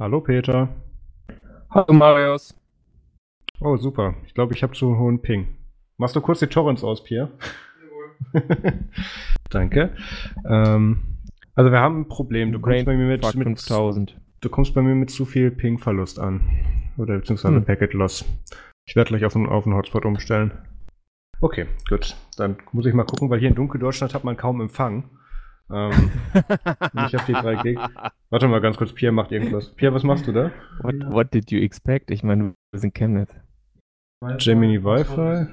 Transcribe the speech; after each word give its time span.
Hallo 0.00 0.20
Peter. 0.20 0.68
Hallo 1.70 1.92
Marius. 1.92 2.54
Oh, 3.58 3.76
super. 3.76 4.14
Ich 4.24 4.32
glaube, 4.32 4.54
ich 4.54 4.62
habe 4.62 4.72
zu 4.72 4.86
einen 4.86 4.98
hohen 5.00 5.22
Ping. 5.22 5.56
Machst 5.96 6.14
du 6.14 6.20
kurz 6.20 6.38
die 6.38 6.46
Torrents 6.46 6.84
aus, 6.84 7.02
Pierre? 7.02 7.32
Jawohl. 8.32 8.74
Danke. 9.50 9.96
Ähm, 10.48 11.18
also 11.56 11.72
wir 11.72 11.80
haben 11.80 12.02
ein 12.02 12.08
Problem. 12.08 12.52
Du 12.52 12.60
kommst 12.60 12.84
bei 12.84 12.96
mir 12.96 13.08
mit, 13.08 13.24
mit 13.34 13.44
5000. 13.44 14.16
Du 14.40 14.48
kommst 14.48 14.72
bei 14.72 14.82
mir 14.82 14.94
mit 14.94 15.10
zu 15.10 15.24
viel 15.24 15.50
Ping-Verlust 15.50 16.20
an. 16.20 16.42
Oder 16.96 17.18
beziehungsweise 17.18 17.56
hm. 17.56 17.64
Packet 17.64 17.92
Loss. 17.92 18.24
Ich 18.86 18.94
werde 18.94 19.08
gleich 19.08 19.24
auf 19.24 19.34
einen, 19.34 19.46
auf 19.46 19.66
einen 19.66 19.74
Hotspot 19.74 20.04
umstellen. 20.04 20.52
Okay, 21.40 21.66
gut. 21.88 22.14
Dann 22.36 22.58
muss 22.70 22.86
ich 22.86 22.94
mal 22.94 23.02
gucken, 23.02 23.30
weil 23.30 23.40
hier 23.40 23.48
in 23.48 23.56
Dunkeldeutschland 23.56 24.14
hat 24.14 24.22
man 24.22 24.36
kaum 24.36 24.60
Empfang. 24.60 25.10
Ähm, 25.70 26.10
nicht 26.94 27.16
auf 27.16 27.24
die 27.26 27.32
3 27.32 27.62
Gig. 27.62 27.78
Warte 28.30 28.48
mal 28.48 28.60
ganz 28.60 28.76
kurz, 28.76 28.92
Pierre 28.92 29.12
macht 29.12 29.32
irgendwas. 29.32 29.70
Pierre, 29.74 29.94
was 29.94 30.02
machst 30.02 30.26
du 30.26 30.32
da? 30.32 30.50
What, 30.80 30.94
what 31.10 31.34
did 31.34 31.50
you 31.50 31.60
expect? 31.60 32.10
Ich 32.10 32.22
meine, 32.22 32.54
wir 32.72 32.80
sind 32.80 32.94
Chemnitz. 32.94 33.34
Gemini 34.38 34.82
Wi-Fi. 34.82 35.46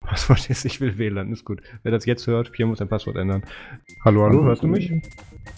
Passwort 0.00 0.50
ist, 0.50 0.64
ich 0.64 0.80
will 0.80 0.98
WLAN, 0.98 1.32
ist 1.32 1.44
gut. 1.44 1.62
Wer 1.82 1.92
das 1.92 2.06
jetzt 2.06 2.26
hört, 2.26 2.52
Pierre 2.52 2.68
muss 2.68 2.78
sein 2.78 2.88
Passwort 2.88 3.16
ändern. 3.16 3.44
Hallo, 4.04 4.24
hallo, 4.24 4.42
hörst 4.44 4.62
du 4.62 4.66
mich? 4.66 4.92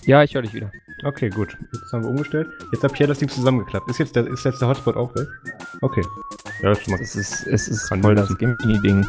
Ja, 0.04 0.22
ich 0.22 0.34
höre 0.34 0.42
dich 0.42 0.52
wieder. 0.52 0.70
Okay, 1.04 1.30
gut. 1.30 1.56
Jetzt 1.72 1.92
haben 1.92 2.04
wir 2.04 2.10
umgestellt. 2.10 2.48
Jetzt 2.72 2.84
hat 2.84 2.92
Pierre 2.92 3.08
das 3.08 3.18
Ding 3.18 3.28
zusammengeklappt. 3.28 3.88
Ist 3.88 3.98
jetzt 3.98 4.14
der, 4.16 4.26
ist 4.26 4.44
jetzt 4.44 4.60
der 4.60 4.68
Hotspot 4.68 4.96
auch 4.96 5.14
weg? 5.14 5.26
Okay. 5.80 6.02
Ja, 6.62 6.70
das 6.70 6.86
macht. 6.88 7.00
Es 7.00 7.16
ist, 7.16 7.46
es 7.46 7.68
ist 7.68 7.88
voll 7.88 8.14
das 8.14 8.36
Gemini-Ding. 8.36 9.06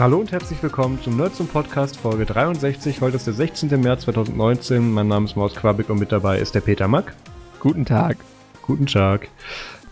Hallo 0.00 0.18
und 0.18 0.32
herzlich 0.32 0.62
willkommen 0.62 0.98
zum 1.02 1.18
Nerds 1.18 1.36
zum 1.36 1.46
Podcast 1.46 1.98
Folge 1.98 2.24
63. 2.24 3.02
Heute 3.02 3.16
ist 3.16 3.26
der 3.26 3.34
16. 3.34 3.78
März 3.82 4.04
2019. 4.04 4.90
Mein 4.90 5.08
Name 5.08 5.26
ist 5.26 5.36
Maus 5.36 5.54
Quabeck 5.54 5.90
und 5.90 6.00
mit 6.00 6.10
dabei 6.10 6.38
ist 6.38 6.54
der 6.54 6.62
Peter 6.62 6.88
Mack. 6.88 7.14
Guten 7.60 7.84
Tag. 7.84 8.16
Guten 8.62 8.86
Tag. 8.86 9.28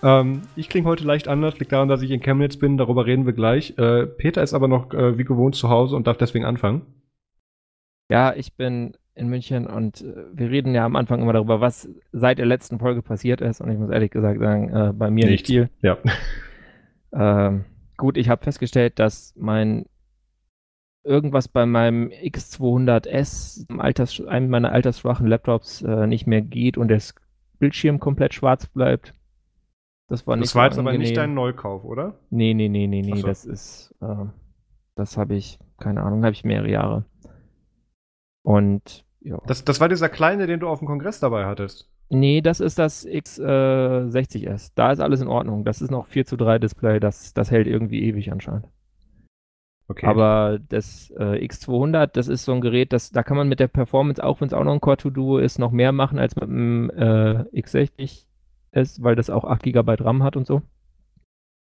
Ähm, 0.02 0.40
ich 0.56 0.70
klinge 0.70 0.88
heute 0.88 1.04
leicht 1.04 1.28
anders, 1.28 1.58
liegt 1.58 1.72
daran, 1.72 1.88
dass 1.88 2.00
ich 2.00 2.10
in 2.10 2.22
Chemnitz 2.22 2.56
bin, 2.56 2.78
darüber 2.78 3.04
reden 3.04 3.26
wir 3.26 3.34
gleich. 3.34 3.76
Äh, 3.76 4.06
Peter 4.06 4.42
ist 4.42 4.54
aber 4.54 4.66
noch 4.66 4.94
äh, 4.94 5.18
wie 5.18 5.24
gewohnt 5.24 5.56
zu 5.56 5.68
Hause 5.68 5.94
und 5.94 6.06
darf 6.06 6.16
deswegen 6.16 6.46
anfangen. 6.46 6.86
Ja, 8.10 8.32
ich 8.34 8.56
bin 8.56 8.96
in 9.14 9.28
München 9.28 9.66
und 9.66 10.00
äh, 10.00 10.24
wir 10.32 10.48
reden 10.48 10.74
ja 10.74 10.86
am 10.86 10.96
Anfang 10.96 11.20
immer 11.20 11.34
darüber, 11.34 11.60
was 11.60 11.86
seit 12.12 12.38
der 12.38 12.46
letzten 12.46 12.78
Folge 12.78 13.02
passiert 13.02 13.42
ist 13.42 13.60
und 13.60 13.70
ich 13.70 13.76
muss 13.76 13.90
ehrlich 13.90 14.12
gesagt 14.12 14.40
sagen, 14.40 14.74
äh, 14.74 14.92
bei 14.94 15.10
mir 15.10 15.26
nicht, 15.26 15.32
nicht 15.32 15.46
viel. 15.48 15.68
Ja. 15.82 15.98
Ähm, 17.12 17.66
gut, 17.98 18.16
ich 18.16 18.30
habe 18.30 18.42
festgestellt, 18.42 18.98
dass 18.98 19.34
mein 19.36 19.84
irgendwas 21.04 21.48
bei 21.48 21.66
meinem 21.66 22.08
X200S, 22.08 23.66
Alters, 23.78 24.20
einem 24.26 24.50
meiner 24.50 24.72
altersschwachen 24.72 25.26
Laptops, 25.26 25.82
äh, 25.82 26.06
nicht 26.06 26.26
mehr 26.26 26.42
geht 26.42 26.76
und 26.76 26.88
der 26.88 27.00
Bildschirm 27.58 27.98
komplett 28.00 28.34
schwarz 28.34 28.66
bleibt. 28.66 29.14
Das 30.08 30.26
war 30.26 30.36
nicht 30.36 30.48
Das 30.50 30.54
war 30.54 30.64
jetzt 30.66 30.78
angenehm. 30.78 30.96
aber 30.96 30.98
nicht 31.02 31.16
dein 31.16 31.34
Neukauf, 31.34 31.84
oder? 31.84 32.18
Nee, 32.30 32.54
nee, 32.54 32.68
nee, 32.68 32.86
nee, 32.86 33.02
nee. 33.02 33.20
So. 33.20 33.26
Das 33.26 33.44
ist, 33.44 33.94
äh, 34.00 34.26
das 34.94 35.16
habe 35.16 35.34
ich, 35.34 35.58
keine 35.78 36.02
Ahnung, 36.02 36.24
habe 36.24 36.32
ich 36.32 36.44
mehrere 36.44 36.70
Jahre. 36.70 37.04
Und 38.42 39.04
ja. 39.20 39.38
Das, 39.46 39.64
das 39.64 39.80
war 39.80 39.88
dieser 39.88 40.08
kleine, 40.08 40.46
den 40.46 40.60
du 40.60 40.68
auf 40.68 40.78
dem 40.78 40.88
Kongress 40.88 41.20
dabei 41.20 41.44
hattest. 41.46 41.90
Nee, 42.10 42.40
das 42.40 42.60
ist 42.60 42.78
das 42.78 43.06
X60S. 43.06 44.68
Äh, 44.68 44.70
da 44.74 44.92
ist 44.92 45.00
alles 45.00 45.20
in 45.20 45.28
Ordnung. 45.28 45.64
Das 45.64 45.82
ist 45.82 45.90
noch 45.90 46.06
4 46.06 46.24
zu 46.24 46.36
3 46.36 46.58
Display. 46.58 47.00
Das, 47.00 47.34
das 47.34 47.50
hält 47.50 47.66
irgendwie 47.66 48.02
ewig 48.04 48.32
anscheinend. 48.32 48.66
Okay. 49.90 50.06
Aber 50.06 50.58
das 50.68 51.10
äh, 51.18 51.44
X200, 51.46 52.08
das 52.12 52.28
ist 52.28 52.44
so 52.44 52.52
ein 52.52 52.60
Gerät, 52.60 52.92
das, 52.92 53.10
da 53.10 53.22
kann 53.22 53.38
man 53.38 53.48
mit 53.48 53.58
der 53.58 53.68
Performance, 53.68 54.22
auch 54.22 54.40
wenn 54.40 54.48
es 54.48 54.52
auch 54.52 54.62
noch 54.64 54.74
ein 54.74 54.82
Core 54.82 54.98
2 54.98 55.10
Duo 55.10 55.38
ist, 55.38 55.58
noch 55.58 55.72
mehr 55.72 55.92
machen 55.92 56.18
als 56.18 56.36
mit 56.36 56.44
dem 56.44 56.90
äh, 56.90 57.44
X60 57.54 58.26
ist, 58.72 59.02
weil 59.02 59.16
das 59.16 59.30
auch 59.30 59.44
8 59.44 59.62
GB 59.62 59.94
RAM 60.00 60.22
hat 60.22 60.36
und 60.36 60.46
so. 60.46 60.60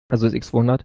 Also 0.07 0.25
das 0.25 0.33
X200. 0.33 0.81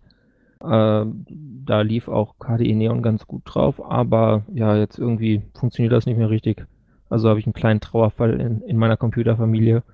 Äh, 0.60 1.06
da 1.06 1.80
lief 1.82 2.08
auch 2.08 2.40
KDE 2.40 2.74
Neon 2.74 3.02
ganz 3.02 3.26
gut 3.28 3.42
drauf, 3.44 3.80
aber 3.84 4.44
ja, 4.52 4.76
jetzt 4.76 4.98
irgendwie 4.98 5.42
funktioniert 5.54 5.92
das 5.92 6.06
nicht 6.06 6.18
mehr 6.18 6.30
richtig. 6.30 6.66
Also 7.08 7.28
habe 7.28 7.38
ich 7.38 7.46
einen 7.46 7.52
kleinen 7.52 7.80
Trauerfall 7.80 8.40
in, 8.40 8.62
in 8.62 8.76
meiner 8.76 8.96
Computerfamilie. 8.96 9.84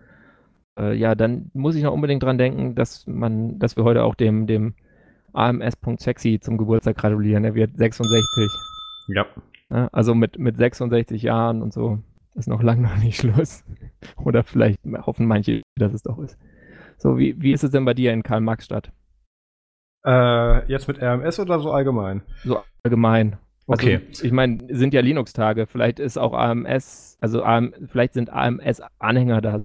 Äh, 0.79 0.95
ja, 0.97 1.15
dann 1.15 1.51
muss 1.53 1.77
ich 1.77 1.83
noch 1.83 1.93
unbedingt 1.93 2.23
dran 2.23 2.39
denken, 2.39 2.75
dass 2.75 3.07
man, 3.07 3.59
dass 3.59 3.77
wir 3.77 3.85
heute 3.85 4.03
auch 4.03 4.15
dem, 4.15 4.47
dem 4.47 4.75
AMS.sexy 5.35 6.41
zum 6.41 6.59
Geburtstag 6.59 6.97
gratulieren. 6.97 7.45
Er 7.45 7.55
wird 7.55 7.77
66. 7.77 8.51
Ja. 9.09 9.27
Also 9.93 10.15
mit, 10.15 10.39
mit 10.39 10.57
66 10.57 11.23
Jahren 11.23 11.63
und 11.63 11.73
so 11.73 11.99
ist 12.35 12.49
noch 12.49 12.63
lang 12.63 12.83
noch 12.83 12.97
nicht 12.97 13.17
Schluss. 13.21 13.65
Oder 14.17 14.45
vielleicht 14.45 14.81
hoffen 14.85 15.27
manche, 15.27 15.63
dass 15.77 15.93
es 15.93 16.03
doch 16.03 16.19
ist. 16.19 16.39
So, 16.99 17.19
wie, 17.19 17.41
wie 17.41 17.53
ist 17.53 17.65
es 17.65 17.71
denn 17.71 17.85
bei 17.85 17.95
dir 17.95 18.13
in 18.13 18.23
Karl-Marx-Stadt? 18.23 18.93
Äh, 20.07 20.71
jetzt 20.71 20.87
mit 20.87 21.01
RMS 21.01 21.41
oder 21.41 21.59
so 21.61 21.73
allgemein? 21.73 22.23
So 22.45 22.63
allgemein. 22.83 23.39
Also, 23.67 23.87
okay. 23.87 24.01
Ich 24.23 24.33
meine, 24.33 24.59
sind 24.75 24.93
ja 24.93 25.01
Linux-Tage. 25.01 25.67
Vielleicht 25.67 25.99
ist 25.99 26.19
auch 26.19 26.35
AMS, 26.35 27.17
also 27.21 27.43
AM, 27.43 27.73
vielleicht 27.87 28.13
sind 28.13 28.31
AMS-Anhänger 28.31 29.41
da 29.41 29.65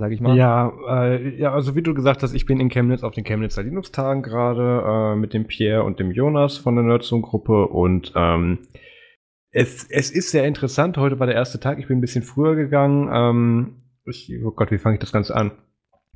sag 0.00 0.10
ich 0.10 0.20
mal. 0.20 0.36
Ja, 0.36 0.72
äh, 0.88 1.36
ja, 1.36 1.52
also 1.52 1.76
wie 1.76 1.82
du 1.82 1.94
gesagt 1.94 2.24
hast, 2.24 2.34
ich 2.34 2.46
bin 2.46 2.58
in 2.58 2.70
Chemnitz 2.70 3.04
auf 3.04 3.14
den 3.14 3.24
Chemnitzer 3.24 3.62
Linux-Tagen 3.62 4.22
gerade 4.22 5.12
äh, 5.12 5.16
mit 5.16 5.32
dem 5.32 5.46
Pierre 5.46 5.84
und 5.84 6.00
dem 6.00 6.10
Jonas 6.10 6.58
von 6.58 6.74
der 6.74 6.84
Nerdzone-Gruppe 6.84 7.68
und 7.68 8.12
ähm, 8.16 8.58
es, 9.52 9.88
es 9.88 10.10
ist 10.10 10.30
sehr 10.30 10.46
interessant. 10.46 10.96
Heute 10.96 11.18
war 11.20 11.26
der 11.26 11.36
erste 11.36 11.60
Tag, 11.60 11.78
ich 11.78 11.88
bin 11.88 11.98
ein 11.98 12.00
bisschen 12.00 12.22
früher 12.22 12.56
gegangen. 12.56 13.08
Ähm, 13.12 13.82
ich, 14.04 14.32
oh 14.44 14.50
Gott, 14.50 14.70
wie 14.70 14.78
fange 14.78 14.94
ich 14.94 15.00
das 15.00 15.12
Ganze 15.12 15.36
an? 15.36 15.52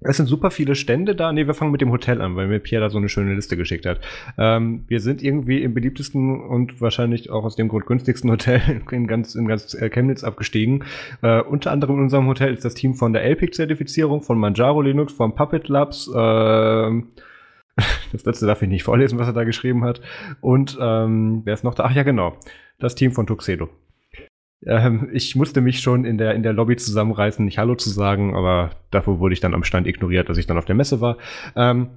Es 0.00 0.18
sind 0.18 0.26
super 0.26 0.50
viele 0.50 0.74
Stände 0.74 1.14
da. 1.14 1.32
Ne, 1.32 1.46
wir 1.46 1.54
fangen 1.54 1.72
mit 1.72 1.80
dem 1.80 1.90
Hotel 1.90 2.20
an, 2.20 2.36
weil 2.36 2.48
mir 2.48 2.58
Pierre 2.58 2.82
da 2.82 2.90
so 2.90 2.98
eine 2.98 3.08
schöne 3.08 3.34
Liste 3.34 3.56
geschickt 3.56 3.86
hat. 3.86 4.00
Ähm, 4.36 4.84
wir 4.88 5.00
sind 5.00 5.22
irgendwie 5.22 5.62
im 5.62 5.72
beliebtesten 5.72 6.40
und 6.42 6.80
wahrscheinlich 6.80 7.30
auch 7.30 7.44
aus 7.44 7.56
dem 7.56 7.68
Grund 7.68 7.86
günstigsten 7.86 8.30
Hotel 8.30 8.60
in 8.90 9.06
ganz, 9.06 9.34
in 9.34 9.46
ganz 9.46 9.72
äh, 9.74 9.88
Chemnitz 9.88 10.22
abgestiegen. 10.22 10.84
Äh, 11.22 11.40
unter 11.42 11.70
anderem 11.70 11.96
in 11.96 12.02
unserem 12.02 12.26
Hotel 12.26 12.52
ist 12.52 12.64
das 12.64 12.74
Team 12.74 12.94
von 12.94 13.12
der 13.12 13.24
LPIC-Zertifizierung, 13.24 14.22
von 14.22 14.38
Manjaro 14.38 14.82
Linux, 14.82 15.12
von 15.12 15.34
Puppet 15.34 15.68
Labs. 15.68 16.08
Äh, 16.08 16.12
das 18.12 18.24
letzte 18.24 18.46
darf 18.46 18.62
ich 18.62 18.68
nicht 18.68 18.84
vorlesen, 18.84 19.18
was 19.18 19.28
er 19.28 19.32
da 19.32 19.44
geschrieben 19.44 19.84
hat. 19.84 20.02
Und 20.40 20.76
ähm, 20.80 21.42
wer 21.44 21.54
ist 21.54 21.64
noch 21.64 21.74
da? 21.74 21.84
Ach 21.84 21.94
ja, 21.94 22.02
genau. 22.02 22.36
Das 22.78 22.94
Team 22.94 23.12
von 23.12 23.26
Tuxedo. 23.26 23.70
Ähm, 24.66 25.08
ich 25.12 25.36
musste 25.36 25.60
mich 25.60 25.80
schon 25.80 26.04
in 26.04 26.18
der, 26.18 26.34
in 26.34 26.42
der 26.42 26.52
Lobby 26.52 26.76
zusammenreißen, 26.76 27.44
nicht 27.44 27.58
Hallo 27.58 27.74
zu 27.74 27.90
sagen, 27.90 28.34
aber 28.34 28.70
dafür 28.90 29.18
wurde 29.18 29.34
ich 29.34 29.40
dann 29.40 29.54
am 29.54 29.64
Stand 29.64 29.86
ignoriert, 29.86 30.28
als 30.28 30.38
ich 30.38 30.46
dann 30.46 30.58
auf 30.58 30.64
der 30.64 30.74
Messe 30.74 31.00
war. 31.00 31.18
Ähm, 31.56 31.88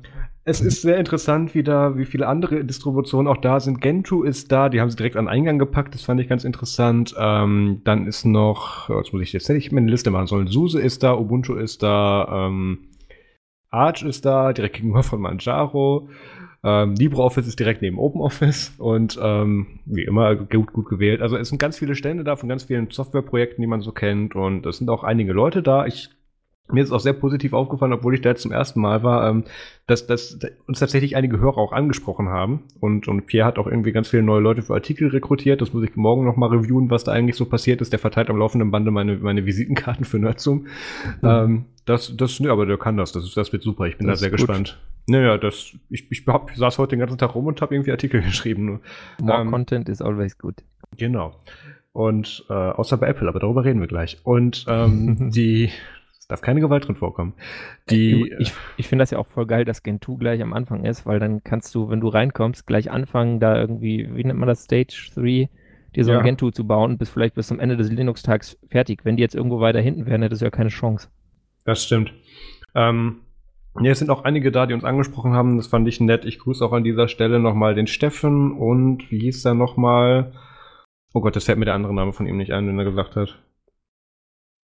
es 0.49 0.61
ist 0.61 0.81
sehr 0.81 0.97
interessant, 0.97 1.55
wie 1.55 1.63
da, 1.63 1.97
wie 1.97 2.05
viele 2.05 2.25
andere 2.25 2.63
Distributionen 2.63 3.27
auch 3.27 3.35
da 3.35 3.59
sind. 3.59 3.81
Gentoo 3.81 4.23
ist 4.23 4.49
da, 4.49 4.69
die 4.69 4.79
haben 4.79 4.89
sie 4.89 4.95
direkt 4.95 5.17
an 5.17 5.27
Eingang 5.27 5.59
gepackt, 5.59 5.93
das 5.93 6.03
fand 6.03 6.21
ich 6.21 6.29
ganz 6.29 6.45
interessant. 6.45 7.13
Ähm, 7.19 7.81
dann 7.83 8.07
ist 8.07 8.23
noch, 8.23 8.89
jetzt 8.89 9.11
muss 9.11 9.21
ich 9.23 9.33
jetzt 9.33 9.49
hätte 9.49 9.57
ich 9.57 9.73
mir 9.73 9.81
eine 9.81 9.91
Liste 9.91 10.09
machen 10.09 10.27
sollen. 10.27 10.47
SUSE 10.47 10.79
ist 10.79 11.03
da, 11.03 11.17
Ubuntu 11.17 11.55
ist 11.55 11.83
da, 11.83 12.47
ähm, 12.47 12.87
Arch 13.71 14.03
ist 14.03 14.25
da, 14.25 14.53
direkt 14.53 14.77
gegenüber 14.77 15.03
von 15.03 15.19
Manjaro. 15.19 16.07
Ähm, 16.63 16.95
LibreOffice 16.95 17.47
ist 17.47 17.59
direkt 17.59 17.81
neben 17.81 17.99
OpenOffice 17.99 18.73
und 18.77 19.19
ähm, 19.21 19.79
wie 19.85 20.03
immer 20.03 20.35
gut, 20.35 20.73
gut 20.73 20.89
gewählt. 20.89 21.21
Also 21.21 21.37
es 21.37 21.49
sind 21.49 21.59
ganz 21.59 21.77
viele 21.77 21.95
Stände 21.95 22.23
da 22.23 22.35
von 22.35 22.49
ganz 22.49 22.63
vielen 22.63 22.89
Softwareprojekten, 22.89 23.61
die 23.61 23.67
man 23.67 23.81
so 23.81 23.91
kennt 23.91 24.35
und 24.35 24.65
es 24.65 24.77
sind 24.77 24.89
auch 24.89 25.03
einige 25.03 25.33
Leute 25.33 25.61
da. 25.61 25.85
Ich 25.85 26.09
mir 26.71 26.83
ist 26.83 26.91
auch 26.91 26.99
sehr 26.99 27.13
positiv 27.13 27.53
aufgefallen, 27.53 27.93
obwohl 27.93 28.13
ich 28.13 28.21
da 28.21 28.29
jetzt 28.29 28.41
zum 28.41 28.51
ersten 28.51 28.81
Mal 28.81 29.03
war, 29.03 29.29
ähm, 29.29 29.45
dass, 29.85 30.05
dass 30.05 30.37
uns 30.67 30.79
tatsächlich 30.79 31.15
einige 31.15 31.39
Hörer 31.39 31.57
auch 31.57 31.71
angesprochen 31.71 32.29
haben. 32.29 32.63
Und, 32.79 33.07
und 33.07 33.25
Pierre 33.25 33.47
hat 33.47 33.57
auch 33.57 33.67
irgendwie 33.67 33.93
ganz 33.93 34.09
viele 34.09 34.23
neue 34.23 34.41
Leute 34.41 34.61
für 34.61 34.73
Artikel 34.73 35.07
rekrutiert. 35.07 35.61
Das 35.61 35.73
muss 35.73 35.83
ich 35.83 35.95
morgen 35.95 36.25
noch 36.25 36.35
mal 36.35 36.49
reviewen, 36.49 36.89
was 36.89 37.05
da 37.05 37.13
eigentlich 37.13 37.37
so 37.37 37.45
passiert 37.45 37.81
ist. 37.81 37.93
Der 37.93 37.99
verteilt 37.99 38.29
am 38.29 38.37
laufenden 38.37 38.71
Bande 38.71 38.91
meine, 38.91 39.15
meine 39.17 39.45
Visitenkarten 39.45 40.03
für 40.05 40.19
Nerdsum. 40.19 40.67
Mhm. 41.21 41.29
Ähm, 41.29 41.65
das, 41.85 42.15
das, 42.17 42.39
ne, 42.41 42.49
aber 42.51 42.65
der 42.65 42.77
kann 42.77 42.97
das. 42.97 43.13
Das, 43.13 43.23
ist, 43.23 43.37
das 43.37 43.53
wird 43.53 43.63
super. 43.63 43.85
Ich 43.85 43.97
bin 43.97 44.07
das 44.07 44.19
da 44.19 44.23
sehr 44.23 44.31
gespannt. 44.31 44.77
Naja, 45.07 45.37
das, 45.37 45.73
ich, 45.89 46.11
ich 46.11 46.27
hab, 46.27 46.51
saß 46.53 46.77
heute 46.77 46.91
den 46.91 46.99
ganzen 46.99 47.17
Tag 47.17 47.33
rum 47.33 47.47
und 47.47 47.61
habe 47.61 47.73
irgendwie 47.73 47.91
Artikel 47.91 48.21
geschrieben. 48.23 48.81
More 49.21 49.41
ähm, 49.41 49.51
content 49.51 49.89
is 49.89 50.01
always 50.01 50.37
good. 50.37 50.55
Genau. 50.97 51.35
Und 51.93 52.45
äh, 52.49 52.53
außer 52.53 52.97
bei 52.97 53.07
Apple, 53.07 53.27
aber 53.27 53.39
darüber 53.39 53.63
reden 53.63 53.79
wir 53.79 53.87
gleich. 53.87 54.19
Und 54.23 54.65
ähm, 54.67 55.31
die, 55.33 55.71
es 56.19 56.27
darf 56.27 56.41
keine 56.41 56.59
Gewalt 56.59 56.87
drin 56.87 56.97
vorkommen. 56.97 57.33
Die, 57.89 58.33
ich 58.37 58.51
ich 58.75 58.87
finde 58.87 59.03
das 59.03 59.11
ja 59.11 59.17
auch 59.17 59.27
voll 59.27 59.47
geil, 59.47 59.63
dass 59.63 59.81
Gen 59.81 60.01
2 60.01 60.15
gleich 60.15 60.41
am 60.41 60.53
Anfang 60.53 60.83
ist, 60.83 61.05
weil 61.05 61.19
dann 61.19 61.41
kannst 61.43 61.73
du, 61.73 61.89
wenn 61.89 62.01
du 62.01 62.09
reinkommst, 62.09 62.67
gleich 62.67 62.91
anfangen, 62.91 63.39
da 63.39 63.57
irgendwie, 63.57 64.09
wie 64.13 64.23
nennt 64.25 64.37
man 64.37 64.47
das, 64.47 64.65
Stage 64.65 65.09
3, 65.15 65.49
dir 65.95 66.03
so 66.03 66.11
ja. 66.11 66.19
ein 66.19 66.25
Gen 66.25 66.37
2 66.37 66.51
zu 66.51 66.67
bauen 66.67 66.97
bis 66.97 67.09
vielleicht 67.09 67.35
bis 67.35 67.47
zum 67.47 67.61
Ende 67.61 67.77
des 67.77 67.89
Linux-Tags 67.89 68.59
fertig. 68.67 69.05
Wenn 69.05 69.15
die 69.15 69.23
jetzt 69.23 69.35
irgendwo 69.35 69.61
weiter 69.61 69.79
hinten 69.79 70.05
wären, 70.05 70.21
hättest 70.21 70.41
du 70.41 70.45
ja 70.45 70.51
keine 70.51 70.69
Chance. 70.69 71.07
Das 71.63 71.83
stimmt. 71.85 72.13
Ähm, 72.75 73.21
ja, 73.81 73.91
es 73.91 73.99
sind 73.99 74.09
auch 74.09 74.23
einige 74.23 74.51
da, 74.51 74.65
die 74.65 74.73
uns 74.73 74.83
angesprochen 74.83 75.33
haben. 75.33 75.57
Das 75.57 75.67
fand 75.67 75.87
ich 75.87 75.99
nett. 75.99 76.25
Ich 76.25 76.39
grüße 76.39 76.65
auch 76.65 76.73
an 76.73 76.83
dieser 76.83 77.07
Stelle 77.07 77.39
nochmal 77.39 77.75
den 77.75 77.87
Steffen 77.87 78.51
und 78.51 79.09
wie 79.11 79.19
hieß 79.19 79.45
er 79.45 79.53
nochmal? 79.53 80.33
Oh 81.13 81.21
Gott, 81.21 81.35
das 81.35 81.45
fällt 81.45 81.57
mir 81.57 81.65
der 81.65 81.75
andere 81.75 81.93
Name 81.93 82.13
von 82.13 82.27
ihm 82.27 82.37
nicht 82.37 82.53
ein, 82.53 82.65
den 82.67 82.77
er 82.77 82.85
gesagt 82.85 83.15
hat. 83.15 83.39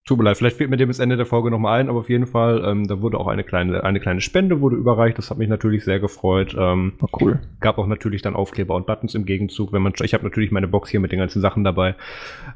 Tut 0.05 0.19
mir 0.19 0.25
leid, 0.25 0.37
vielleicht 0.37 0.56
fehlt 0.56 0.69
mir 0.69 0.76
dem 0.76 0.88
bis 0.88 0.99
Ende 0.99 1.17
der 1.17 1.26
Folge 1.26 1.49
nochmal 1.50 1.81
ein, 1.81 1.88
aber 1.88 2.00
auf 2.00 2.11
jeden 2.11 2.26
Fall, 2.26 2.64
ähm, 2.64 2.88
da 2.88 3.00
wurde 3.00 3.19
auch 3.19 3.29
eine 3.29 3.44
kleine, 3.44 3.85
eine 3.85 4.00
kleine 4.00 4.20
Spende 4.20 4.61
wurde 4.61 4.75
überreicht. 4.75 5.17
Das 5.17 5.31
hat 5.31 5.38
mich 5.38 5.49
natürlich 5.49 5.85
sehr 5.85 6.00
gefreut. 6.00 6.56
Ähm, 6.59 6.94
oh, 7.00 7.06
cool. 7.20 7.41
Gab 7.61 7.79
auch 7.79 7.87
natürlich 7.87 8.20
dann 8.20 8.35
Aufkleber 8.35 8.75
und 8.75 8.85
Buttons 8.85 9.14
im 9.14 9.26
Gegenzug, 9.26 9.73
wenn 9.73 9.81
man, 9.81 9.93
ich 10.03 10.12
habe 10.12 10.25
natürlich 10.25 10.50
meine 10.50 10.67
Box 10.67 10.91
hier 10.91 10.99
mit 10.99 11.12
den 11.12 11.20
ganzen 11.20 11.41
Sachen 11.41 11.62
dabei. 11.62 11.94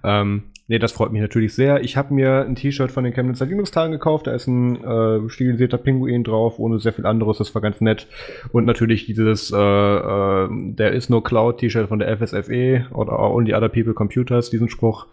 Ähm, 0.02 0.42
nee, 0.68 0.78
das 0.78 0.92
freut 0.92 1.12
mich 1.12 1.20
natürlich 1.22 1.54
sehr. 1.54 1.82
Ich 1.82 1.96
habe 1.96 2.14
mir 2.14 2.44
ein 2.44 2.54
T-Shirt 2.54 2.90
von 2.90 3.04
den 3.04 3.12
Chemnitzer 3.12 3.46
Linux-Tagen 3.46 3.92
gekauft. 3.92 4.26
Da 4.26 4.32
ist 4.32 4.46
ein 4.46 4.82
äh, 4.82 5.28
stilisierter 5.28 5.78
Pinguin 5.78 6.24
drauf, 6.24 6.58
ohne 6.58 6.78
sehr 6.78 6.92
viel 6.92 7.06
anderes. 7.06 7.38
Das 7.38 7.54
war 7.54 7.62
ganz 7.62 7.80
nett. 7.80 8.08
Und 8.52 8.64
natürlich 8.64 9.06
dieses, 9.06 9.52
äh, 9.52 9.56
äh, 9.56 10.48
der 10.50 10.92
ist 10.92 11.10
nur 11.10 11.24
Cloud-T-Shirt 11.24 11.88
von 11.88 11.98
der 11.98 12.16
FSFE 12.16 12.86
oder 12.92 13.18
Only 13.18 13.54
Other 13.54 13.68
People 13.68 13.94
Computers, 13.94 14.50
diesen 14.50 14.68
Spruch. 14.68 15.06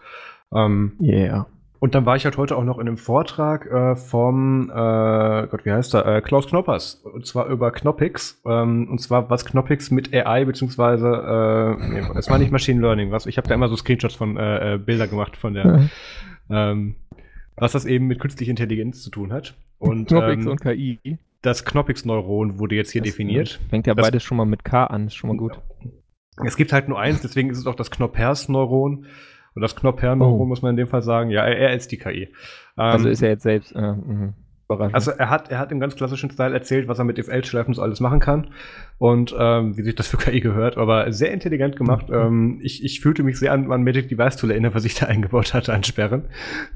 Ähm, 0.53 0.93
yeah. 1.01 1.47
Und 1.83 1.95
dann 1.95 2.05
war 2.05 2.15
ich 2.15 2.23
halt 2.23 2.37
heute 2.37 2.55
auch 2.55 2.63
noch 2.63 2.79
in 2.79 2.87
einem 2.87 2.95
Vortrag 2.95 3.65
äh, 3.65 3.97
vom, 3.97 4.69
äh, 4.69 4.73
Gott, 5.47 5.65
wie 5.65 5.71
heißt 5.73 5.93
er, 5.95 6.05
äh, 6.05 6.21
Klaus 6.21 6.47
Knoppers. 6.47 7.03
Und 7.03 7.27
zwar 7.27 7.47
über 7.47 7.71
Knoppix. 7.71 8.41
Ähm, 8.45 8.87
und 8.89 8.99
zwar, 8.99 9.29
was 9.29 9.43
Knoppix 9.43 9.91
mit 9.91 10.13
AI, 10.13 10.45
beziehungsweise, 10.45 11.07
äh, 11.07 11.89
nee, 11.89 12.01
es 12.15 12.29
war 12.29 12.39
nicht 12.39 12.53
Machine 12.53 12.79
Learning, 12.79 13.11
was, 13.11 13.25
ich 13.25 13.35
habe 13.35 13.49
da 13.49 13.53
immer 13.53 13.67
so 13.67 13.75
Screenshots 13.75 14.15
von 14.15 14.37
äh, 14.37 14.75
äh, 14.75 14.77
Bilder 14.77 15.09
gemacht 15.09 15.35
von 15.35 15.55
der, 15.55 15.67
mhm. 15.67 15.89
ähm, 16.49 16.95
was 17.57 17.73
das 17.73 17.83
eben 17.83 18.07
mit 18.07 18.21
künstlicher 18.21 18.51
Intelligenz 18.51 19.01
zu 19.01 19.09
tun 19.09 19.33
hat. 19.33 19.53
Und, 19.77 20.07
Knoppix 20.07 20.45
ähm, 20.45 20.51
und 20.51 20.61
KI. 20.61 21.17
Das 21.41 21.65
Knoppix-Neuron 21.65 22.59
wurde 22.59 22.75
jetzt 22.75 22.91
hier 22.91 23.01
das, 23.01 23.11
definiert. 23.11 23.59
Fängt 23.69 23.87
ja 23.87 23.93
das, 23.93 24.05
beides 24.05 24.23
schon 24.23 24.37
mal 24.37 24.45
mit 24.45 24.63
K 24.63 24.85
an, 24.85 25.07
ist 25.07 25.15
schon 25.15 25.31
mal 25.31 25.35
gut. 25.35 25.59
Es 26.45 26.55
gibt 26.55 26.71
halt 26.71 26.87
nur 26.87 26.97
eins, 26.97 27.19
deswegen 27.19 27.49
ist 27.49 27.57
es 27.57 27.67
auch 27.67 27.75
das 27.75 27.91
Knoppers-Neuron. 27.91 29.05
Und 29.55 29.61
das 29.61 29.75
Knopfherrn-Logo 29.75 30.43
oh. 30.43 30.45
muss 30.45 30.61
man 30.61 30.71
in 30.71 30.77
dem 30.77 30.87
Fall 30.87 31.01
sagen, 31.01 31.29
ja, 31.29 31.43
er, 31.45 31.57
er 31.57 31.73
ist 31.73 31.91
die 31.91 31.97
KI. 31.97 32.29
also 32.75 33.07
ähm, 33.07 33.11
ist 33.11 33.21
er 33.21 33.29
jetzt 33.29 33.43
selbst. 33.43 33.75
Äh, 33.75 33.93
mh. 33.93 34.33
Also 34.91 35.11
er 35.11 35.29
hat, 35.29 35.51
er 35.51 35.59
hat 35.59 35.71
im 35.71 35.79
ganz 35.79 35.95
klassischen 35.95 36.31
Style 36.31 36.53
erzählt, 36.53 36.87
was 36.87 36.97
er 36.97 37.05
mit 37.05 37.19
if-else-Schleifen 37.19 37.73
so 37.73 37.81
alles 37.81 37.99
machen 37.99 38.19
kann 38.19 38.47
und 38.97 39.35
ähm, 39.37 39.77
wie 39.77 39.83
sich 39.83 39.95
das 39.95 40.07
für 40.07 40.17
KI 40.17 40.39
gehört, 40.39 40.77
aber 40.77 41.11
sehr 41.11 41.31
intelligent 41.31 41.75
gemacht. 41.75 42.09
Mhm. 42.09 42.15
Ähm, 42.15 42.59
ich, 42.63 42.83
ich 42.83 43.01
fühlte 43.01 43.23
mich 43.23 43.37
sehr 43.37 43.51
an, 43.51 43.71
an 43.71 43.83
Magic 43.83 44.09
Device 44.09 44.37
Tool 44.37 44.51
erinnern, 44.51 44.73
was 44.73 44.85
ich 44.85 44.95
da 44.95 45.05
eingebaut 45.07 45.53
hatte 45.53 45.73
an 45.73 45.83
Sperren. 45.83 46.25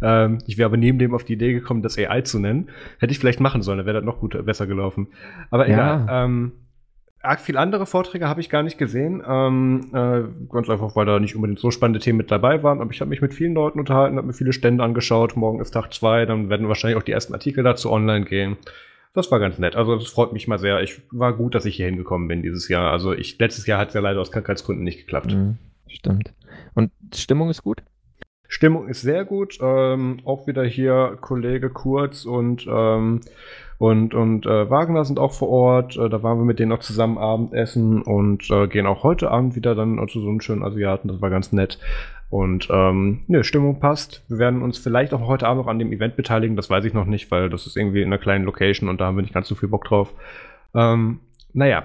Ähm, 0.01 0.39
ich 0.45 0.57
wäre 0.57 0.67
aber 0.67 0.77
neben 0.77 0.99
dem 0.99 1.15
auf 1.15 1.23
die 1.23 1.33
Idee 1.33 1.53
gekommen, 1.53 1.81
das 1.81 1.97
AI 1.97 2.21
zu 2.21 2.39
nennen. 2.39 2.69
Hätte 2.99 3.11
ich 3.11 3.19
vielleicht 3.19 3.39
machen 3.39 3.61
sollen, 3.61 3.77
dann 3.77 3.87
wäre 3.87 3.97
das 3.97 4.05
noch 4.05 4.19
gut, 4.19 4.45
besser 4.45 4.67
gelaufen. 4.67 5.07
Aber 5.49 5.67
ja. 5.67 5.73
egal. 5.73 6.07
Ähm, 6.09 6.51
arg 7.21 7.41
viel 7.41 7.57
andere 7.57 7.85
Vorträge 7.85 8.27
habe 8.27 8.41
ich 8.41 8.49
gar 8.49 8.63
nicht 8.63 8.77
gesehen. 8.77 9.23
Ähm, 9.27 9.89
äh, 9.93 10.23
ganz 10.51 10.69
einfach, 10.69 10.95
weil 10.95 11.05
da 11.05 11.19
nicht 11.19 11.35
unbedingt 11.35 11.59
so 11.59 11.71
spannende 11.71 11.99
Themen 11.99 12.17
mit 12.17 12.31
dabei 12.31 12.63
waren. 12.63 12.81
Aber 12.81 12.91
ich 12.91 13.01
habe 13.01 13.09
mich 13.09 13.21
mit 13.21 13.33
vielen 13.33 13.53
Leuten 13.53 13.79
unterhalten, 13.79 14.17
habe 14.17 14.27
mir 14.27 14.33
viele 14.33 14.53
Stände 14.53 14.83
angeschaut. 14.83 15.35
Morgen 15.35 15.59
ist 15.59 15.71
Tag 15.71 15.93
zwei, 15.93 16.25
dann 16.25 16.49
werden 16.49 16.67
wahrscheinlich 16.67 16.97
auch 16.97 17.03
die 17.03 17.11
ersten 17.11 17.33
Artikel 17.33 17.63
dazu 17.63 17.91
online 17.91 18.25
gehen. 18.25 18.57
Das 19.13 19.31
war 19.31 19.39
ganz 19.39 19.57
nett. 19.57 19.75
Also 19.75 19.95
das 19.95 20.09
freut 20.09 20.31
mich 20.31 20.47
mal 20.47 20.59
sehr. 20.59 20.81
Ich 20.81 21.01
war 21.11 21.33
gut, 21.33 21.55
dass 21.55 21.65
ich 21.65 21.75
hier 21.75 21.87
hingekommen 21.87 22.27
bin 22.27 22.43
dieses 22.43 22.67
Jahr. 22.67 22.91
Also 22.91 23.13
ich 23.13 23.39
letztes 23.39 23.65
Jahr 23.65 23.79
hat 23.79 23.89
es 23.89 23.93
ja 23.95 24.01
leider 24.01 24.21
aus 24.21 24.31
Krankheitsgründen 24.31 24.83
nicht 24.83 24.99
geklappt. 24.99 25.33
Mhm, 25.33 25.57
stimmt. 25.87 26.33
Und 26.75 26.91
Stimmung 27.15 27.49
ist 27.49 27.63
gut? 27.63 27.81
Stimmung 28.47 28.87
ist 28.87 29.01
sehr 29.01 29.25
gut. 29.25 29.57
Ähm, 29.61 30.19
auch 30.23 30.47
wieder 30.47 30.63
hier 30.63 31.17
Kollege 31.19 31.69
Kurz 31.69 32.25
und 32.25 32.67
ähm, 32.69 33.21
und, 33.77 34.15
und 34.15 34.45
äh, 34.45 34.69
Wagner 34.69 35.05
sind 35.05 35.19
auch 35.19 35.33
vor 35.33 35.49
Ort. 35.49 35.97
Äh, 35.97 36.09
da 36.09 36.23
waren 36.23 36.39
wir 36.39 36.45
mit 36.45 36.59
denen 36.59 36.71
auch 36.71 36.79
zusammen 36.79 37.17
Abendessen 37.17 38.01
und 38.01 38.49
äh, 38.49 38.67
gehen 38.67 38.87
auch 38.87 39.03
heute 39.03 39.29
Abend 39.29 39.55
wieder 39.55 39.75
dann 39.75 40.03
zu 40.07 40.19
so 40.19 40.29
einem 40.29 40.41
schönen 40.41 40.63
Asiaten. 40.63 41.07
Das 41.07 41.21
war 41.21 41.29
ganz 41.29 41.51
nett. 41.51 41.77
Und 42.29 42.67
ähm, 42.71 43.21
ne, 43.27 43.43
Stimmung 43.43 43.79
passt. 43.79 44.25
Wir 44.27 44.39
werden 44.39 44.61
uns 44.61 44.77
vielleicht 44.79 45.13
auch 45.13 45.27
heute 45.27 45.47
Abend 45.47 45.63
noch 45.63 45.69
an 45.69 45.79
dem 45.79 45.93
Event 45.93 46.15
beteiligen. 46.15 46.55
Das 46.55 46.69
weiß 46.69 46.83
ich 46.85 46.93
noch 46.93 47.05
nicht, 47.05 47.29
weil 47.29 47.49
das 47.49 47.67
ist 47.67 47.77
irgendwie 47.77 48.01
in 48.01 48.07
einer 48.07 48.17
kleinen 48.17 48.45
Location 48.45 48.89
und 48.89 48.99
da 48.99 49.05
haben 49.05 49.15
wir 49.15 49.21
nicht 49.21 49.33
ganz 49.33 49.47
so 49.47 49.55
viel 49.55 49.69
Bock 49.69 49.85
drauf. 49.85 50.13
Ähm, 50.73 51.19
naja, 51.53 51.83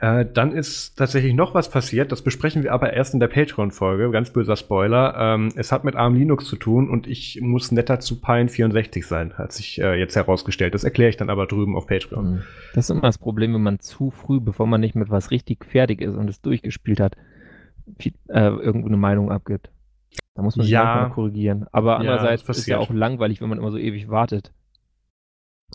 äh, 0.00 0.24
dann 0.32 0.52
ist 0.52 0.96
tatsächlich 0.96 1.34
noch 1.34 1.54
was 1.54 1.68
passiert, 1.68 2.12
das 2.12 2.22
besprechen 2.22 2.62
wir 2.62 2.72
aber 2.72 2.92
erst 2.92 3.14
in 3.14 3.20
der 3.20 3.26
Patreon-Folge, 3.26 4.10
ganz 4.12 4.32
böser 4.32 4.56
Spoiler. 4.56 5.14
Ähm, 5.18 5.52
es 5.56 5.72
hat 5.72 5.82
mit 5.82 5.96
ARM 5.96 6.14
Linux 6.14 6.46
zu 6.46 6.56
tun 6.56 6.88
und 6.88 7.08
ich 7.08 7.40
muss 7.40 7.72
netter 7.72 7.98
zu 7.98 8.20
Pine 8.20 8.48
64 8.48 9.04
sein, 9.04 9.34
hat 9.34 9.52
sich 9.52 9.80
äh, 9.80 9.98
jetzt 9.98 10.14
herausgestellt. 10.14 10.74
Das 10.74 10.84
erkläre 10.84 11.10
ich 11.10 11.16
dann 11.16 11.30
aber 11.30 11.46
drüben 11.46 11.76
auf 11.76 11.88
Patreon. 11.88 12.34
Mhm. 12.34 12.42
Das 12.74 12.86
ist 12.86 12.90
immer 12.90 13.02
das 13.02 13.18
Problem, 13.18 13.54
wenn 13.54 13.62
man 13.62 13.80
zu 13.80 14.10
früh, 14.12 14.38
bevor 14.38 14.68
man 14.68 14.80
nicht 14.80 14.94
mit 14.94 15.10
was 15.10 15.32
richtig 15.32 15.64
fertig 15.64 16.00
ist 16.00 16.14
und 16.14 16.30
es 16.30 16.40
durchgespielt 16.40 17.00
hat, 17.00 17.16
viel, 17.98 18.12
äh, 18.28 18.48
irgendwo 18.48 18.86
eine 18.86 18.96
Meinung 18.96 19.32
abgibt. 19.32 19.70
Da 20.34 20.42
muss 20.42 20.56
man 20.56 20.64
sich 20.64 20.72
ja, 20.72 21.08
auch 21.08 21.14
korrigieren. 21.14 21.66
Aber 21.72 21.98
andererseits 21.98 22.42
ja, 22.42 22.50
ist 22.50 22.58
es 22.58 22.66
ja 22.66 22.78
auch 22.78 22.90
langweilig, 22.90 23.40
wenn 23.40 23.48
man 23.48 23.58
immer 23.58 23.72
so 23.72 23.78
ewig 23.78 24.08
wartet. 24.08 24.52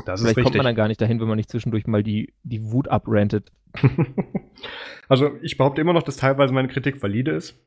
Das 0.05 0.21
Vielleicht 0.21 0.41
kommt 0.41 0.55
man 0.55 0.65
dann 0.65 0.75
gar 0.75 0.87
nicht 0.87 1.01
dahin, 1.01 1.19
wenn 1.19 1.27
man 1.27 1.37
nicht 1.37 1.49
zwischendurch 1.49 1.87
mal 1.87 2.03
die, 2.03 2.33
die 2.43 2.71
Wut 2.71 2.87
abrantet. 2.87 3.51
also 5.09 5.31
ich 5.41 5.57
behaupte 5.57 5.81
immer 5.81 5.93
noch, 5.93 6.03
dass 6.03 6.17
teilweise 6.17 6.53
meine 6.53 6.67
Kritik 6.67 7.01
valide 7.01 7.31
ist. 7.31 7.63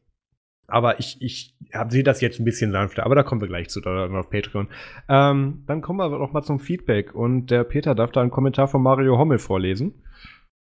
Aber 0.70 1.00
ich, 1.00 1.20
ich 1.20 1.56
sehe 1.88 2.04
das 2.04 2.20
jetzt 2.20 2.38
ein 2.38 2.44
bisschen 2.44 2.70
sanfter. 2.70 3.04
Aber 3.04 3.16
da 3.16 3.22
kommen 3.22 3.40
wir 3.40 3.48
gleich 3.48 3.68
zu 3.68 3.80
dann 3.80 4.14
auf 4.14 4.30
Patreon. 4.30 4.68
Ähm, 5.08 5.64
dann 5.66 5.82
kommen 5.82 5.98
wir 5.98 6.04
aber 6.04 6.18
noch 6.18 6.32
mal 6.32 6.42
zum 6.42 6.60
Feedback. 6.60 7.14
Und 7.14 7.50
der 7.50 7.64
Peter 7.64 7.94
darf 7.94 8.12
da 8.12 8.20
einen 8.20 8.30
Kommentar 8.30 8.68
von 8.68 8.82
Mario 8.82 9.18
Hommel 9.18 9.38
vorlesen. 9.38 10.04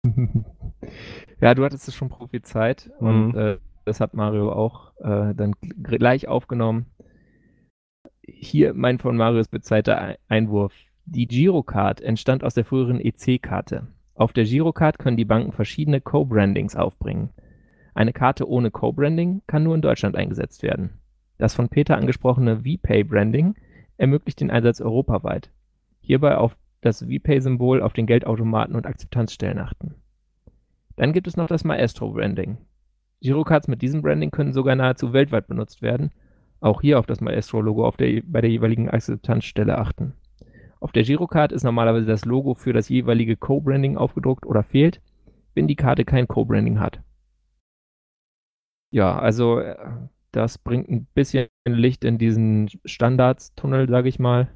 ja, 1.40 1.54
du 1.54 1.64
hattest 1.64 1.88
es 1.88 1.94
schon 1.94 2.10
prophezeit. 2.10 2.90
Mhm. 3.00 3.06
Und 3.06 3.34
äh, 3.34 3.58
das 3.86 4.00
hat 4.00 4.14
Mario 4.14 4.52
auch 4.52 4.92
äh, 4.98 5.34
dann 5.34 5.54
gleich 5.82 6.28
aufgenommen. 6.28 6.86
Hier 8.22 8.74
mein 8.74 8.98
von 8.98 9.16
Marius 9.16 9.48
bezeigter 9.48 10.16
Einwurf. 10.28 10.74
Die 11.06 11.26
Girocard 11.26 12.00
entstand 12.00 12.44
aus 12.44 12.54
der 12.54 12.64
früheren 12.64 13.00
EC-Karte. 13.00 13.88
Auf 14.14 14.32
der 14.32 14.44
Girocard 14.44 14.98
können 14.98 15.16
die 15.16 15.24
Banken 15.24 15.52
verschiedene 15.52 16.00
Co-Brandings 16.00 16.76
aufbringen. 16.76 17.30
Eine 17.94 18.12
Karte 18.12 18.48
ohne 18.48 18.70
Co-Branding 18.70 19.42
kann 19.46 19.64
nur 19.64 19.74
in 19.74 19.82
Deutschland 19.82 20.16
eingesetzt 20.16 20.62
werden. 20.62 21.00
Das 21.38 21.54
von 21.54 21.68
Peter 21.68 21.96
angesprochene 21.96 22.60
VPay-Branding 22.60 23.56
ermöglicht 23.96 24.40
den 24.40 24.50
Einsatz 24.50 24.80
europaweit. 24.80 25.50
Hierbei 26.00 26.36
auf 26.36 26.56
das 26.80 27.04
VPay-Symbol 27.04 27.82
auf 27.82 27.92
den 27.92 28.06
Geldautomaten 28.06 28.76
und 28.76 28.86
Akzeptanzstellen 28.86 29.58
achten. 29.58 29.94
Dann 30.96 31.12
gibt 31.12 31.26
es 31.26 31.36
noch 31.36 31.48
das 31.48 31.64
Maestro-Branding. 31.64 32.58
Girocards 33.20 33.68
mit 33.68 33.82
diesem 33.82 34.02
Branding 34.02 34.30
können 34.30 34.52
sogar 34.52 34.76
nahezu 34.76 35.12
weltweit 35.12 35.48
benutzt 35.48 35.82
werden. 35.82 36.10
Auch 36.60 36.82
hier 36.82 36.98
auf 36.98 37.06
das 37.06 37.20
Maestro-Logo 37.20 37.90
bei 37.98 38.40
der 38.40 38.50
jeweiligen 38.50 38.90
Akzeptanzstelle 38.90 39.76
achten. 39.76 40.14
Auf 40.84 40.92
der 40.92 41.02
Girocard 41.02 41.50
ist 41.50 41.64
normalerweise 41.64 42.04
das 42.04 42.26
Logo 42.26 42.52
für 42.52 42.74
das 42.74 42.90
jeweilige 42.90 43.38
Co-Branding 43.38 43.96
aufgedruckt 43.96 44.44
oder 44.44 44.62
fehlt, 44.62 45.00
wenn 45.54 45.66
die 45.66 45.76
Karte 45.76 46.04
kein 46.04 46.28
Co-Branding 46.28 46.78
hat. 46.78 47.00
Ja, 48.90 49.18
also 49.18 49.60
äh, 49.60 49.76
das 50.30 50.58
bringt 50.58 50.90
ein 50.90 51.06
bisschen 51.14 51.46
Licht 51.66 52.04
in 52.04 52.18
diesen 52.18 52.68
Standardstunnel, 52.84 53.88
sage 53.88 54.10
ich 54.10 54.18
mal. 54.18 54.50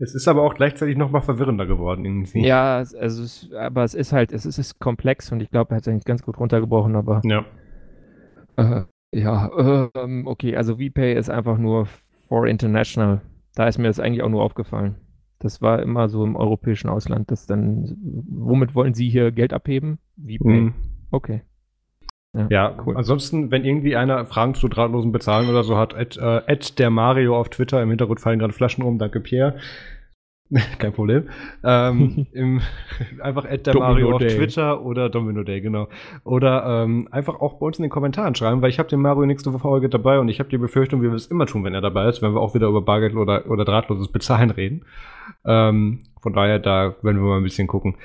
Es 0.00 0.16
ist 0.16 0.26
aber 0.26 0.42
auch 0.42 0.56
gleichzeitig 0.56 0.96
nochmal 0.96 1.22
verwirrender 1.22 1.66
geworden 1.66 2.04
irgendwie. 2.04 2.44
Ja, 2.44 2.78
also 2.78 3.22
es, 3.22 3.48
aber 3.52 3.84
es 3.84 3.94
ist 3.94 4.12
halt, 4.12 4.32
es 4.32 4.44
ist, 4.44 4.58
es 4.58 4.72
ist 4.72 4.80
komplex 4.80 5.30
und 5.30 5.40
ich 5.40 5.52
glaube, 5.52 5.70
er 5.70 5.76
hat 5.76 5.82
es 5.82 5.88
eigentlich 5.88 6.04
ganz 6.04 6.22
gut 6.24 6.36
runtergebrochen, 6.40 6.96
aber. 6.96 7.20
Ja. 7.22 7.44
Äh, 8.56 8.82
ja, 9.14 9.50
äh, 9.56 10.22
okay, 10.24 10.56
also 10.56 10.78
VPay 10.78 11.14
ist 11.14 11.30
einfach 11.30 11.58
nur 11.58 11.86
for 12.26 12.48
international 12.48 13.20
da 13.56 13.66
ist 13.66 13.78
mir 13.78 13.88
das 13.88 13.98
eigentlich 13.98 14.22
auch 14.22 14.28
nur 14.28 14.42
aufgefallen. 14.42 14.94
Das 15.40 15.60
war 15.60 15.82
immer 15.82 16.08
so 16.08 16.24
im 16.24 16.36
europäischen 16.36 16.88
Ausland, 16.88 17.30
dass 17.30 17.46
dann, 17.46 17.96
womit 18.28 18.74
wollen 18.74 18.94
Sie 18.94 19.08
hier 19.08 19.32
Geld 19.32 19.52
abheben? 19.52 19.98
Wie 20.16 20.38
mhm. 20.40 20.74
Okay. 21.10 21.42
Ja, 22.32 22.46
ja 22.50 22.78
cool. 22.84 22.96
ansonsten, 22.96 23.50
wenn 23.50 23.64
irgendwie 23.64 23.96
einer 23.96 24.26
Fragen 24.26 24.54
zu 24.54 24.68
drahtlosen 24.68 25.10
Bezahlen 25.10 25.48
oder 25.48 25.64
so 25.64 25.76
hat, 25.76 25.94
at, 25.94 26.16
äh, 26.16 26.42
at 26.46 26.78
der 26.78 26.90
Mario 26.90 27.38
auf 27.38 27.48
Twitter, 27.48 27.82
im 27.82 27.88
Hintergrund 27.88 28.20
fallen 28.20 28.38
gerade 28.38 28.52
Flaschen 28.52 28.84
um, 28.84 28.98
danke 28.98 29.20
Pierre. 29.20 29.56
Kein 30.78 30.92
Problem. 30.92 31.28
Ähm, 31.64 32.26
im, 32.32 32.60
einfach 33.20 33.44
at 33.44 33.66
der 33.66 33.74
Domino 33.74 33.90
Mario 33.90 34.12
auf 34.14 34.20
Day. 34.20 34.36
Twitter 34.36 34.82
oder 34.84 35.08
Domino 35.08 35.42
Day, 35.42 35.60
genau. 35.60 35.88
Oder 36.24 36.84
ähm, 36.84 37.08
einfach 37.10 37.40
auch 37.40 37.54
bei 37.54 37.66
uns 37.66 37.78
in 37.78 37.82
den 37.82 37.90
Kommentaren 37.90 38.34
schreiben, 38.34 38.62
weil 38.62 38.70
ich 38.70 38.78
habe 38.78 38.88
den 38.88 39.00
Mario 39.00 39.26
nächste 39.26 39.52
Folge 39.58 39.88
dabei 39.88 40.18
und 40.18 40.28
ich 40.28 40.38
habe 40.38 40.48
die 40.48 40.58
Befürchtung, 40.58 41.02
wie 41.02 41.08
wir 41.08 41.14
es 41.14 41.26
immer 41.26 41.46
tun, 41.46 41.64
wenn 41.64 41.74
er 41.74 41.80
dabei 41.80 42.08
ist, 42.08 42.22
wenn 42.22 42.32
wir 42.32 42.40
auch 42.40 42.54
wieder 42.54 42.68
über 42.68 42.82
Bargeld 42.82 43.14
oder, 43.14 43.50
oder 43.50 43.64
drahtloses 43.64 44.12
Bezahlen 44.12 44.50
reden. 44.50 44.84
Ähm, 45.44 46.00
von 46.20 46.32
daher, 46.32 46.58
da 46.58 46.94
werden 47.02 47.20
wir 47.20 47.28
mal 47.28 47.38
ein 47.38 47.42
bisschen 47.42 47.66
gucken. 47.66 47.96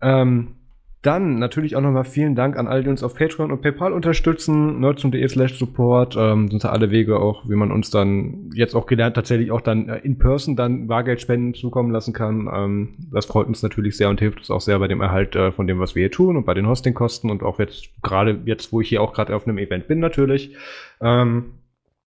Ähm, 0.00 0.54
Dann 1.02 1.38
natürlich 1.38 1.76
auch 1.76 1.80
nochmal 1.80 2.04
vielen 2.04 2.34
Dank 2.34 2.56
an 2.56 2.66
alle, 2.66 2.82
die 2.82 2.88
uns 2.88 3.04
auf 3.04 3.14
Patreon 3.14 3.52
und 3.52 3.62
PayPal 3.62 3.92
unterstützen. 3.92 4.80
nerdsum.de 4.80 5.28
slash 5.28 5.56
support 5.56 6.16
ähm, 6.18 6.50
sind 6.50 6.64
alle 6.64 6.90
Wege 6.90 7.20
auch, 7.20 7.48
wie 7.48 7.54
man 7.54 7.70
uns 7.70 7.90
dann 7.90 8.50
jetzt 8.52 8.74
auch 8.74 8.86
gelernt, 8.86 9.14
tatsächlich 9.14 9.52
auch 9.52 9.60
dann 9.60 9.88
äh, 9.88 9.98
in 9.98 10.18
person 10.18 10.56
dann 10.56 10.88
Bargeldspenden 10.88 11.54
zukommen 11.54 11.92
lassen 11.92 12.12
kann. 12.12 12.50
Ähm, 12.52 12.96
das 13.12 13.26
freut 13.26 13.46
uns 13.46 13.62
natürlich 13.62 13.96
sehr 13.96 14.08
und 14.08 14.18
hilft 14.18 14.38
uns 14.38 14.50
auch 14.50 14.60
sehr 14.60 14.80
bei 14.80 14.88
dem 14.88 15.00
Erhalt 15.00 15.36
äh, 15.36 15.52
von 15.52 15.68
dem, 15.68 15.78
was 15.78 15.94
wir 15.94 16.00
hier 16.00 16.10
tun 16.10 16.36
und 16.36 16.44
bei 16.44 16.54
den 16.54 16.66
Hostingkosten 16.66 17.30
und 17.30 17.44
auch 17.44 17.60
jetzt 17.60 17.90
gerade 18.02 18.40
jetzt, 18.44 18.72
wo 18.72 18.80
ich 18.80 18.88
hier 18.88 19.00
auch 19.00 19.12
gerade 19.12 19.36
auf 19.36 19.46
einem 19.46 19.58
Event 19.58 19.86
bin 19.86 20.00
natürlich. 20.00 20.56
Ähm, 21.00 21.57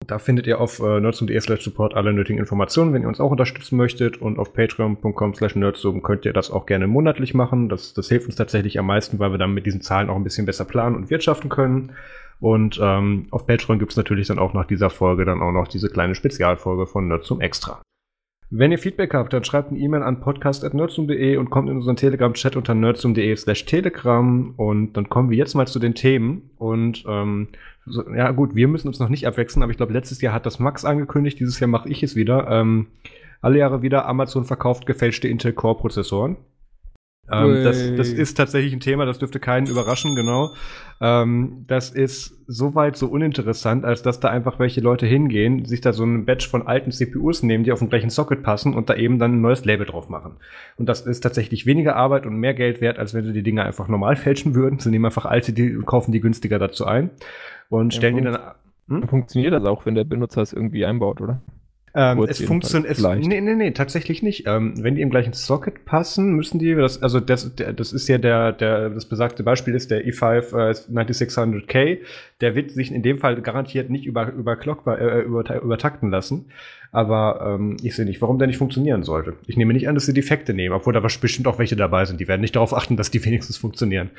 da 0.07 0.19
findet 0.19 0.47
ihr 0.47 0.61
auf 0.61 0.80
äh, 0.80 1.00
nerdsum.de 1.00 1.38
slash 1.40 1.62
support 1.62 1.95
alle 1.95 2.12
nötigen 2.12 2.38
Informationen, 2.38 2.92
wenn 2.92 3.02
ihr 3.02 3.09
uns 3.09 3.21
auch 3.21 3.30
unterstützen 3.30 3.76
möchtet. 3.76 4.21
Und 4.21 4.38
auf 4.38 4.52
patreon.com 4.52 5.35
slash 5.35 5.54
nerdsum 5.54 6.02
könnt 6.02 6.25
ihr 6.25 6.33
das 6.33 6.50
auch 6.50 6.66
gerne 6.66 6.87
monatlich 6.87 7.35
machen. 7.35 7.69
Das, 7.69 7.95
das 7.95 8.09
hilft 8.09 8.26
uns 8.26 8.37
tatsächlich 8.37 8.78
am 8.78 8.87
meisten, 8.87 9.19
weil 9.19 9.30
wir 9.30 9.38
dann 9.38 9.54
mit 9.54 9.66
diesen 9.66 9.83
Zahlen 9.83 10.11
auch 10.11 10.16
ein 10.16 10.25
bisschen 10.25 10.47
besser 10.47 10.64
planen 10.64 10.97
und 10.97 11.11
wirtschaften 11.11 11.49
können. 11.49 11.92
Und 12.40 12.80
ähm, 12.83 13.26
auf 13.30 13.47
Patreon 13.47 13.78
gibt 13.78 13.92
es 13.92 13.97
natürlich 13.97 14.28
dann 14.28 14.38
auch 14.38 14.54
nach 14.54 14.66
dieser 14.66 14.90
Folge 14.90 15.25
dann 15.25 15.42
auch 15.42 15.52
noch 15.52 15.69
diese 15.69 15.90
kleine 15.90 16.14
Spezialfolge 16.14 16.87
von 16.87 17.07
Nerdsum 17.07 17.40
Extra. 17.40 17.83
Wenn 18.52 18.73
ihr 18.73 18.78
Feedback 18.78 19.14
habt, 19.14 19.33
dann 19.33 19.45
schreibt 19.45 19.71
eine 19.71 19.78
E-Mail 19.78 20.02
an 20.02 20.21
podcast.nerdsum.de 20.21 21.37
und 21.37 21.50
kommt 21.50 21.71
in 21.71 21.76
unseren 21.76 21.95
Telegram-Chat 21.95 22.57
unter 22.57 22.75
nerdsum.de 22.75 23.37
slash 23.37 23.64
telegram. 23.64 24.54
Und 24.57 24.95
dann 24.95 25.09
kommen 25.09 25.30
wir 25.30 25.37
jetzt 25.37 25.54
mal 25.54 25.69
zu 25.69 25.78
den 25.78 25.95
Themen. 25.95 26.50
Und 26.59 27.04
ähm, 27.07 27.49
so, 27.87 28.02
ja 28.11 28.33
gut, 28.33 28.57
wir 28.57 28.66
müssen 28.66 28.88
uns 28.88 28.99
noch 28.99 29.09
nicht 29.09 29.25
abwechseln, 29.28 29.62
aber 29.62 29.71
ich 29.71 29.76
glaube, 29.76 29.92
letztes 29.92 30.21
Jahr 30.21 30.35
hat 30.35 30.47
das 30.47 30.59
Max 30.59 30.85
angekündigt, 30.85 31.38
dieses 31.38 31.61
Jahr 31.61 31.69
mache 31.69 31.88
ich 31.88 32.02
es 32.02 32.16
wieder. 32.16 32.49
Ähm, 32.50 32.88
alle 33.40 33.59
Jahre 33.59 33.83
wieder, 33.83 34.07
Amazon 34.07 34.45
verkauft 34.45 34.85
gefälschte 34.85 35.28
Intel 35.28 35.52
Core-Prozessoren. 35.52 36.37
Ähm, 37.32 37.64
das, 37.64 37.94
das, 37.96 38.08
ist 38.08 38.34
tatsächlich 38.37 38.72
ein 38.72 38.80
Thema, 38.80 39.06
das 39.06 39.18
dürfte 39.18 39.38
keinen 39.38 39.66
überraschen, 39.66 40.16
genau. 40.16 40.52
Ähm, 41.00 41.64
das 41.66 41.90
ist 41.90 42.37
soweit 42.46 42.96
so 42.96 43.06
uninteressant, 43.06 43.84
als 43.84 44.02
dass 44.02 44.20
da 44.20 44.28
einfach 44.28 44.58
welche 44.58 44.80
Leute 44.80 45.06
hingehen, 45.06 45.64
sich 45.64 45.80
da 45.80 45.92
so 45.92 46.04
ein 46.04 46.25
Batch 46.25 46.49
von 46.49 46.66
alten 46.66 46.90
CPUs 46.90 47.42
nehmen, 47.42 47.64
die 47.64 47.72
auf 47.72 47.78
den 47.78 47.88
gleichen 47.88 48.10
Socket 48.10 48.42
passen 48.42 48.75
und 48.75 48.90
da 48.90 48.94
eben 48.94 49.18
dann 49.18 49.34
ein 49.34 49.40
neues 49.40 49.64
Label 49.64 49.87
drauf 49.87 50.08
machen. 50.08 50.37
Und 50.76 50.88
das 50.88 51.02
ist 51.02 51.20
tatsächlich 51.20 51.66
weniger 51.66 51.96
Arbeit 51.96 52.26
und 52.26 52.37
mehr 52.37 52.54
Geld 52.54 52.80
wert, 52.80 52.99
als 52.99 53.14
wenn 53.14 53.25
sie 53.25 53.32
die 53.32 53.42
Dinge 53.42 53.64
einfach 53.64 53.88
normal 53.88 54.16
fälschen 54.16 54.54
würden. 54.54 54.78
Sie 54.78 54.90
nehmen 54.90 55.04
einfach 55.04 55.26
alte, 55.26 55.52
die 55.52 55.78
kaufen 55.87 56.12
die 56.12 56.20
günstiger 56.20 56.58
dazu 56.58 56.84
ein 56.87 57.10
und 57.68 57.94
stellen 57.94 58.16
ja, 58.16 58.20
die 58.20 58.26
dann. 58.26 58.40
Hm? 58.88 59.08
Funktioniert 59.08 59.52
das 59.52 59.64
auch, 59.64 59.87
wenn 59.87 59.94
der 59.94 60.04
Benutzer 60.04 60.42
es 60.42 60.52
irgendwie 60.52 60.84
einbaut, 60.84 61.20
oder? 61.20 61.40
Ähm, 61.92 62.23
es 62.28 62.40
funktioniert, 62.40 62.99
nee, 63.18 63.40
nee, 63.40 63.54
nee, 63.54 63.70
tatsächlich 63.73 64.23
nicht. 64.23 64.47
Ähm, 64.47 64.75
wenn 64.82 64.94
die 64.94 65.02
im 65.02 65.11
gleichen 65.11 65.32
Socket 65.32 65.85
passen, 65.85 66.35
müssen 66.35 66.61
die, 66.61 66.75
das, 66.75 67.02
also 67.02 67.18
das, 67.18 67.54
der, 67.56 67.73
das 67.73 67.92
ist 67.92 68.06
ja 68.09 68.18
der, 68.18 68.52
der, 68.52 68.90
das 68.90 69.06
besagte 69.06 69.42
Beispiel 69.42 69.75
ist 69.75 69.90
der 69.90 70.06
E5 70.06 70.52
äh, 70.52 70.92
9600K, 70.92 71.99
der 72.40 72.54
wird 72.54 72.70
sich 72.70 72.92
in 72.92 73.02
dem 73.02 73.18
Fall 73.18 73.40
garantiert 73.42 73.90
nicht 73.90 74.06
über, 74.06 74.30
über 74.32 74.54
Clock, 74.54 74.87
äh, 74.87 75.23
über, 75.23 75.62
übertakten 75.62 76.11
lassen. 76.11 76.47
Aber 76.92 77.56
ähm, 77.59 77.76
ich 77.82 77.94
sehe 77.94 78.04
nicht, 78.04 78.20
warum 78.20 78.38
der 78.38 78.49
nicht 78.49 78.59
funktionieren 78.59 79.04
sollte. 79.04 79.35
Ich 79.47 79.56
nehme 79.56 79.73
nicht 79.73 79.88
an, 79.88 79.94
dass 79.94 80.06
sie 80.06 80.14
Defekte 80.14 80.54
nehmen, 80.54 80.75
obwohl 80.75 80.92
da 80.92 80.99
bestimmt 81.00 81.47
auch 81.47 81.59
welche 81.59 81.76
dabei 81.76 82.04
sind. 82.04 82.20
Die 82.20 82.26
werden 82.26 82.40
nicht 82.40 82.56
darauf 82.56 82.75
achten, 82.75 82.97
dass 82.97 83.11
die 83.11 83.25
wenigstens 83.25 83.56
funktionieren. 83.56 84.11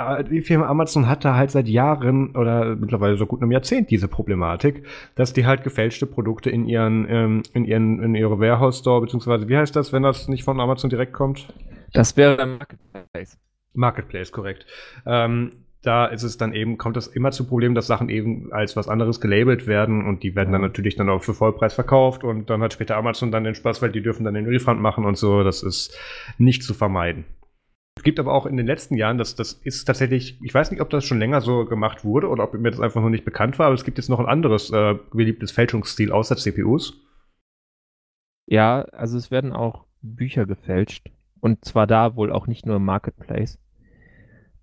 Äh, 0.00 0.24
die 0.24 0.40
Firma 0.40 0.66
Amazon 0.66 1.08
hatte 1.08 1.34
halt 1.34 1.50
seit 1.50 1.68
Jahren 1.68 2.34
oder 2.36 2.76
mittlerweile 2.76 3.16
so 3.16 3.26
gut 3.26 3.42
einem 3.42 3.52
Jahrzehnt 3.52 3.90
diese 3.90 4.08
Problematik, 4.08 4.84
dass 5.14 5.32
die 5.32 5.46
halt 5.46 5.62
gefälschte 5.62 6.06
Produkte 6.06 6.50
in 6.50 6.66
ihren, 6.66 7.06
ähm, 7.08 7.42
in 7.52 7.64
ihren, 7.64 8.02
in 8.02 8.14
ihre 8.14 8.40
Warehouse 8.40 8.78
Store, 8.78 9.00
beziehungsweise 9.00 9.48
wie 9.48 9.56
heißt 9.56 9.76
das, 9.76 9.92
wenn 9.92 10.02
das 10.02 10.28
nicht 10.28 10.44
von 10.44 10.60
Amazon 10.60 10.90
direkt 10.90 11.12
kommt? 11.12 11.52
Das 11.92 12.16
wäre 12.16 12.46
Marketplace. 12.46 13.38
Marketplace, 13.72 14.32
korrekt. 14.32 14.66
Ähm, 15.06 15.52
da 15.82 16.06
ist 16.06 16.24
es 16.24 16.36
dann 16.36 16.52
eben, 16.52 16.76
kommt 16.76 16.96
das 16.96 17.06
immer 17.06 17.30
zu 17.30 17.46
Problemen, 17.46 17.74
dass 17.74 17.86
Sachen 17.86 18.10
eben 18.10 18.52
als 18.52 18.76
was 18.76 18.88
anderes 18.88 19.20
gelabelt 19.20 19.66
werden 19.66 20.06
und 20.06 20.22
die 20.22 20.36
werden 20.36 20.52
dann 20.52 20.60
natürlich 20.60 20.96
dann 20.96 21.08
auch 21.08 21.22
für 21.22 21.32
Vollpreis 21.32 21.72
verkauft 21.72 22.22
und 22.22 22.50
dann 22.50 22.62
hat 22.62 22.74
später 22.74 22.96
Amazon 22.96 23.30
dann 23.30 23.44
den 23.44 23.54
Spaß, 23.54 23.80
weil 23.80 23.90
die 23.90 24.02
dürfen 24.02 24.24
dann 24.24 24.34
den 24.34 24.46
Refund 24.46 24.80
machen 24.80 25.06
und 25.06 25.16
so. 25.16 25.42
Das 25.42 25.62
ist 25.62 25.96
nicht 26.36 26.62
zu 26.62 26.74
vermeiden. 26.74 27.24
Es 28.00 28.02
gibt 28.02 28.18
aber 28.18 28.32
auch 28.32 28.46
in 28.46 28.56
den 28.56 28.66
letzten 28.66 28.96
Jahren, 28.96 29.18
das, 29.18 29.34
das 29.34 29.52
ist 29.52 29.84
tatsächlich, 29.84 30.40
ich 30.42 30.54
weiß 30.54 30.70
nicht, 30.70 30.80
ob 30.80 30.88
das 30.88 31.04
schon 31.04 31.18
länger 31.18 31.42
so 31.42 31.66
gemacht 31.66 32.02
wurde 32.02 32.30
oder 32.30 32.44
ob 32.44 32.54
mir 32.54 32.70
das 32.70 32.80
einfach 32.80 33.02
noch 33.02 33.10
nicht 33.10 33.26
bekannt 33.26 33.58
war, 33.58 33.66
aber 33.66 33.74
es 33.74 33.84
gibt 33.84 33.98
jetzt 33.98 34.08
noch 34.08 34.18
ein 34.18 34.24
anderes 34.24 34.70
äh, 34.70 34.94
beliebtes 35.12 35.52
Fälschungsstil 35.52 36.10
außer 36.10 36.34
CPUs. 36.34 36.94
Ja, 38.46 38.86
also 38.92 39.18
es 39.18 39.30
werden 39.30 39.52
auch 39.52 39.84
Bücher 40.00 40.46
gefälscht. 40.46 41.10
Und 41.40 41.62
zwar 41.66 41.86
da 41.86 42.16
wohl 42.16 42.32
auch 42.32 42.46
nicht 42.46 42.64
nur 42.64 42.76
im 42.76 42.86
Marketplace. 42.86 43.58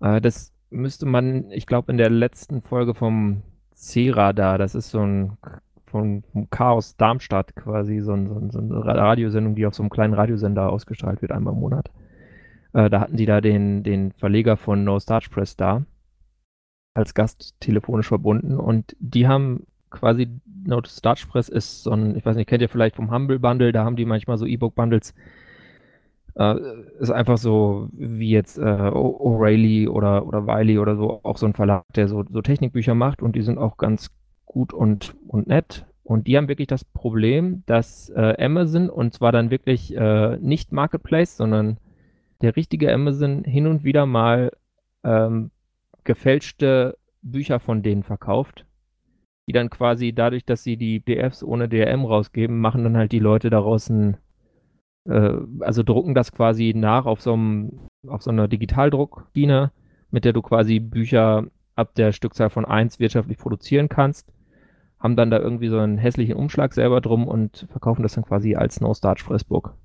Äh, 0.00 0.20
das 0.20 0.52
müsste 0.70 1.06
man, 1.06 1.52
ich 1.52 1.66
glaube, 1.66 1.92
in 1.92 1.96
der 1.96 2.10
letzten 2.10 2.60
Folge 2.60 2.92
vom 2.92 3.44
C-Radar, 3.70 4.58
das 4.58 4.74
ist 4.74 4.90
so 4.90 4.98
ein 4.98 5.38
von, 5.84 6.24
Chaos 6.50 6.96
Darmstadt 6.96 7.54
quasi, 7.54 8.00
so, 8.00 8.14
ein, 8.14 8.50
so, 8.50 8.58
eine 8.58 8.84
Radiosendung, 8.84 9.54
die 9.54 9.64
auf 9.64 9.76
so 9.76 9.84
einem 9.84 9.90
kleinen 9.90 10.14
Radiosender 10.14 10.72
ausgestrahlt 10.72 11.22
wird, 11.22 11.30
einmal 11.30 11.54
im 11.54 11.60
Monat. 11.60 11.92
Äh, 12.72 12.90
da 12.90 13.00
hatten 13.00 13.16
die 13.16 13.26
da 13.26 13.40
den, 13.40 13.82
den 13.82 14.12
Verleger 14.12 14.56
von 14.56 14.84
No 14.84 14.98
Starch 15.00 15.30
Press 15.30 15.56
da 15.56 15.84
als 16.94 17.14
Gast 17.14 17.54
telefonisch 17.60 18.08
verbunden 18.08 18.58
und 18.58 18.96
die 18.98 19.28
haben 19.28 19.66
quasi 19.90 20.28
No 20.64 20.82
Starch 20.84 21.28
Press 21.28 21.48
ist 21.48 21.82
so 21.82 21.92
ein, 21.92 22.16
ich 22.16 22.26
weiß 22.26 22.36
nicht, 22.36 22.48
kennt 22.48 22.62
ihr 22.62 22.68
vielleicht 22.68 22.96
vom 22.96 23.10
Humble 23.10 23.38
Bundle, 23.38 23.72
da 23.72 23.84
haben 23.84 23.96
die 23.96 24.04
manchmal 24.04 24.38
so 24.38 24.46
E-Book 24.46 24.74
Bundles. 24.74 25.14
Äh, 26.34 26.56
ist 27.00 27.10
einfach 27.10 27.38
so 27.38 27.88
wie 27.92 28.30
jetzt 28.30 28.58
äh, 28.58 28.62
O'Reilly 28.62 29.88
oder, 29.88 30.26
oder 30.26 30.46
Wiley 30.46 30.78
oder 30.78 30.96
so, 30.96 31.20
auch 31.22 31.38
so 31.38 31.46
ein 31.46 31.54
Verlag, 31.54 31.84
der 31.94 32.08
so, 32.08 32.24
so 32.30 32.42
Technikbücher 32.42 32.94
macht 32.94 33.22
und 33.22 33.34
die 33.34 33.42
sind 33.42 33.58
auch 33.58 33.76
ganz 33.76 34.10
gut 34.44 34.72
und, 34.72 35.14
und 35.26 35.46
nett. 35.46 35.86
Und 36.04 36.26
die 36.26 36.36
haben 36.36 36.48
wirklich 36.48 36.68
das 36.68 36.84
Problem, 36.84 37.62
dass 37.66 38.08
äh, 38.10 38.34
Amazon, 38.42 38.88
und 38.88 39.12
zwar 39.14 39.30
dann 39.30 39.50
wirklich 39.50 39.94
äh, 39.94 40.38
nicht 40.38 40.72
Marketplace, 40.72 41.36
sondern 41.36 41.78
der 42.42 42.56
richtige 42.56 42.92
Amazon 42.92 43.44
hin 43.44 43.66
und 43.66 43.84
wieder 43.84 44.06
mal 44.06 44.52
ähm, 45.04 45.50
gefälschte 46.04 46.96
Bücher 47.22 47.60
von 47.60 47.82
denen 47.82 48.02
verkauft, 48.02 48.64
die 49.46 49.52
dann 49.52 49.70
quasi 49.70 50.12
dadurch, 50.12 50.44
dass 50.44 50.62
sie 50.62 50.76
die 50.76 51.00
PDFs 51.00 51.42
ohne 51.42 51.68
DRM 51.68 52.04
rausgeben, 52.04 52.60
machen 52.60 52.84
dann 52.84 52.96
halt 52.96 53.12
die 53.12 53.18
Leute 53.18 53.50
daraus 53.50 53.88
ein, 53.88 54.16
äh, 55.08 55.32
also 55.60 55.82
drucken 55.82 56.14
das 56.14 56.32
quasi 56.32 56.72
nach 56.74 57.06
auf 57.06 57.20
so, 57.20 57.34
einem, 57.34 57.88
auf 58.06 58.22
so 58.22 58.30
einer 58.30 58.48
Digitaldruckdiener, 58.48 59.72
mit 60.10 60.24
der 60.24 60.32
du 60.32 60.42
quasi 60.42 60.80
Bücher 60.80 61.46
ab 61.74 61.94
der 61.94 62.12
Stückzahl 62.12 62.50
von 62.50 62.64
1 62.64 62.98
wirtschaftlich 62.98 63.38
produzieren 63.38 63.88
kannst, 63.88 64.32
haben 64.98 65.16
dann 65.16 65.30
da 65.30 65.38
irgendwie 65.38 65.68
so 65.68 65.78
einen 65.78 65.98
hässlichen 65.98 66.34
Umschlag 66.34 66.74
selber 66.74 67.00
drum 67.00 67.28
und 67.28 67.66
verkaufen 67.70 68.02
das 68.02 68.14
dann 68.14 68.24
quasi 68.24 68.56
als 68.56 68.80
No-Starch 68.80 69.24
Pressbook. 69.24 69.76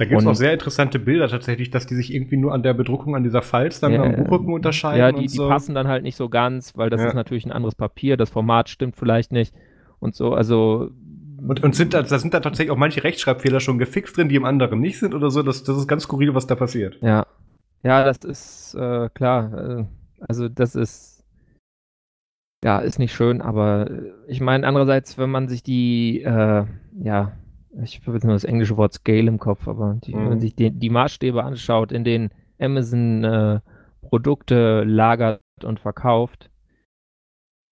Da 0.00 0.06
gibt 0.06 0.18
es 0.18 0.26
auch 0.26 0.34
sehr 0.34 0.54
interessante 0.54 0.98
Bilder 0.98 1.28
tatsächlich, 1.28 1.68
dass 1.68 1.86
die 1.86 1.94
sich 1.94 2.14
irgendwie 2.14 2.38
nur 2.38 2.54
an 2.54 2.62
der 2.62 2.72
Bedruckung 2.72 3.14
an 3.14 3.22
dieser 3.22 3.42
Falz 3.42 3.80
dann 3.80 3.92
ja, 3.92 4.02
am 4.02 4.16
Buchrücken 4.16 4.54
unterscheiden. 4.54 4.98
Ja, 4.98 5.12
die, 5.12 5.28
so. 5.28 5.42
die 5.42 5.48
passen 5.50 5.74
dann 5.74 5.88
halt 5.88 6.04
nicht 6.04 6.16
so 6.16 6.30
ganz, 6.30 6.74
weil 6.74 6.88
das 6.88 7.02
ja. 7.02 7.08
ist 7.08 7.14
natürlich 7.14 7.44
ein 7.44 7.52
anderes 7.52 7.74
Papier, 7.74 8.16
das 8.16 8.30
Format 8.30 8.70
stimmt 8.70 8.96
vielleicht 8.96 9.30
nicht 9.30 9.54
und 9.98 10.14
so, 10.14 10.32
also. 10.32 10.88
Und, 11.46 11.62
und 11.62 11.74
sind 11.74 11.92
da, 11.92 12.00
da 12.00 12.18
sind 12.18 12.32
da 12.32 12.40
tatsächlich 12.40 12.70
auch 12.70 12.78
manche 12.78 13.04
Rechtschreibfehler 13.04 13.60
schon 13.60 13.76
gefixt 13.76 14.16
drin, 14.16 14.30
die 14.30 14.36
im 14.36 14.46
anderen 14.46 14.80
nicht 14.80 14.98
sind 14.98 15.14
oder 15.14 15.30
so. 15.30 15.42
Das, 15.42 15.64
das 15.64 15.76
ist 15.76 15.86
ganz 15.86 16.04
skurril, 16.04 16.34
was 16.34 16.46
da 16.46 16.54
passiert. 16.54 16.96
Ja. 17.02 17.26
Ja, 17.82 18.02
das 18.02 18.24
ist 18.24 18.74
äh, 18.76 19.10
klar. 19.12 19.80
Äh, 19.80 19.84
also 20.18 20.48
das 20.48 20.76
ist 20.76 21.26
ja 22.64 22.78
ist 22.78 22.98
nicht 22.98 23.12
schön, 23.12 23.42
aber 23.42 23.90
ich 24.28 24.40
meine 24.40 24.66
andererseits, 24.66 25.18
wenn 25.18 25.30
man 25.30 25.48
sich 25.48 25.62
die 25.62 26.22
äh, 26.22 26.64
ja 27.02 27.32
ich 27.82 28.00
habe 28.02 28.12
jetzt 28.14 28.24
nur 28.24 28.34
das 28.34 28.44
englische 28.44 28.76
Wort 28.76 28.94
Scale 28.94 29.28
im 29.28 29.38
Kopf, 29.38 29.68
aber 29.68 29.98
die, 30.04 30.14
mhm. 30.14 30.18
wenn 30.18 30.28
man 30.28 30.40
sich 30.40 30.54
die, 30.54 30.70
die, 30.70 30.90
Maßstäbe 30.90 31.42
anschaut, 31.42 31.92
in 31.92 32.04
denen 32.04 32.30
Amazon 32.58 33.24
äh, 33.24 33.60
Produkte 34.02 34.82
lagert 34.84 35.40
und 35.62 35.80
verkauft, 35.80 36.50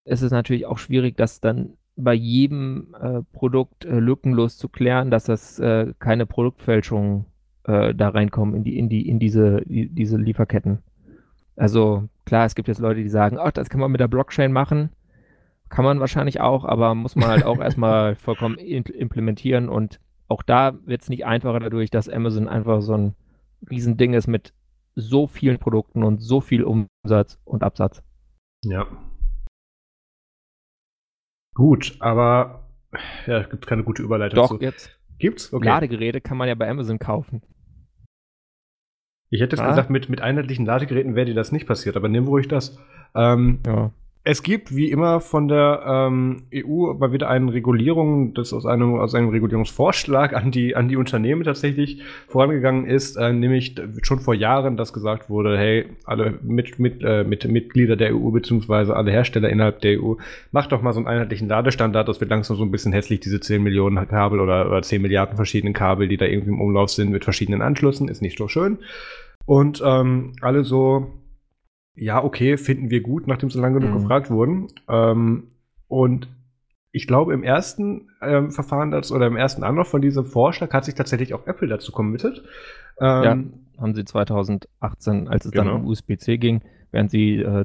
ist 0.05 0.23
es 0.23 0.31
natürlich 0.31 0.67
auch 0.67 0.79
schwierig, 0.79 1.17
das 1.17 1.41
dann 1.41 1.75
bei 1.97 2.15
jedem 2.15 2.95
äh, 3.01 3.23
Produkt 3.33 3.85
äh, 3.85 3.99
lückenlos 3.99 4.57
zu 4.57 4.69
klären, 4.69 5.11
dass 5.11 5.25
das 5.25 5.59
äh, 5.59 5.93
keine 5.99 6.27
Produktfälschungen 6.27 7.27
äh, 7.65 7.95
da 7.95 8.11
reinkommen 8.11 8.55
in 8.55 8.65
die 8.65 8.79
in 8.79 8.89
die 8.89 9.09
in 9.09 9.19
diese 9.19 9.63
die, 9.67 9.89
diese 9.89 10.17
Lieferketten. 10.17 10.79
Also 11.57 12.09
klar, 12.25 12.47
es 12.47 12.55
gibt 12.55 12.69
jetzt 12.69 12.79
Leute, 12.79 13.03
die 13.03 13.09
sagen, 13.09 13.37
ach, 13.39 13.51
das 13.51 13.69
kann 13.69 13.81
man 13.81 13.91
mit 13.91 14.01
der 14.01 14.07
Blockchain 14.07 14.53
machen. 14.53 14.91
Kann 15.69 15.85
man 15.85 16.01
wahrscheinlich 16.01 16.41
auch, 16.41 16.65
aber 16.65 16.95
muss 16.95 17.17
man 17.17 17.29
halt 17.29 17.45
auch 17.45 17.59
erstmal 17.59 18.15
vollkommen 18.17 18.57
implementieren 18.57 19.69
und 19.69 20.01
auch 20.29 20.43
da 20.43 20.75
wird 20.85 21.03
es 21.03 21.09
nicht 21.09 21.25
einfacher 21.25 21.61
dadurch, 21.61 21.91
dass 21.91 22.09
Amazon 22.09 22.49
einfach 22.49 22.83
so 22.83 22.95
ein 22.95 23.15
Riesending 23.71 24.15
ist 24.15 24.27
mit 24.27 24.53
so 24.95 25.27
vielen 25.27 25.59
Produkten 25.59 26.03
und 26.03 26.19
so 26.21 26.41
viel 26.41 26.65
Umsatz 26.65 27.39
und 27.45 27.63
Absatz. 27.63 28.03
Ja. 28.65 28.87
Gut, 31.55 31.97
aber 32.01 32.69
ja, 33.27 33.39
es 33.39 33.51
gibt 33.51 33.67
keine 33.67 33.85
gute 33.85 34.03
Überleitung 34.03 34.37
Doch, 34.37 34.49
zu. 34.49 34.59
jetzt. 34.61 34.99
Gibt's? 35.19 35.53
Okay. 35.53 35.67
Ladegeräte 35.67 36.21
kann 36.21 36.37
man 36.37 36.49
ja 36.49 36.55
bei 36.55 36.69
Amazon 36.69 36.99
kaufen. 36.99 37.43
Ich 39.31 39.41
hätte 39.41 39.57
jetzt 39.57 39.65
ah. 39.65 39.69
gesagt, 39.69 39.91
mit, 39.91 40.09
mit 40.09 40.21
einheitlichen 40.21 40.65
Ladegeräten 40.65 41.15
wäre 41.15 41.27
dir 41.27 41.35
das 41.35 41.53
nicht 41.53 41.67
passiert, 41.67 41.97
aber 41.97 42.09
nimm 42.09 42.27
ruhig 42.29 42.49
das. 42.49 42.79
Ähm, 43.15 43.61
ja. 43.67 43.91
Es 44.31 44.43
gibt 44.43 44.77
wie 44.77 44.91
immer 44.91 45.21
von 45.23 45.49
der 45.49 45.83
ähm, 45.87 46.43
EU 46.55 46.93
mal 46.93 47.15
wieder 47.15 47.31
eine 47.31 47.51
Regulierung, 47.51 48.35
das 48.35 48.53
aus 48.53 48.67
einem, 48.67 48.97
aus 48.97 49.15
einem 49.15 49.31
Regulierungsvorschlag 49.31 50.35
an 50.35 50.51
die, 50.51 50.77
an 50.77 50.91
die 50.91 50.97
Unternehmen 50.97 51.45
tatsächlich 51.45 52.03
vorangegangen 52.27 52.85
ist, 52.85 53.17
äh, 53.17 53.33
nämlich 53.33 53.77
schon 54.03 54.21
vor 54.21 54.35
Jahren, 54.35 54.77
dass 54.77 54.93
gesagt 54.93 55.31
wurde, 55.31 55.57
hey, 55.57 55.87
alle 56.05 56.39
mit, 56.43 56.79
mit, 56.79 57.03
äh, 57.03 57.25
mit 57.25 57.49
Mitglieder 57.49 57.97
der 57.97 58.15
EU 58.15 58.31
beziehungsweise 58.31 58.95
alle 58.95 59.13
Hersteller 59.13 59.49
innerhalb 59.49 59.81
der 59.81 59.99
EU, 59.99 60.17
macht 60.53 60.73
doch 60.73 60.83
mal 60.83 60.93
so 60.93 60.99
einen 60.99 61.09
einheitlichen 61.09 61.49
Ladestandard, 61.49 62.07
das 62.07 62.21
wird 62.21 62.29
langsam 62.29 62.59
so 62.59 62.65
ein 62.65 62.71
bisschen 62.71 62.93
hässlich, 62.93 63.21
diese 63.21 63.41
10 63.41 63.63
Millionen 63.63 64.07
Kabel 64.09 64.41
oder, 64.41 64.67
oder 64.67 64.83
10 64.83 65.01
Milliarden 65.01 65.37
verschiedenen 65.37 65.73
Kabel, 65.73 66.07
die 66.07 66.19
da 66.19 66.27
irgendwie 66.27 66.51
im 66.51 66.61
Umlauf 66.61 66.91
sind 66.91 67.11
mit 67.11 67.25
verschiedenen 67.25 67.63
Anschlüssen, 67.63 68.09
ist 68.09 68.21
nicht 68.21 68.37
so 68.37 68.47
schön. 68.47 68.77
Und 69.47 69.83
ähm, 69.83 70.35
alle 70.43 70.65
so, 70.65 71.15
ja, 71.99 72.23
okay, 72.23 72.57
finden 72.57 72.91
wir 72.91 73.01
gut, 73.01 73.27
nachdem 73.27 73.51
so 73.51 73.61
lange 73.61 73.81
genug 73.81 73.95
mhm. 73.95 74.03
gefragt 74.03 74.31
wurden. 74.31 74.69
Ähm, 74.89 75.49
und 75.89 76.29
ich 76.93 77.07
glaube, 77.07 77.35
im 77.35 77.43
ersten 77.43 78.09
ähm, 78.23 78.51
Verfahren 78.51 78.91
das, 78.91 79.13
oder 79.13 79.27
im 79.27 79.37
ersten 79.37 79.63
Anlauf 79.63 79.89
von 79.89 80.01
diesem 80.01 80.25
Vorschlag 80.25 80.73
hat 80.73 80.85
sich 80.85 80.95
tatsächlich 80.95 81.35
auch 81.35 81.47
Apple 81.47 81.69
dazu 81.69 81.93
committed. 81.93 82.43
Ähm, 83.01 83.53
ja, 83.77 83.83
haben 83.83 83.95
sie 83.95 84.05
2018, 84.05 85.29
als 85.29 85.45
es 85.45 85.53
genau. 85.53 85.65
dann 85.65 85.75
um 85.83 85.87
USB-C 85.87 86.39
ging, 86.39 86.63
während 86.91 87.11
sie 87.11 87.37
äh, 87.37 87.65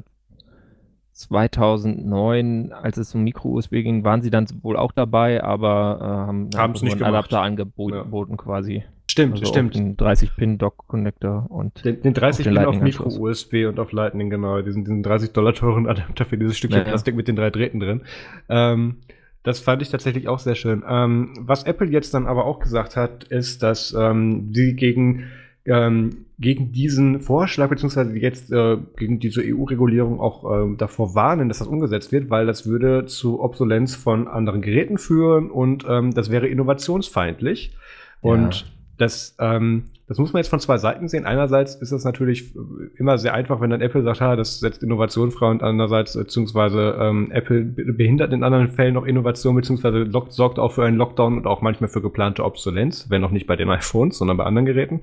2009, 1.12 2.72
als 2.72 2.96
es 2.96 3.14
um 3.14 3.22
Micro-USB 3.22 3.70
ging, 3.70 4.04
waren 4.04 4.20
sie 4.20 4.30
dann 4.30 4.46
wohl 4.62 4.76
auch 4.76 4.92
dabei, 4.92 5.42
aber 5.42 5.98
äh, 6.00 6.04
haben, 6.04 6.50
haben 6.56 6.74
es 6.74 6.82
nicht 6.82 6.94
einen 6.94 7.04
Adapter 7.04 7.40
angeboten 7.40 8.32
ja. 8.32 8.36
quasi. 8.36 8.84
Stimmt, 9.10 9.34
also 9.34 9.46
stimmt. 9.46 9.74
Den 9.74 9.96
30-Pin-Dock-Connector 9.96 11.46
und 11.50 11.84
den, 11.84 12.00
den 12.00 12.14
30-Pin 12.14 12.58
auf 12.58 12.80
Micro-USB 12.80 13.66
und 13.66 13.78
auf 13.78 13.92
Lightning, 13.92 14.30
genau. 14.30 14.60
Diesen, 14.62 14.84
diesen 14.84 15.02
30 15.02 15.32
Dollar 15.32 15.52
teuren 15.52 15.86
Adapter 15.86 16.24
für 16.24 16.38
dieses 16.38 16.56
Stückchen 16.56 16.80
ja, 16.80 16.84
Plastik 16.84 17.14
mit 17.14 17.28
den 17.28 17.36
drei 17.36 17.50
Drähten 17.50 17.80
drin. 17.80 18.02
Ähm, 18.48 18.96
das 19.42 19.60
fand 19.60 19.82
ich 19.82 19.90
tatsächlich 19.90 20.26
auch 20.26 20.38
sehr 20.38 20.54
schön. 20.54 20.82
Ähm, 20.88 21.34
was 21.38 21.64
Apple 21.64 21.88
jetzt 21.88 22.14
dann 22.14 22.26
aber 22.26 22.46
auch 22.46 22.60
gesagt 22.60 22.96
hat, 22.96 23.24
ist, 23.24 23.62
dass 23.62 23.94
ähm, 23.96 24.50
sie 24.54 24.74
gegen 24.74 25.24
ähm, 25.66 26.26
gegen 26.38 26.72
diesen 26.72 27.20
Vorschlag, 27.20 27.68
beziehungsweise 27.68 28.16
jetzt 28.18 28.50
äh, 28.50 28.76
gegen 28.96 29.20
diese 29.20 29.42
EU-Regulierung 29.42 30.20
auch 30.20 30.44
äh, 30.44 30.76
davor 30.76 31.14
warnen, 31.14 31.48
dass 31.48 31.58
das 31.58 31.68
umgesetzt 31.68 32.10
wird, 32.10 32.28
weil 32.28 32.44
das 32.46 32.66
würde 32.66 33.06
zu 33.06 33.40
Obsolenz 33.40 33.94
von 33.94 34.28
anderen 34.28 34.60
Geräten 34.60 34.98
führen 34.98 35.50
und 35.50 35.84
ähm, 35.88 36.12
das 36.12 36.30
wäre 36.30 36.48
innovationsfeindlich. 36.48 37.76
Und 38.20 38.60
ja. 38.60 38.66
Das, 38.96 39.36
ähm, 39.40 39.84
das 40.06 40.18
muss 40.18 40.32
man 40.32 40.40
jetzt 40.40 40.48
von 40.48 40.60
zwei 40.60 40.78
Seiten 40.78 41.08
sehen. 41.08 41.24
Einerseits 41.24 41.74
ist 41.74 41.92
das 41.92 42.04
natürlich 42.04 42.54
immer 42.96 43.18
sehr 43.18 43.34
einfach, 43.34 43.60
wenn 43.60 43.70
dann 43.70 43.80
Apple 43.80 44.02
sagt, 44.02 44.20
ha, 44.20 44.36
das 44.36 44.60
setzt 44.60 44.82
Innovation 44.82 45.30
frei 45.30 45.50
und 45.50 45.62
andererseits, 45.62 46.14
beziehungsweise 46.16 46.96
ähm, 47.00 47.30
Apple 47.32 47.64
behindert 47.64 48.32
in 48.32 48.44
anderen 48.44 48.70
Fällen 48.70 48.94
noch 48.94 49.06
Innovation, 49.06 49.56
beziehungsweise 49.56 50.06
sorgt 50.10 50.58
auch 50.58 50.72
für 50.72 50.84
einen 50.84 50.96
Lockdown 50.96 51.38
und 51.38 51.46
auch 51.46 51.62
manchmal 51.62 51.88
für 51.88 52.02
geplante 52.02 52.44
Obsolenz, 52.44 53.10
wenn 53.10 53.24
auch 53.24 53.30
nicht 53.30 53.46
bei 53.46 53.56
den 53.56 53.70
iPhones, 53.70 54.18
sondern 54.18 54.36
bei 54.36 54.44
anderen 54.44 54.66
Geräten. 54.66 55.02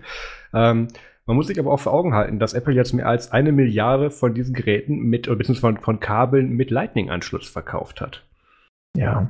Ähm, 0.54 0.88
man 1.26 1.36
muss 1.36 1.48
sich 1.48 1.60
aber 1.60 1.72
auch 1.72 1.80
vor 1.80 1.94
Augen 1.94 2.14
halten, 2.14 2.40
dass 2.40 2.54
Apple 2.54 2.74
jetzt 2.74 2.94
mehr 2.94 3.08
als 3.08 3.32
eine 3.32 3.52
Milliarde 3.52 4.12
von 4.12 4.34
diesen 4.34 4.54
Geräten 4.54 4.98
mit, 4.98 5.28
beziehungsweise 5.28 5.62
von, 5.62 5.78
von 5.78 6.00
Kabeln 6.00 6.52
mit 6.52 6.72
Lightning-Anschluss 6.72 7.48
verkauft 7.48 8.02
hat. 8.02 8.24
Ja. 8.96 9.30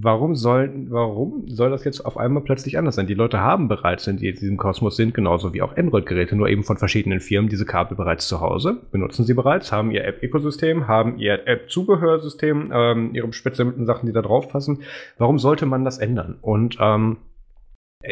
Warum 0.00 0.34
soll, 0.34 0.72
warum 0.88 1.48
soll 1.48 1.70
das 1.70 1.84
jetzt 1.84 2.00
auf 2.00 2.16
einmal 2.16 2.42
plötzlich 2.42 2.76
anders 2.76 2.96
sein? 2.96 3.06
Die 3.06 3.14
Leute 3.14 3.40
haben 3.40 3.68
bereits, 3.68 4.06
wenn 4.06 4.16
die 4.16 4.28
in 4.28 4.34
diesem 4.34 4.56
Kosmos 4.56 4.96
sind, 4.96 5.14
genauso 5.14 5.54
wie 5.54 5.62
auch 5.62 5.76
Android-Geräte, 5.76 6.34
nur 6.34 6.48
eben 6.48 6.64
von 6.64 6.76
verschiedenen 6.76 7.20
Firmen 7.20 7.48
diese 7.48 7.64
Kabel 7.64 7.96
bereits 7.96 8.26
zu 8.26 8.40
Hause, 8.40 8.82
benutzen 8.90 9.24
sie 9.24 9.34
bereits, 9.34 9.70
haben 9.70 9.92
ihr 9.92 10.04
App-Ökosystem, 10.04 10.88
haben 10.88 11.18
ihr 11.18 11.46
App-Zubehörsystem, 11.46 12.72
ähm, 12.74 13.14
ihre 13.14 13.32
speziellen 13.32 13.86
Sachen, 13.86 14.06
die 14.06 14.12
da 14.12 14.22
drauf 14.22 14.48
passen. 14.48 14.82
Warum 15.16 15.38
sollte 15.38 15.64
man 15.64 15.84
das 15.84 15.98
ändern? 15.98 16.38
Und 16.42 16.76
ähm, 16.80 17.18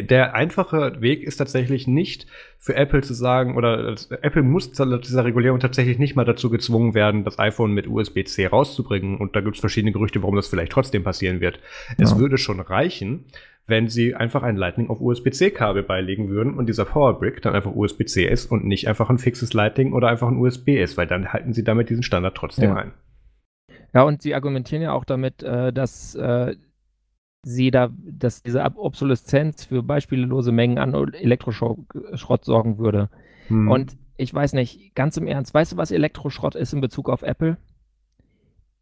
der 0.00 0.34
einfache 0.34 1.00
Weg 1.00 1.22
ist 1.22 1.36
tatsächlich 1.36 1.86
nicht 1.86 2.26
für 2.58 2.74
Apple 2.74 3.02
zu 3.02 3.14
sagen, 3.14 3.56
oder 3.56 3.94
Apple 4.22 4.42
muss 4.42 4.70
dieser 4.70 5.24
Regulierung 5.24 5.60
tatsächlich 5.60 5.98
nicht 5.98 6.16
mal 6.16 6.24
dazu 6.24 6.50
gezwungen 6.50 6.94
werden, 6.94 7.24
das 7.24 7.38
iPhone 7.38 7.72
mit 7.72 7.88
USB-C 7.88 8.46
rauszubringen. 8.46 9.18
Und 9.18 9.36
da 9.36 9.40
gibt 9.40 9.56
es 9.56 9.60
verschiedene 9.60 9.92
Gerüchte, 9.92 10.22
warum 10.22 10.36
das 10.36 10.48
vielleicht 10.48 10.72
trotzdem 10.72 11.04
passieren 11.04 11.40
wird. 11.40 11.60
Ja. 11.98 12.04
Es 12.04 12.18
würde 12.18 12.38
schon 12.38 12.60
reichen, 12.60 13.24
wenn 13.66 13.88
sie 13.88 14.14
einfach 14.14 14.42
ein 14.42 14.56
Lightning 14.56 14.90
auf 14.90 15.00
USB-C-Kabel 15.00 15.82
beilegen 15.82 16.28
würden 16.28 16.54
und 16.54 16.66
dieser 16.66 16.84
Powerbrick 16.84 17.42
dann 17.42 17.54
einfach 17.54 17.74
USB-C 17.74 18.26
ist 18.26 18.50
und 18.50 18.64
nicht 18.64 18.88
einfach 18.88 19.10
ein 19.10 19.18
fixes 19.18 19.52
Lightning 19.52 19.92
oder 19.92 20.08
einfach 20.08 20.28
ein 20.28 20.36
USB 20.36 20.68
ist, 20.70 20.96
weil 20.96 21.06
dann 21.06 21.32
halten 21.32 21.52
sie 21.52 21.64
damit 21.64 21.90
diesen 21.90 22.02
Standard 22.02 22.36
trotzdem 22.36 22.70
ja. 22.70 22.76
ein. 22.76 22.92
Ja, 23.94 24.02
und 24.04 24.22
sie 24.22 24.34
argumentieren 24.34 24.82
ja 24.82 24.92
auch 24.92 25.04
damit, 25.04 25.42
äh, 25.42 25.72
dass 25.72 26.14
sie 27.44 27.70
da, 27.70 27.90
dass 27.96 28.42
diese 28.42 28.62
Obsoleszenz 28.76 29.64
für 29.64 29.82
beispiellose 29.82 30.52
Mengen 30.52 30.78
an 30.78 30.94
Elektroschrott 30.94 32.44
sorgen 32.44 32.78
würde. 32.78 33.08
Hm. 33.48 33.68
Und 33.68 33.96
ich 34.16 34.32
weiß 34.32 34.52
nicht, 34.52 34.94
ganz 34.94 35.16
im 35.16 35.26
Ernst, 35.26 35.52
weißt 35.52 35.72
du, 35.72 35.76
was 35.76 35.90
Elektroschrott 35.90 36.54
ist 36.54 36.72
in 36.72 36.80
Bezug 36.80 37.08
auf 37.08 37.22
Apple? 37.22 37.56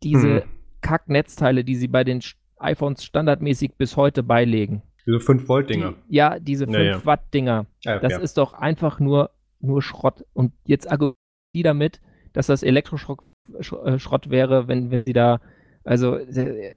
Diese 0.02 0.42
hm. 0.42 0.48
Kack-Netzteile, 0.82 1.64
die 1.64 1.76
sie 1.76 1.88
bei 1.88 2.04
den 2.04 2.20
iPhones 2.58 3.04
standardmäßig 3.04 3.76
bis 3.76 3.96
heute 3.96 4.22
beilegen. 4.22 4.82
Diese 5.06 5.18
5-Volt-Dinger. 5.18 5.94
Die, 6.08 6.14
ja, 6.14 6.38
diese 6.38 6.66
5-Watt-Dinger. 6.66 7.66
Ja, 7.84 7.98
das 7.98 8.12
ja. 8.12 8.18
ist 8.18 8.36
doch 8.36 8.52
einfach 8.52 9.00
nur, 9.00 9.30
nur 9.60 9.82
Schrott. 9.82 10.24
Und 10.34 10.52
jetzt 10.64 10.90
argumentieren 10.90 11.16
die 11.54 11.62
damit, 11.62 12.00
dass 12.32 12.46
das 12.46 12.62
Elektroschrott 12.62 13.18
äh, 13.58 14.30
wäre, 14.30 14.68
wenn, 14.68 14.90
wenn 14.90 15.04
sie 15.04 15.12
da 15.12 15.40
also, 15.84 16.18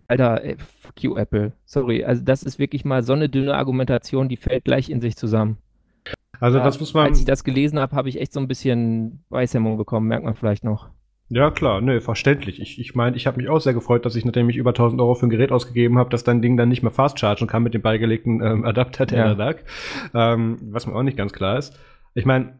Alter, 0.07 0.43
ey, 0.43 0.55
fuck 0.81 1.03
you, 1.03 1.17
Apple. 1.17 1.53
Sorry. 1.65 2.03
Also, 2.03 2.23
das 2.23 2.43
ist 2.43 2.59
wirklich 2.59 2.85
mal 2.85 3.03
so 3.03 3.13
eine 3.13 3.29
dünne 3.29 3.55
Argumentation, 3.55 4.29
die 4.29 4.37
fällt 4.37 4.65
gleich 4.65 4.89
in 4.89 5.01
sich 5.01 5.17
zusammen. 5.17 5.57
Also, 6.39 6.59
das 6.59 6.79
muss 6.79 6.93
man. 6.93 7.07
Als 7.07 7.19
ich 7.19 7.25
das 7.25 7.43
gelesen 7.43 7.79
habe, 7.79 7.95
habe 7.95 8.09
ich 8.09 8.19
echt 8.19 8.33
so 8.33 8.39
ein 8.39 8.47
bisschen 8.47 9.23
Weißhemmung 9.29 9.77
bekommen, 9.77 10.07
merkt 10.07 10.25
man 10.25 10.35
vielleicht 10.35 10.63
noch. 10.63 10.89
Ja, 11.29 11.51
klar, 11.51 11.81
nö, 11.81 11.99
verständlich. 11.99 12.61
Ich 12.61 12.75
meine, 12.77 12.81
ich, 12.81 12.95
mein, 12.95 13.15
ich 13.15 13.27
habe 13.27 13.37
mich 13.37 13.49
auch 13.49 13.59
sehr 13.59 13.73
gefreut, 13.73 14.05
dass 14.05 14.15
ich, 14.15 14.23
nachdem 14.23 14.49
ich 14.49 14.57
über 14.57 14.71
1000 14.71 15.01
Euro 15.01 15.15
für 15.15 15.25
ein 15.25 15.29
Gerät 15.29 15.51
ausgegeben 15.51 15.97
habe, 15.97 16.09
dass 16.09 16.23
dein 16.23 16.41
Ding 16.41 16.57
dann 16.57 16.69
nicht 16.69 16.83
mehr 16.83 16.91
fast 16.91 17.19
chargen 17.19 17.47
kann 17.47 17.63
mit 17.63 17.73
dem 17.73 17.81
beigelegten 17.81 18.41
ähm, 18.41 18.65
Adapter, 18.65 19.05
der 19.05 19.17
ja. 19.17 19.33
da 19.33 19.45
lag. 19.45 19.57
Ähm, 20.13 20.57
was 20.61 20.85
mir 20.85 20.93
auch 20.93 21.03
nicht 21.03 21.17
ganz 21.17 21.33
klar 21.33 21.57
ist. 21.57 21.79
Ich 22.13 22.25
meine, 22.25 22.59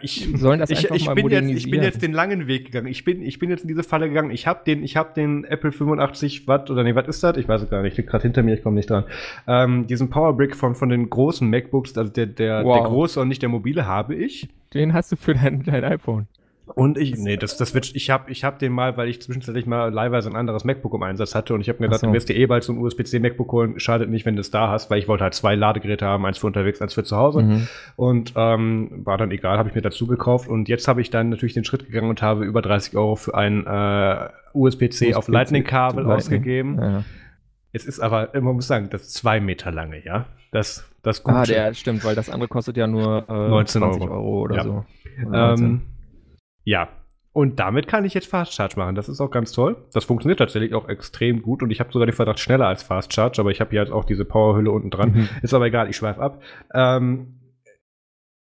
ich, 0.00 0.28
Sollen 0.34 0.60
das 0.60 0.70
ich, 0.70 0.90
ich, 0.90 1.08
bin 1.10 1.28
jetzt, 1.28 1.50
ich 1.50 1.70
bin 1.70 1.82
jetzt 1.82 2.02
den 2.02 2.12
langen 2.12 2.46
Weg 2.46 2.66
gegangen. 2.66 2.88
Ich 2.88 3.04
bin, 3.04 3.22
ich 3.22 3.38
bin 3.38 3.50
jetzt 3.50 3.62
in 3.62 3.68
diese 3.68 3.82
Falle 3.82 4.08
gegangen. 4.08 4.30
Ich 4.30 4.46
habe 4.46 4.60
den, 4.66 4.82
ich 4.82 4.96
habe 4.96 5.14
den 5.14 5.44
Apple 5.44 5.72
85 5.72 6.46
Watt 6.46 6.70
oder 6.70 6.84
nee, 6.84 6.94
was 6.94 7.08
ist 7.08 7.22
das? 7.22 7.36
Ich 7.36 7.48
weiß 7.48 7.62
es 7.62 7.70
gar 7.70 7.82
nicht. 7.82 7.96
Liegt 7.96 8.10
gerade 8.10 8.22
hinter 8.22 8.42
mir. 8.42 8.54
Ich 8.54 8.62
komme 8.62 8.76
nicht 8.76 8.90
dran. 8.90 9.04
Ähm, 9.46 9.86
diesen 9.86 10.10
Powerbrick 10.10 10.56
von 10.56 10.74
von 10.74 10.88
den 10.88 11.08
großen 11.08 11.48
MacBooks, 11.48 11.96
also 11.96 12.12
der 12.12 12.26
der, 12.26 12.64
wow. 12.64 12.78
der 12.78 12.88
große 12.88 13.20
und 13.20 13.28
nicht 13.28 13.42
der 13.42 13.48
mobile, 13.48 13.86
habe 13.86 14.14
ich. 14.14 14.48
Den 14.74 14.92
hast 14.92 15.12
du 15.12 15.16
für 15.16 15.34
dein, 15.34 15.62
dein 15.62 15.84
iPhone. 15.84 16.26
Und 16.74 16.98
ich, 16.98 17.16
nee, 17.16 17.36
das, 17.36 17.56
das 17.56 17.74
wird, 17.74 17.94
ich 17.94 18.10
habe 18.10 18.30
ich 18.30 18.44
hab 18.44 18.58
den 18.58 18.72
mal, 18.72 18.96
weil 18.96 19.08
ich 19.08 19.22
zwischenzeitlich 19.22 19.66
mal 19.66 19.92
leihweise 19.92 20.28
ein 20.28 20.36
anderes 20.36 20.64
MacBook 20.64 20.94
im 20.94 21.02
Einsatz 21.02 21.34
hatte 21.34 21.54
und 21.54 21.60
ich 21.60 21.68
habe 21.68 21.80
mir 21.80 21.86
gedacht, 21.86 22.00
so. 22.00 22.06
du 22.06 22.12
wirst 22.12 22.28
dir 22.28 22.36
eh 22.36 22.46
bald 22.46 22.64
so 22.64 22.72
ein 22.72 22.78
USB-C 22.78 23.18
MacBook 23.18 23.50
holen, 23.52 23.80
schadet 23.80 24.10
nicht, 24.10 24.26
wenn 24.26 24.36
du 24.36 24.40
es 24.40 24.50
da 24.50 24.68
hast, 24.68 24.90
weil 24.90 24.98
ich 24.98 25.08
wollte 25.08 25.24
halt 25.24 25.34
zwei 25.34 25.54
Ladegeräte 25.54 26.06
haben, 26.06 26.24
eins 26.26 26.38
für 26.38 26.46
unterwegs, 26.46 26.80
eins 26.80 26.94
für 26.94 27.04
zu 27.04 27.16
Hause. 27.16 27.42
Mhm. 27.42 27.68
Und 27.96 28.32
ähm, 28.36 29.02
war 29.04 29.18
dann 29.18 29.30
egal, 29.30 29.58
habe 29.58 29.68
ich 29.68 29.74
mir 29.74 29.82
dazu 29.82 30.06
gekauft 30.06 30.48
und 30.48 30.68
jetzt 30.68 30.88
habe 30.88 31.00
ich 31.00 31.10
dann 31.10 31.30
natürlich 31.30 31.54
den 31.54 31.64
Schritt 31.64 31.86
gegangen 31.86 32.10
und 32.10 32.22
habe 32.22 32.44
über 32.44 32.62
30 32.62 32.96
Euro 32.96 33.16
für 33.16 33.34
ein 33.34 33.66
äh, 33.66 34.28
USB-C 34.54 35.08
USB 35.08 35.16
auf 35.16 35.28
Lightning-Kabel 35.28 36.04
Lightning. 36.04 36.16
ausgegeben. 36.16 36.78
Ja. 36.80 37.04
Es 37.72 37.84
ist 37.84 38.00
aber, 38.00 38.30
man 38.32 38.54
muss 38.54 38.66
sagen, 38.66 38.88
das 38.90 39.02
ist 39.02 39.14
zwei 39.14 39.40
Meter 39.40 39.70
lange, 39.70 40.02
ja. 40.04 40.26
Das, 40.50 40.88
das 41.02 41.22
Gute. 41.22 41.36
Ah, 41.36 41.44
der 41.44 41.74
stimmt, 41.74 42.04
weil 42.04 42.14
das 42.14 42.30
andere 42.30 42.48
kostet 42.48 42.76
ja 42.76 42.86
nur 42.86 43.24
äh, 43.28 43.48
19 43.48 43.82
Euro. 43.82 44.10
Euro 44.10 44.40
oder 44.40 44.56
ja. 44.56 44.62
so. 44.62 44.84
Oder 45.26 45.54
ähm, 45.54 45.82
ja, 46.68 46.88
und 47.32 47.60
damit 47.60 47.86
kann 47.86 48.04
ich 48.04 48.14
jetzt 48.14 48.26
Fast 48.26 48.52
Charge 48.52 48.74
machen. 48.76 48.94
Das 48.94 49.08
ist 49.08 49.20
auch 49.20 49.30
ganz 49.30 49.52
toll. 49.52 49.76
Das 49.92 50.04
funktioniert 50.04 50.38
tatsächlich 50.38 50.74
auch 50.74 50.88
extrem 50.88 51.40
gut 51.40 51.62
und 51.62 51.70
ich 51.70 51.80
habe 51.80 51.92
sogar 51.92 52.06
den 52.06 52.14
Verdacht 52.14 52.40
schneller 52.40 52.66
als 52.66 52.82
Fast 52.82 53.14
Charge, 53.14 53.40
aber 53.40 53.50
ich 53.50 53.60
habe 53.60 53.70
hier 53.70 53.80
jetzt 53.80 53.92
auch 53.92 54.04
diese 54.04 54.24
Powerhülle 54.24 54.70
unten 54.70 54.90
dran. 54.90 55.12
Mhm. 55.12 55.28
Ist 55.40 55.54
aber 55.54 55.66
egal, 55.66 55.88
ich 55.88 55.96
schweife 55.96 56.20
ab. 56.20 56.42
Ähm, 56.74 57.38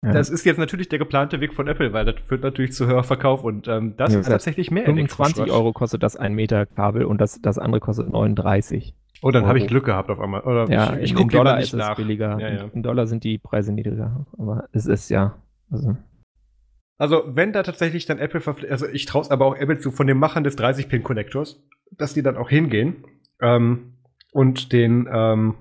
ja. 0.05 0.13
Das 0.13 0.31
ist 0.31 0.45
jetzt 0.45 0.59
natürlich 0.59 0.89
der 0.89 0.99
geplante 0.99 1.41
Weg 1.41 1.55
von 1.55 1.69
Apple, 1.69 1.93
weil 1.93 2.05
das 2.05 2.17
führt 2.25 2.43
natürlich 2.43 2.73
zu 2.73 2.87
Hörverkauf 2.87 3.45
und 3.45 3.67
ähm, 3.67 3.95
das 3.97 4.13
ja, 4.13 4.21
ist 4.21 4.29
tatsächlich 4.29 4.71
mehr 4.71 4.85
25 4.85 5.51
Euro 5.51 5.73
kostet 5.73 6.03
das 6.03 6.17
ein 6.17 6.35
Meter 6.35 6.67
Kabel 6.67 7.05
und 7.05 7.21
das, 7.21 7.41
das 7.41 7.59
andere 7.59 7.81
kostet 7.81 8.11
39. 8.11 8.95
Oh, 9.23 9.31
dann 9.31 9.47
habe 9.47 9.59
ich 9.59 9.69
Glück 9.69 9.85
gehabt 9.85 10.11
auf 10.11 10.21
einmal. 10.21 10.43
Oder 10.43 10.69
ja, 10.69 10.97
ich, 10.97 11.13
ich 11.13 11.15
gucke 11.15 11.35
Dollar 11.35 11.57
nicht 11.57 11.73
ist 11.73 11.75
nach. 11.75 11.93
es 11.93 11.97
billiger. 11.97 12.39
Ja, 12.41 12.49
ja. 12.53 12.65
In 12.75 12.83
Dollar 12.83 13.07
sind 13.07 13.25
die 13.25 13.39
Preise 13.39 13.73
niedriger. 13.73 14.27
Aber 14.37 14.69
es 14.73 14.87
ist 14.87 15.09
ja. 15.09 15.37
Also. 15.71 15.97
Also, 17.03 17.25
wenn 17.27 17.53
da 17.53 17.65
tatsächlich 17.65 18.07
dann 18.07 18.21
Apple 18.21 18.41
verpflichtet, 18.41 18.71
also 18.71 18.87
ich 18.87 19.07
traue 19.07 19.23
es 19.23 19.31
aber 19.33 19.45
auch 19.47 19.57
Apple 19.57 19.77
zu, 19.77 19.91
von 19.91 20.07
den 20.07 20.19
Machern 20.19 20.45
des 20.45 20.57
30-Pin-Connectors, 20.57 21.61
dass 21.91 22.15
die 22.15 22.23
dann 22.23 22.37
auch 22.37 22.49
hingehen 22.49 23.05
ähm, 23.41 23.95
und 24.31 24.73
den, 24.73 25.09
ähm, 25.13 25.57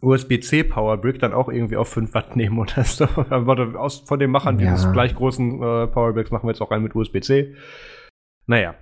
USB-C 0.00 0.64
Powerbrick 0.64 1.20
dann 1.20 1.34
auch 1.34 1.48
irgendwie 1.48 1.76
auf 1.76 1.86
5 1.88 2.12
Watt 2.14 2.34
nehmen 2.34 2.58
oder 2.58 2.82
so. 2.82 3.04
Aus, 3.04 4.00
von 4.00 4.18
den 4.18 4.32
Machern 4.32 4.58
ja. 4.58 4.72
dieses 4.72 4.90
gleich 4.90 5.14
großen 5.14 5.62
äh, 5.62 5.86
Powerbricks 5.86 6.32
machen 6.32 6.48
wir 6.48 6.50
jetzt 6.50 6.60
auch 6.60 6.72
einen 6.72 6.82
mit 6.82 6.96
USB-C. 6.96 7.54
Naja. 8.46 8.74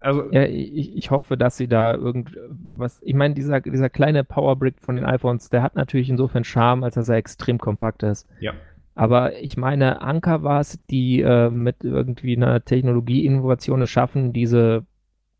Also, 0.00 0.28
ja, 0.32 0.42
ich, 0.42 0.96
ich 0.96 1.10
hoffe, 1.12 1.36
dass 1.36 1.56
sie 1.56 1.68
da 1.68 1.94
irgendwas. 1.94 3.00
Ich 3.02 3.14
meine, 3.14 3.34
dieser, 3.34 3.60
dieser 3.60 3.88
kleine 3.88 4.24
Powerbrick 4.24 4.80
von 4.80 4.96
den 4.96 5.04
iPhones, 5.04 5.48
der 5.48 5.62
hat 5.62 5.76
natürlich 5.76 6.10
insofern 6.10 6.42
Charme, 6.42 6.82
als 6.82 6.96
dass 6.96 7.08
er 7.08 7.16
extrem 7.16 7.58
kompakt 7.58 8.02
ist. 8.02 8.28
Ja. 8.40 8.54
Aber 8.96 9.38
ich 9.40 9.58
meine, 9.58 10.00
Anker 10.00 10.42
war 10.42 10.60
es, 10.60 10.82
die 10.86 11.20
äh, 11.20 11.50
mit 11.50 11.84
irgendwie 11.84 12.34
einer 12.34 12.64
Technologieinnovation 12.64 13.82
es 13.82 13.90
schaffen, 13.90 14.32
diese 14.32 14.86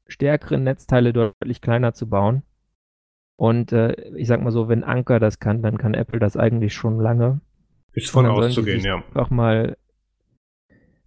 stärkeren 0.06 0.62
Netzteile 0.62 1.14
deutlich 1.14 1.62
kleiner 1.62 1.94
zu 1.94 2.06
bauen. 2.06 2.42
Und 3.36 3.72
äh, 3.72 3.92
ich 4.14 4.28
sag 4.28 4.42
mal 4.42 4.50
so, 4.50 4.68
wenn 4.68 4.84
Anker 4.84 5.20
das 5.20 5.40
kann, 5.40 5.62
dann 5.62 5.78
kann 5.78 5.94
Apple 5.94 6.20
das 6.20 6.36
eigentlich 6.36 6.74
schon 6.74 7.00
lange. 7.00 7.40
Ist 7.92 8.10
von 8.10 8.26
auszugehen, 8.26 8.84
ja. 8.84 9.02
Auch 9.14 9.30
mal 9.30 9.78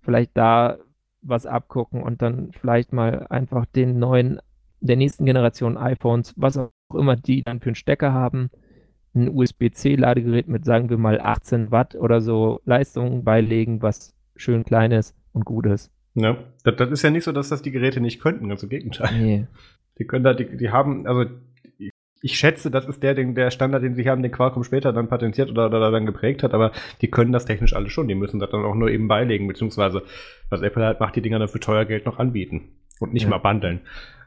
vielleicht 0.02 0.36
da 0.36 0.80
was 1.22 1.46
abgucken 1.46 2.02
und 2.02 2.24
dann 2.24 2.52
vielleicht 2.52 2.94
mal 2.94 3.28
einfach 3.30 3.68
den 3.68 4.00
neuen, 4.00 4.40
der 4.80 4.96
nächsten 4.96 5.26
Generation 5.26 5.78
iPhones, 5.78 6.34
was 6.36 6.58
auch 6.58 6.72
immer 6.96 7.16
die 7.16 7.44
dann 7.44 7.60
für 7.60 7.70
einen 7.70 7.76
Stecker 7.76 8.12
haben, 8.12 8.50
ein 9.16 9.30
USB-C-Ladegerät 9.30 10.48
mit, 10.48 10.66
sagen 10.66 10.90
wir 10.90 10.98
mal, 10.98 11.20
18 11.20 11.72
Watt 11.72 11.96
oder 11.96 12.22
so 12.22 12.62
Leistung 12.66 13.24
beilegen, 13.24 13.82
was 13.82 14.16
schön 14.36 14.64
klein 14.64 14.92
ist 14.92 15.16
und 15.34 15.46
gut 15.46 15.66
ist. 15.66 15.92
Ja, 16.16 16.38
das, 16.64 16.76
das, 16.76 16.92
ist 16.92 17.02
ja 17.04 17.10
nicht 17.10 17.24
so, 17.24 17.32
dass 17.32 17.50
das 17.50 17.62
die 17.62 17.72
Geräte 17.72 18.02
nicht 18.02 18.22
könnten, 18.22 18.50
ganz 18.50 18.64
im 18.64 18.70
Gegenteil. 18.70 19.20
Nee. 19.20 19.48
Die 19.98 20.06
können 20.06 20.24
da, 20.24 20.34
die, 20.34 20.58
die 20.58 20.70
haben, 20.70 21.06
also 21.08 21.26
ich 22.22 22.38
schätze, 22.38 22.70
das 22.70 22.86
ist 22.86 23.02
der, 23.02 23.16
den, 23.16 23.36
der 23.36 23.52
Standard, 23.52 23.84
den 23.84 23.96
sie 23.96 24.10
haben, 24.10 24.22
den 24.22 24.32
Qualcomm 24.32 24.64
später 24.64 24.92
dann 24.92 25.08
patentiert 25.08 25.50
oder, 25.50 25.68
oder 25.68 25.92
dann 25.92 26.06
geprägt 26.06 26.44
hat, 26.44 26.54
aber 26.54 26.72
die 27.02 27.10
können 27.10 27.32
das 27.32 27.46
technisch 27.46 27.74
alle 27.74 27.90
schon. 27.90 28.08
Die 28.08 28.16
müssen 28.16 28.40
das 28.40 28.50
dann 28.50 28.66
auch 28.66 28.76
nur 28.76 28.90
eben 28.90 29.08
beilegen, 29.08 29.48
beziehungsweise 29.48 30.04
was 30.50 30.62
Apple 30.62 30.84
halt 30.84 31.00
macht, 31.00 31.16
die 31.16 31.22
Dinger 31.22 31.40
dann 31.40 31.48
für 31.48 31.60
teuer 31.60 31.86
Geld 31.86 32.06
noch 32.06 32.20
anbieten 32.20 32.70
und 33.00 33.14
nicht 33.14 33.24
ja. 33.24 33.30
mal 33.30 33.38
bundeln. 33.38 33.82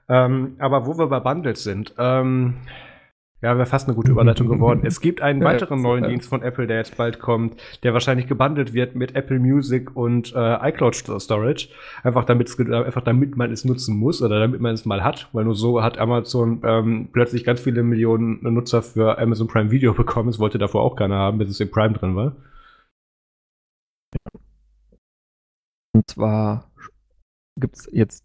Ähm, 0.08 0.56
aber 0.58 0.86
wo 0.86 0.98
wir 0.98 1.06
bei 1.06 1.20
Bundles 1.20 1.64
sind, 1.64 1.94
ähm, 1.98 2.54
ja, 3.42 3.57
wäre 3.57 3.66
fast 3.66 3.88
eine 3.88 3.96
gute 3.96 4.12
Überleitung 4.12 4.48
geworden. 4.48 4.83
Es 4.92 5.00
gibt 5.00 5.20
einen 5.20 5.42
weiteren 5.42 5.83
neuen 5.83 6.05
Dienst 6.05 6.28
von 6.28 6.42
Apple, 6.42 6.68
der 6.68 6.76
jetzt 6.76 6.96
bald 6.96 7.18
kommt, 7.18 7.61
der 7.83 7.92
wahrscheinlich 7.92 8.28
gebundelt 8.28 8.72
wird 8.72 8.94
mit 8.94 9.16
Apple 9.16 9.40
Music 9.40 9.96
und 9.96 10.33
äh, 10.35 10.68
iCloud 10.68 10.94
Storage. 10.94 11.68
Einfach 12.05 12.24
damit, 12.24 12.57
einfach 12.70 13.02
damit 13.02 13.37
man 13.37 13.50
es 13.50 13.64
nutzen 13.64 13.96
muss 13.96 14.22
oder 14.22 14.38
damit 14.38 14.61
man 14.61 14.74
es 14.74 14.85
mal 14.85 15.02
hat, 15.02 15.28
weil 15.33 15.44
nur 15.44 15.57
so 15.57 15.83
hat 15.83 15.98
Amazon 15.98 16.61
ähm, 16.64 17.09
plötzlich 17.12 17.42
ganz 17.42 17.61
viele 17.61 17.83
Millionen 17.83 18.38
Nutzer 18.42 18.81
für 18.83 19.18
Amazon 19.18 19.48
Prime 19.48 19.72
Video 19.72 19.92
bekommen. 20.02 20.28
Es 20.28 20.38
wollte 20.38 20.59
davor 20.59 20.83
auch 20.83 20.94
keiner 20.94 21.16
haben, 21.16 21.38
bis 21.38 21.48
es 21.48 21.59
in 21.59 21.70
Prime 21.70 21.94
drin 21.94 22.14
war. 22.14 22.37
Und 25.94 26.09
zwar 26.09 26.70
gibt 27.59 27.76
es 27.76 27.88
jetzt 27.92 28.24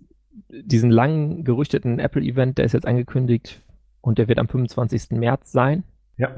diesen 0.49 0.91
langen 0.91 1.43
gerüchteten 1.43 1.97
Apple-Event, 1.97 2.59
der 2.59 2.65
ist 2.65 2.73
jetzt 2.73 2.85
angekündigt 2.85 3.63
und 4.07 4.17
der 4.17 4.29
wird 4.29 4.39
am 4.39 4.47
25. 4.47 5.17
März 5.19 5.51
sein. 5.51 5.83
Ja. 6.15 6.33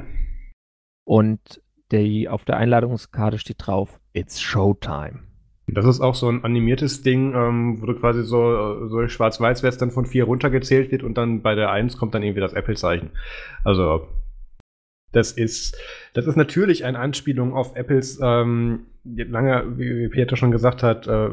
Und 1.05 1.62
der, 1.91 2.34
auf 2.34 2.43
der 2.43 2.58
Einladungskarte 2.58 3.38
steht 3.38 3.58
drauf, 3.60 3.99
It's 4.12 4.41
Showtime. 4.41 5.19
Das 5.67 5.86
ist 5.86 6.01
auch 6.01 6.15
so 6.15 6.27
ein 6.29 6.43
animiertes 6.43 7.03
Ding, 7.03 7.36
ähm, 7.36 7.79
wo 7.79 7.86
du 7.86 7.93
quasi 7.93 8.23
so, 8.23 8.88
so 8.88 9.08
schwarz-weiß 9.08 9.62
wärst, 9.62 9.84
dann 9.84 9.91
von 9.91 10.08
vier 10.08 10.23
runtergezählt 10.23 10.91
wird 10.91 11.03
und 11.03 11.15
dann 11.19 11.43
bei 11.43 11.53
der 11.53 11.69
1 11.69 11.97
kommt 11.97 12.15
dann 12.15 12.23
irgendwie 12.23 12.41
das 12.41 12.53
Apple-Zeichen. 12.53 13.12
Also, 13.63 14.08
das 15.12 15.32
ist, 15.32 15.77
das 16.15 16.25
ist 16.25 16.38
natürlich 16.38 16.86
eine 16.86 16.97
Anspielung 16.97 17.53
auf 17.53 17.75
Apples 17.75 18.19
ähm, 18.19 18.88
lange, 19.03 19.77
wie 19.77 20.08
Peter 20.10 20.38
schon 20.38 20.49
gesagt 20.49 20.82
hat, 20.82 21.05
äh, 21.05 21.29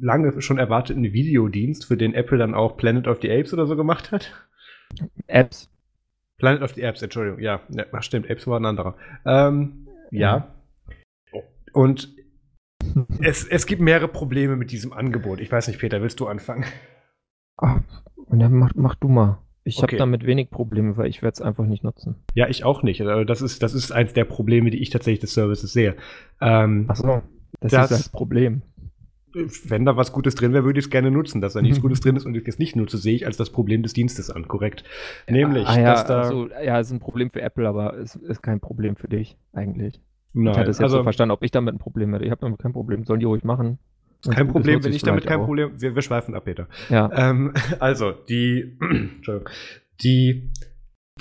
lange 0.00 0.42
schon 0.42 0.58
erwarteten 0.58 1.04
Videodienst, 1.04 1.84
für 1.84 1.96
den 1.96 2.12
Apple 2.12 2.38
dann 2.38 2.54
auch 2.54 2.76
Planet 2.76 3.06
of 3.06 3.20
the 3.22 3.30
Apes 3.30 3.54
oder 3.54 3.68
so 3.68 3.76
gemacht 3.76 4.10
hat. 4.10 4.32
Apps. 5.26 5.70
Planet 6.38 6.62
of 6.62 6.74
the 6.74 6.82
Apps, 6.82 7.02
Entschuldigung, 7.02 7.40
ja. 7.40 7.60
ja 7.70 8.02
stimmt, 8.02 8.28
Apps 8.28 8.46
war 8.46 8.58
ein 8.58 8.66
anderer. 8.66 8.96
Ähm, 9.24 9.86
ja. 10.10 10.54
Und 11.72 12.14
es, 13.20 13.44
es 13.44 13.66
gibt 13.66 13.80
mehrere 13.80 14.08
Probleme 14.08 14.56
mit 14.56 14.70
diesem 14.70 14.92
Angebot. 14.92 15.40
Ich 15.40 15.50
weiß 15.50 15.68
nicht, 15.68 15.80
Peter, 15.80 16.02
willst 16.02 16.20
du 16.20 16.26
anfangen? 16.26 16.64
Ach, 17.56 17.80
mach, 18.28 18.72
mach 18.74 18.94
du 18.96 19.08
mal. 19.08 19.38
Ich 19.64 19.78
okay. 19.78 19.86
habe 19.86 19.96
damit 19.96 20.26
wenig 20.26 20.50
Probleme, 20.50 20.96
weil 20.96 21.06
ich 21.06 21.22
werde 21.22 21.34
es 21.34 21.40
einfach 21.40 21.64
nicht 21.64 21.84
nutzen. 21.84 22.16
Ja, 22.34 22.48
ich 22.48 22.64
auch 22.64 22.82
nicht. 22.82 23.00
Also 23.00 23.24
das 23.24 23.40
ist, 23.40 23.62
das 23.62 23.72
ist 23.72 23.92
eins 23.92 24.12
der 24.12 24.24
Probleme, 24.24 24.70
die 24.70 24.82
ich 24.82 24.90
tatsächlich 24.90 25.20
des 25.20 25.32
Services 25.32 25.72
sehe. 25.72 25.96
Ähm, 26.40 26.84
Achso, 26.88 27.22
das, 27.60 27.72
das 27.72 27.90
ist 27.90 28.00
das 28.00 28.08
Problem 28.10 28.62
wenn 29.34 29.84
da 29.84 29.96
was 29.96 30.12
Gutes 30.12 30.34
drin 30.34 30.52
wäre, 30.52 30.64
würde 30.64 30.78
ich 30.78 30.86
es 30.86 30.90
gerne 30.90 31.10
nutzen. 31.10 31.40
Dass 31.40 31.54
da 31.54 31.62
nichts 31.62 31.80
Gutes 31.80 32.00
drin 32.00 32.16
ist 32.16 32.24
und 32.24 32.36
ich 32.36 32.46
es 32.46 32.58
nicht 32.58 32.76
nutze, 32.76 32.98
sehe 32.98 33.14
ich 33.14 33.26
als 33.26 33.36
das 33.36 33.50
Problem 33.50 33.82
des 33.82 33.92
Dienstes 33.92 34.30
an, 34.30 34.48
korrekt. 34.48 34.84
Nämlich, 35.28 35.66
ah, 35.66 35.78
ja, 35.78 35.92
dass 35.92 36.06
da. 36.06 36.20
Also, 36.22 36.48
ja, 36.48 36.78
es 36.78 36.88
ist 36.88 36.92
ein 36.92 37.00
Problem 37.00 37.30
für 37.30 37.42
Apple, 37.42 37.68
aber 37.68 37.98
es 37.98 38.14
ist 38.16 38.42
kein 38.42 38.60
Problem 38.60 38.96
für 38.96 39.08
dich, 39.08 39.36
eigentlich. 39.52 40.00
Nein, 40.32 40.52
ich 40.52 40.58
hatte 40.58 40.70
es 40.70 40.78
jetzt 40.78 40.84
also, 40.84 40.98
so 40.98 41.02
verstanden, 41.02 41.32
ob 41.32 41.42
ich 41.44 41.50
damit 41.50 41.74
ein 41.74 41.78
Problem 41.78 42.12
hätte. 42.12 42.24
Ich 42.24 42.30
habe 42.30 42.40
damit 42.40 42.58
kein 42.58 42.72
Problem. 42.72 43.04
Sollen 43.04 43.20
die 43.20 43.26
ruhig 43.26 43.44
machen. 43.44 43.78
Kein 44.30 44.48
Problem, 44.48 44.82
wenn 44.82 44.92
ich 44.92 45.02
damit 45.02 45.26
kein 45.26 45.40
auch. 45.40 45.44
Problem. 45.44 45.80
Wir, 45.80 45.94
wir 45.94 46.02
schweifen 46.02 46.34
ab, 46.34 46.44
Peter. 46.44 46.66
Ja. 46.88 47.10
Ähm, 47.14 47.52
also, 47.78 48.12
die, 48.12 48.76
Entschuldigung, 48.80 49.50
die 50.02 50.50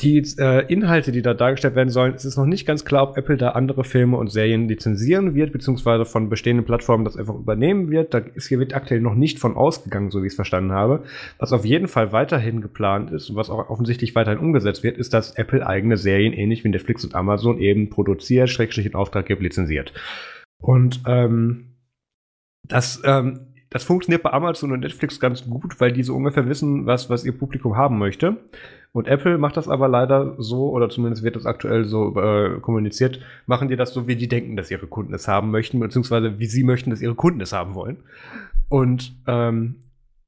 die 0.02 0.18
äh, 0.40 0.66
Inhalte, 0.74 1.12
die 1.12 1.22
da 1.22 1.36
dargestellt 1.36 1.76
werden 1.76 1.90
sollen, 1.90 2.16
es 2.16 2.26
ist 2.26 2.36
noch 2.36 2.48
nicht 2.48 2.66
ganz 2.66 2.84
klar, 2.84 3.10
ob 3.10 3.18
Apple 3.18 3.38
da 3.38 3.50
andere 3.50 3.84
Filme 3.84 4.18
und 4.18 4.32
Serien 4.32 4.68
lizenzieren 4.68 5.36
wird, 5.36 5.52
beziehungsweise 5.52 6.04
von 6.06 6.30
bestehenden 6.30 6.66
Plattformen 6.66 7.06
das 7.06 7.16
einfach 7.16 7.36
übernehmen 7.36 7.92
wird. 7.92 8.12
Da 8.14 8.18
ist 8.18 8.48
hier 8.48 8.58
wird 8.58 8.74
aktuell 8.74 9.02
noch 9.02 9.14
nicht 9.14 9.38
von 9.38 9.56
ausgegangen, 9.56 10.10
so 10.10 10.24
wie 10.24 10.28
ich 10.28 10.32
es 10.34 10.36
verstanden 10.36 10.72
habe. 10.72 11.04
Was 11.38 11.54
auf 11.54 11.64
jeden 11.64 11.88
Fall 11.88 12.12
weiterhin 12.12 12.62
geplant 12.62 13.12
ist 13.12 13.30
und 13.30 13.36
was 13.36 13.52
auch 13.52 13.70
offensichtlich 13.70 14.16
weiterhin 14.16 14.40
umgesetzt 14.40 14.82
wird, 14.82 14.98
ist, 14.98 15.14
dass 15.14 15.36
Apple 15.36 15.66
eigene 15.66 15.98
Serien, 15.98 16.34
ähnlich 16.34 16.64
wie 16.64 16.70
Netflix 16.70 17.06
und 17.06 17.14
Amazon, 17.14 17.60
eben 17.60 17.92
produziert, 17.92 18.50
schrägstrich 18.50 18.88
in 18.88 18.96
Auftrag 18.96 19.28
gibt, 19.28 19.44
lizenziert. 19.44 19.94
Und 20.60 21.02
ähm, 21.06 21.76
das 22.68 23.00
ähm, 23.06 23.54
das 23.74 23.84
funktioniert 23.84 24.22
bei 24.22 24.32
Amazon 24.32 24.72
und 24.72 24.82
Netflix 24.82 25.20
ganz 25.20 25.46
gut, 25.50 25.82
weil 25.82 25.92
die 25.92 26.04
so 26.04 26.16
ungefähr 26.16 26.48
wissen, 26.48 26.86
was, 26.86 27.10
was 27.10 27.26
ihr 27.26 27.36
Publikum 27.36 27.76
haben 27.76 27.98
möchte. 27.98 28.38
Und 28.94 29.08
Apple 29.08 29.40
macht 29.40 29.58
das 29.58 29.68
aber 29.68 29.88
leider 29.88 30.36
so, 30.38 30.70
oder 30.70 30.88
zumindest 30.88 31.24
wird 31.24 31.36
das 31.36 31.48
aktuell 31.48 31.86
so 31.86 32.16
äh, 32.16 32.60
kommuniziert, 32.60 33.20
machen 33.48 33.68
die 33.68 33.76
das 33.76 33.92
so, 33.92 34.08
wie 34.08 34.16
die 34.16 34.28
denken, 34.28 34.56
dass 34.56 34.70
ihre 34.70 34.86
Kunden 34.86 35.16
es 35.16 35.28
haben 35.28 35.50
möchten, 35.50 35.80
beziehungsweise 35.80 36.38
wie 36.38 36.46
sie 36.46 36.64
möchten, 36.64 36.92
dass 36.92 37.02
ihre 37.02 37.16
Kunden 37.16 37.42
es 37.42 37.54
haben 37.54 37.74
wollen. 37.74 37.98
Und 38.70 39.16
ähm, 39.26 39.76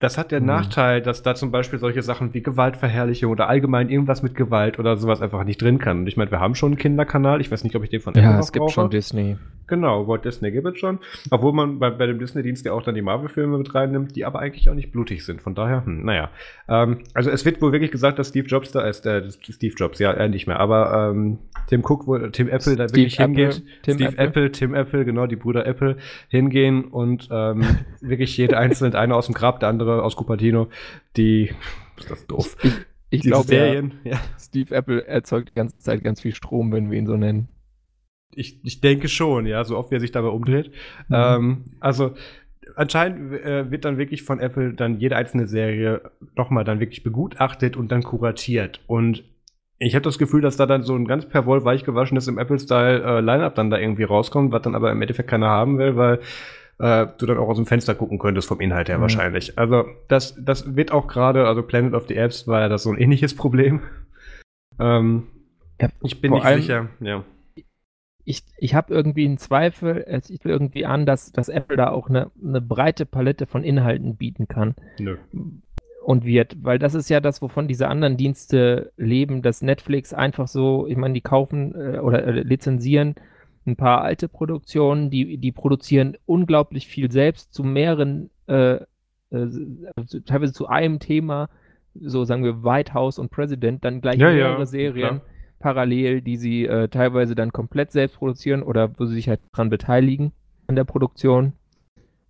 das 0.05 0.19
hat 0.19 0.31
den 0.31 0.43
mhm. 0.43 0.49
Nachteil, 0.49 1.01
dass 1.01 1.23
da 1.23 1.33
zum 1.33 1.49
Beispiel 1.49 1.79
solche 1.79 2.03
Sachen 2.03 2.31
wie 2.35 2.43
Gewaltverherrlichung 2.43 3.31
oder 3.31 3.49
allgemein 3.49 3.89
irgendwas 3.89 4.21
mit 4.21 4.35
Gewalt 4.35 4.77
oder 4.77 4.97
sowas 4.97 5.19
einfach 5.19 5.43
nicht 5.43 5.59
drin 5.59 5.79
kann. 5.79 6.01
Und 6.01 6.07
ich 6.07 6.15
meine, 6.15 6.29
wir 6.29 6.39
haben 6.39 6.53
schon 6.53 6.73
einen 6.73 6.77
Kinderkanal. 6.77 7.41
Ich 7.41 7.51
weiß 7.51 7.63
nicht, 7.63 7.75
ob 7.75 7.83
ich 7.83 7.89
den 7.89 8.01
von 8.01 8.13
Apple 8.13 8.23
Ja, 8.23 8.39
es 8.39 8.51
gibt 8.51 8.61
brauche. 8.65 8.73
schon 8.73 8.89
Disney. 8.91 9.37
Genau, 9.67 10.07
Walt 10.07 10.25
Disney 10.25 10.51
gibt 10.51 10.67
es 10.67 10.77
schon. 10.77 10.99
Obwohl 11.31 11.51
man 11.51 11.79
bei, 11.79 11.89
bei 11.89 12.05
dem 12.05 12.19
Disney-Dienst 12.19 12.65
ja 12.65 12.73
auch 12.73 12.83
dann 12.83 12.93
die 12.93 13.01
Marvel-Filme 13.01 13.57
mit 13.57 13.73
reinnimmt, 13.73 14.15
die 14.15 14.23
aber 14.25 14.39
eigentlich 14.39 14.69
auch 14.69 14.75
nicht 14.75 14.91
blutig 14.91 15.25
sind. 15.25 15.41
Von 15.41 15.55
daher, 15.55 15.85
hm, 15.85 16.05
naja. 16.05 16.29
Ähm, 16.67 16.99
also 17.15 17.31
es 17.31 17.45
wird 17.45 17.61
wohl 17.61 17.71
wirklich 17.71 17.91
gesagt, 17.91 18.19
dass 18.19 18.29
Steve 18.29 18.47
Jobs 18.47 18.71
da 18.71 18.81
ist, 18.81 19.07
äh, 19.07 19.23
Steve 19.31 19.73
Jobs, 19.75 19.97
ja, 19.97 20.11
er 20.11 20.29
nicht 20.29 20.45
mehr, 20.45 20.59
aber 20.59 21.11
ähm, 21.11 21.39
Tim 21.67 21.83
Cook, 21.83 22.05
wo, 22.05 22.17
Tim 22.27 22.47
Apple 22.47 22.75
da 22.75 22.87
Steve 22.87 23.03
wirklich 23.03 23.19
Apple, 23.19 23.35
hingeht. 23.35 23.63
Tim 23.81 23.95
Steve 23.95 24.09
Apple. 24.09 24.25
Apple. 24.25 24.51
Tim 24.51 24.75
Apple, 24.75 25.05
genau, 25.05 25.25
die 25.25 25.35
Brüder 25.35 25.65
Apple 25.65 25.97
hingehen 26.29 26.85
und 26.85 27.27
ähm, 27.31 27.63
wirklich 28.01 28.37
jede 28.37 28.57
einzelne, 28.57 28.91
der 28.91 28.99
eine 28.99 29.15
aus 29.15 29.25
dem 29.25 29.33
Grab, 29.33 29.59
der 29.59 29.69
andere 29.69 29.94
aus 30.01 30.15
Cupertino, 30.15 30.67
die, 31.17 31.51
ist 31.97 32.11
das 32.11 32.25
doof. 32.27 32.57
Ich, 32.63 32.73
ich 33.09 33.21
glaube, 33.21 33.91
ja. 34.03 34.19
Steve 34.39 34.75
Apple 34.75 35.05
erzeugt 35.05 35.49
die 35.49 35.55
ganze 35.55 35.79
Zeit 35.79 36.03
ganz 36.03 36.21
viel 36.21 36.33
Strom, 36.33 36.71
wenn 36.71 36.91
wir 36.91 36.97
ihn 36.97 37.07
so 37.07 37.17
nennen. 37.17 37.49
Ich, 38.33 38.59
ich 38.65 38.81
denke 38.81 39.07
schon, 39.07 39.45
ja, 39.45 39.63
so 39.63 39.77
oft 39.77 39.91
wie 39.91 39.95
er 39.95 40.01
sich 40.01 40.11
dabei 40.11 40.29
umdreht. 40.29 40.71
Mhm. 41.07 41.15
Ähm, 41.15 41.63
also 41.79 42.15
anscheinend 42.75 43.33
äh, 43.33 43.71
wird 43.71 43.85
dann 43.85 43.97
wirklich 43.97 44.23
von 44.23 44.39
Apple 44.39 44.73
dann 44.73 44.99
jede 44.99 45.15
einzelne 45.15 45.47
Serie 45.47 46.11
nochmal 46.35 46.63
dann 46.63 46.79
wirklich 46.79 47.03
begutachtet 47.03 47.77
und 47.77 47.91
dann 47.91 48.03
kuratiert. 48.03 48.81
Und 48.87 49.23
ich 49.77 49.93
habe 49.93 50.03
das 50.03 50.17
Gefühl, 50.17 50.41
dass 50.41 50.57
da 50.57 50.65
dann 50.65 50.83
so 50.83 50.95
ein 50.95 51.05
ganz 51.05 51.27
per 51.27 51.45
Woll 51.45 51.65
weich 51.65 51.83
gewaschenes 51.83 52.27
im 52.27 52.37
Apple-Style 52.37 53.03
äh, 53.03 53.21
Line-Up 53.21 53.55
dann 53.55 53.69
da 53.69 53.77
irgendwie 53.77 54.03
rauskommt, 54.03 54.51
was 54.51 54.61
dann 54.61 54.75
aber 54.75 54.91
im 54.91 55.01
Endeffekt 55.01 55.29
keiner 55.29 55.47
haben 55.47 55.77
will, 55.77 55.95
weil 55.95 56.19
äh, 56.79 57.07
du 57.17 57.25
dann 57.25 57.37
auch 57.37 57.47
aus 57.47 57.57
dem 57.57 57.65
Fenster 57.65 57.95
gucken 57.95 58.19
könntest 58.19 58.47
vom 58.47 58.59
Inhalt 58.61 58.89
her 58.89 58.97
mhm. 58.97 59.03
wahrscheinlich. 59.03 59.57
Also 59.57 59.85
das, 60.07 60.35
das 60.39 60.75
wird 60.75 60.91
auch 60.91 61.07
gerade, 61.07 61.47
also 61.47 61.63
Planet 61.63 61.93
of 61.93 62.07
the 62.07 62.15
Apps 62.15 62.47
war 62.47 62.61
ja 62.61 62.69
das 62.69 62.83
so 62.83 62.91
ein 62.91 62.97
ähnliches 62.97 63.35
Problem. 63.37 63.81
Ähm, 64.79 65.27
ja, 65.79 65.89
ich 66.01 66.21
bin 66.21 66.33
nicht 66.33 66.47
sicher, 66.47 66.89
ja 66.99 67.23
ich, 68.25 68.43
ich 68.57 68.73
habe 68.73 68.93
irgendwie 68.93 69.25
einen 69.25 69.37
Zweifel, 69.37 70.03
es 70.07 70.27
sieht 70.27 70.45
irgendwie 70.45 70.85
an, 70.85 71.05
dass, 71.05 71.31
dass 71.31 71.47
Apple 71.47 71.77
da 71.77 71.89
auch 71.91 72.09
eine, 72.09 72.31
eine 72.43 72.59
breite 72.59 73.05
Palette 73.05 73.45
von 73.45 73.63
Inhalten 73.63 74.17
bieten 74.17 74.47
kann. 74.47 74.75
Nö. 74.99 75.17
und 76.03 76.25
wird, 76.25 76.63
weil 76.63 76.79
das 76.79 76.93
ist 76.95 77.09
ja 77.09 77.19
das, 77.19 77.41
wovon 77.41 77.67
diese 77.67 77.87
anderen 77.87 78.17
Dienste 78.17 78.91
leben, 78.97 79.41
dass 79.41 79.61
Netflix 79.61 80.13
einfach 80.13 80.47
so, 80.47 80.87
ich 80.87 80.97
meine, 80.97 81.13
die 81.13 81.21
kaufen 81.21 81.73
äh, 81.75 81.99
oder 81.99 82.25
äh, 82.25 82.41
lizenzieren 82.41 83.15
ein 83.65 83.75
paar 83.75 84.01
alte 84.01 84.27
Produktionen, 84.27 85.09
die, 85.09 85.37
die 85.37 85.51
produzieren 85.51 86.17
unglaublich 86.25 86.87
viel 86.87 87.11
selbst 87.11 87.53
zu 87.53 87.63
mehreren, 87.63 88.29
äh, 88.47 88.75
äh, 88.75 88.85
also 89.95 90.19
teilweise 90.19 90.53
zu 90.53 90.67
einem 90.67 90.99
Thema, 90.99 91.49
so 91.93 92.25
sagen 92.25 92.43
wir 92.43 92.63
White 92.63 92.93
House 92.93 93.19
und 93.19 93.31
President, 93.31 93.83
dann 93.83 94.01
gleich 94.01 94.19
ja, 94.19 94.31
mehrere 94.31 94.59
ja, 94.59 94.65
Serien 94.65 95.07
klar. 95.07 95.21
parallel, 95.59 96.21
die 96.21 96.37
sie 96.37 96.65
äh, 96.65 96.87
teilweise 96.89 97.35
dann 97.35 97.51
komplett 97.51 97.91
selbst 97.91 98.17
produzieren 98.17 98.61
oder 98.61 98.91
wo 98.99 99.05
sie 99.05 99.15
sich 99.15 99.29
halt 99.29 99.41
dran 99.53 99.69
beteiligen 99.69 100.31
an 100.67 100.75
der 100.75 100.83
Produktion 100.83 101.53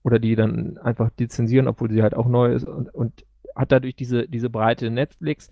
oder 0.03 0.19
die 0.19 0.35
dann 0.35 0.77
einfach 0.77 1.09
lizenzieren, 1.17 1.67
obwohl 1.67 1.91
sie 1.91 2.03
halt 2.03 2.13
auch 2.13 2.27
neu 2.27 2.53
ist 2.53 2.65
und, 2.65 2.93
und 2.93 3.25
hat 3.55 3.71
dadurch 3.71 3.95
diese, 3.95 4.27
diese 4.27 4.49
breite 4.49 4.91
Netflix, 4.91 5.49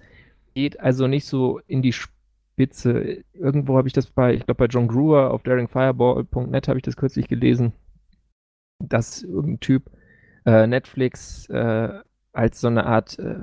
geht 0.54 0.80
also 0.80 1.08
nicht 1.08 1.26
so 1.26 1.60
in 1.68 1.82
die 1.82 1.94
Spitze. 2.54 3.24
Irgendwo 3.34 3.78
habe 3.78 3.88
ich 3.88 3.94
das 3.94 4.08
bei, 4.08 4.34
ich 4.34 4.46
glaube 4.46 4.60
bei 4.60 4.66
John 4.68 4.88
Gruer 4.88 5.32
auf 5.32 5.42
daringfireball.net 5.42 6.68
habe 6.68 6.78
ich 6.78 6.84
das 6.84 6.96
kürzlich 6.96 7.28
gelesen, 7.28 7.74
dass 8.80 9.24
irgendein 9.24 9.60
Typ 9.60 9.90
äh, 10.46 10.68
Netflix 10.68 11.50
äh, 11.50 11.90
als 12.32 12.62
so 12.62 12.68
eine 12.68 12.86
Art, 12.86 13.18
äh, 13.18 13.40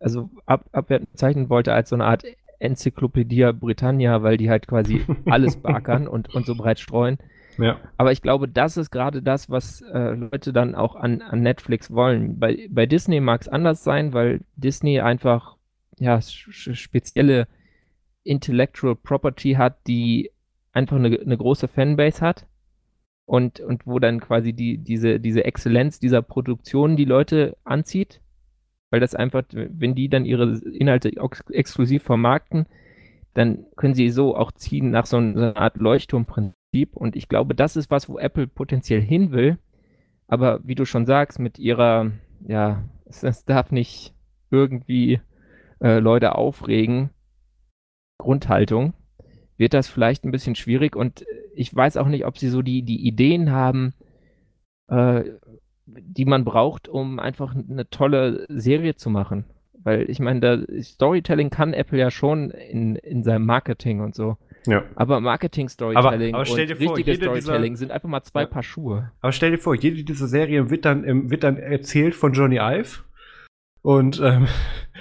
also 0.00 0.30
ab, 0.44 0.68
abwertend 0.72 1.16
zeichnen 1.16 1.48
wollte, 1.48 1.72
als 1.72 1.88
so 1.88 1.96
eine 1.96 2.04
Art 2.04 2.24
Enzyklopädie 2.58 3.52
Britannia, 3.54 4.22
weil 4.22 4.36
die 4.36 4.50
halt 4.50 4.68
quasi 4.68 5.04
alles 5.26 5.56
beackern 5.56 6.06
und, 6.06 6.34
und 6.34 6.44
so 6.44 6.54
breit 6.54 6.78
streuen. 6.78 7.18
Ja. 7.56 7.78
Aber 7.96 8.12
ich 8.12 8.20
glaube, 8.20 8.48
das 8.48 8.76
ist 8.76 8.90
gerade 8.90 9.22
das, 9.22 9.48
was 9.48 9.80
äh, 9.80 10.10
Leute 10.10 10.52
dann 10.52 10.74
auch 10.74 10.94
an, 10.94 11.22
an 11.22 11.40
Netflix 11.40 11.90
wollen. 11.90 12.38
Bei, 12.38 12.66
bei 12.70 12.84
Disney 12.86 13.20
mag 13.20 13.40
es 13.40 13.48
anders 13.48 13.82
sein, 13.82 14.12
weil 14.12 14.40
Disney 14.56 15.00
einfach 15.00 15.56
ja, 15.98 16.20
spezielle 16.20 17.46
Intellectual 18.24 18.96
Property 18.96 19.54
hat, 19.54 19.86
die 19.86 20.30
einfach 20.72 20.96
eine, 20.96 21.18
eine 21.18 21.36
große 21.36 21.68
Fanbase 21.68 22.20
hat 22.20 22.46
und, 23.26 23.60
und 23.60 23.86
wo 23.86 23.98
dann 23.98 24.20
quasi 24.20 24.52
die, 24.52 24.78
diese, 24.78 25.20
diese 25.20 25.44
Exzellenz 25.44 25.98
dieser 25.98 26.22
Produktion 26.22 26.96
die 26.96 27.04
Leute 27.04 27.56
anzieht. 27.64 28.20
Weil 28.90 29.00
das 29.00 29.14
einfach, 29.14 29.44
wenn 29.52 29.94
die 29.94 30.08
dann 30.08 30.26
ihre 30.26 30.58
Inhalte 30.58 31.16
ex 31.16 31.40
exklusiv 31.50 32.02
vermarkten, 32.02 32.66
dann 33.32 33.64
können 33.76 33.94
sie 33.94 34.10
so 34.10 34.36
auch 34.36 34.52
ziehen 34.52 34.90
nach 34.90 35.06
so 35.06 35.16
einer 35.16 35.56
Art 35.56 35.76
Leuchtturmprinzip 35.76 36.56
Prinzip. 36.72 36.96
Und 36.96 37.16
ich 37.16 37.28
glaube, 37.28 37.54
das 37.54 37.76
ist 37.76 37.90
was, 37.90 38.08
wo 38.08 38.18
Apple 38.18 38.46
potenziell 38.46 39.00
hin 39.00 39.30
will. 39.30 39.58
Aber 40.26 40.60
wie 40.64 40.74
du 40.74 40.84
schon 40.84 41.04
sagst, 41.04 41.38
mit 41.38 41.58
ihrer, 41.58 42.10
ja, 42.46 42.82
es, 43.04 43.44
darf 43.44 43.70
nicht 43.70 44.14
irgendwie 44.50 45.20
äh, 45.80 45.98
Leute 45.98 46.34
aufregen, 46.34 47.10
Grundhaltung, 48.22 48.94
wird 49.56 49.74
das 49.74 49.88
vielleicht 49.88 50.24
ein 50.24 50.30
bisschen 50.30 50.54
schwierig. 50.54 50.94
Und 50.94 51.24
ich 51.54 51.74
weiß 51.74 51.96
auch 51.96 52.06
nicht, 52.06 52.24
ob 52.24 52.38
sie 52.38 52.48
so 52.48 52.62
die, 52.62 52.82
die 52.82 53.04
Ideen 53.04 53.50
haben, 53.50 53.94
äh, 54.88 55.24
die 55.86 56.24
man 56.24 56.44
braucht, 56.44 56.88
um 56.88 57.18
einfach 57.18 57.54
eine 57.54 57.90
tolle 57.90 58.46
Serie 58.48 58.94
zu 58.94 59.10
machen. 59.10 59.44
Weil 59.82 60.08
ich 60.08 60.20
meine, 60.20 60.64
Storytelling 60.80 61.50
kann 61.50 61.74
Apple 61.74 61.98
ja 61.98 62.12
schon 62.12 62.50
in, 62.50 62.94
in 62.94 63.24
seinem 63.24 63.44
Marketing 63.44 64.00
und 64.00 64.14
so. 64.14 64.36
Ja. 64.64 64.84
Aber 64.94 65.20
Marketing-Storytelling 65.20 66.36
und 66.36 66.56
richtiges 66.56 67.16
Storytelling 67.16 67.72
dieser, 67.72 67.76
sind 67.76 67.90
einfach 67.90 68.08
mal 68.08 68.22
zwei 68.22 68.42
ja. 68.42 68.46
Paar 68.46 68.62
Schuhe. 68.62 69.10
Aber 69.20 69.32
stell 69.32 69.50
dir 69.50 69.58
vor, 69.58 69.74
jede 69.74 70.04
dieser 70.04 70.28
Serien 70.28 70.70
wird 70.70 70.84
dann, 70.84 71.30
wird 71.30 71.42
dann 71.42 71.56
erzählt 71.56 72.14
von 72.14 72.32
Johnny 72.32 72.58
Ive. 72.58 73.00
Und 73.82 74.20
ähm, 74.24 74.46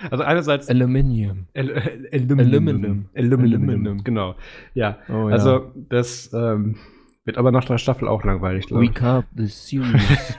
also 0.10 0.24
einerseits 0.24 0.70
Aluminium. 0.70 1.48
Al 1.56 1.72
Aluminium. 2.12 2.40
Aluminium. 2.40 3.10
Aluminium. 3.16 4.04
Genau. 4.04 4.36
Ja. 4.74 4.98
Oh, 5.10 5.30
ja. 5.30 5.36
Also 5.36 5.72
das 5.90 6.32
ähm, 6.34 6.78
wird 7.26 7.38
aber 7.38 7.52
nach 7.52 7.66
der 7.66 7.78
Staffel 7.78 8.08
auch 8.08 8.24
langweilig, 8.24 8.68
glaube 8.68 8.84
ich. 8.86 8.92
We 8.92 8.94
carved 8.94 9.30
the 9.36 9.48
series 9.48 10.38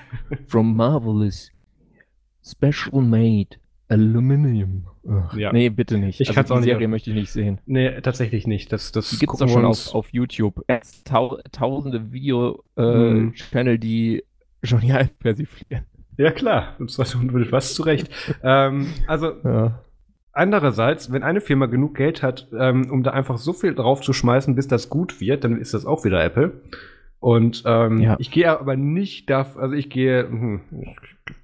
from 0.48 0.76
marvelous 0.76 1.50
special 2.42 3.02
made 3.02 3.56
Aluminium. 3.88 4.86
Ja. 5.36 5.52
Nee, 5.52 5.68
bitte 5.68 5.98
nicht. 5.98 6.20
Ich 6.20 6.36
also 6.36 6.54
die 6.54 6.60
auch 6.60 6.62
Serie 6.62 6.88
möchte 6.88 7.10
ich 7.10 7.16
nicht 7.16 7.30
sehen. 7.30 7.60
Nee, 7.66 8.00
tatsächlich 8.00 8.46
nicht. 8.46 8.72
Das, 8.72 8.92
das 8.92 9.18
gibt 9.18 9.32
es 9.32 9.38
doch 9.38 9.48
schon 9.48 9.64
auf, 9.64 9.94
auf 9.94 10.08
YouTube. 10.12 10.64
Tausende 11.52 12.12
Video-Channel, 12.12 13.74
äh, 13.74 13.76
mm. 13.76 13.80
die 13.80 14.22
Ive 14.64 15.10
persiflieren. 15.18 15.84
Ja, 16.16 16.30
klar. 16.30 16.76
Und 16.78 16.90
zwar 16.90 17.06
mit 17.22 17.52
was 17.52 17.74
zurecht. 17.74 18.10
ähm, 18.42 18.92
also, 19.06 19.32
ja. 19.44 19.80
andererseits, 20.32 21.12
wenn 21.12 21.22
eine 21.22 21.40
Firma 21.40 21.66
genug 21.66 21.94
Geld 21.96 22.22
hat, 22.22 22.48
ähm, 22.58 22.90
um 22.90 23.02
da 23.02 23.12
einfach 23.12 23.38
so 23.38 23.52
viel 23.52 23.74
drauf 23.74 24.00
zu 24.00 24.12
schmeißen, 24.12 24.54
bis 24.54 24.68
das 24.68 24.88
gut 24.88 25.20
wird, 25.20 25.44
dann 25.44 25.58
ist 25.60 25.74
das 25.74 25.86
auch 25.86 26.04
wieder 26.04 26.22
Apple. 26.22 26.52
Und 27.22 27.62
ähm, 27.66 28.00
ja. 28.00 28.16
ich 28.18 28.32
gehe 28.32 28.50
aber 28.50 28.74
nicht 28.74 29.30
davon, 29.30 29.62
also 29.62 29.76
ich 29.76 29.88
gehe, 29.88 30.24
hm, 30.28 30.60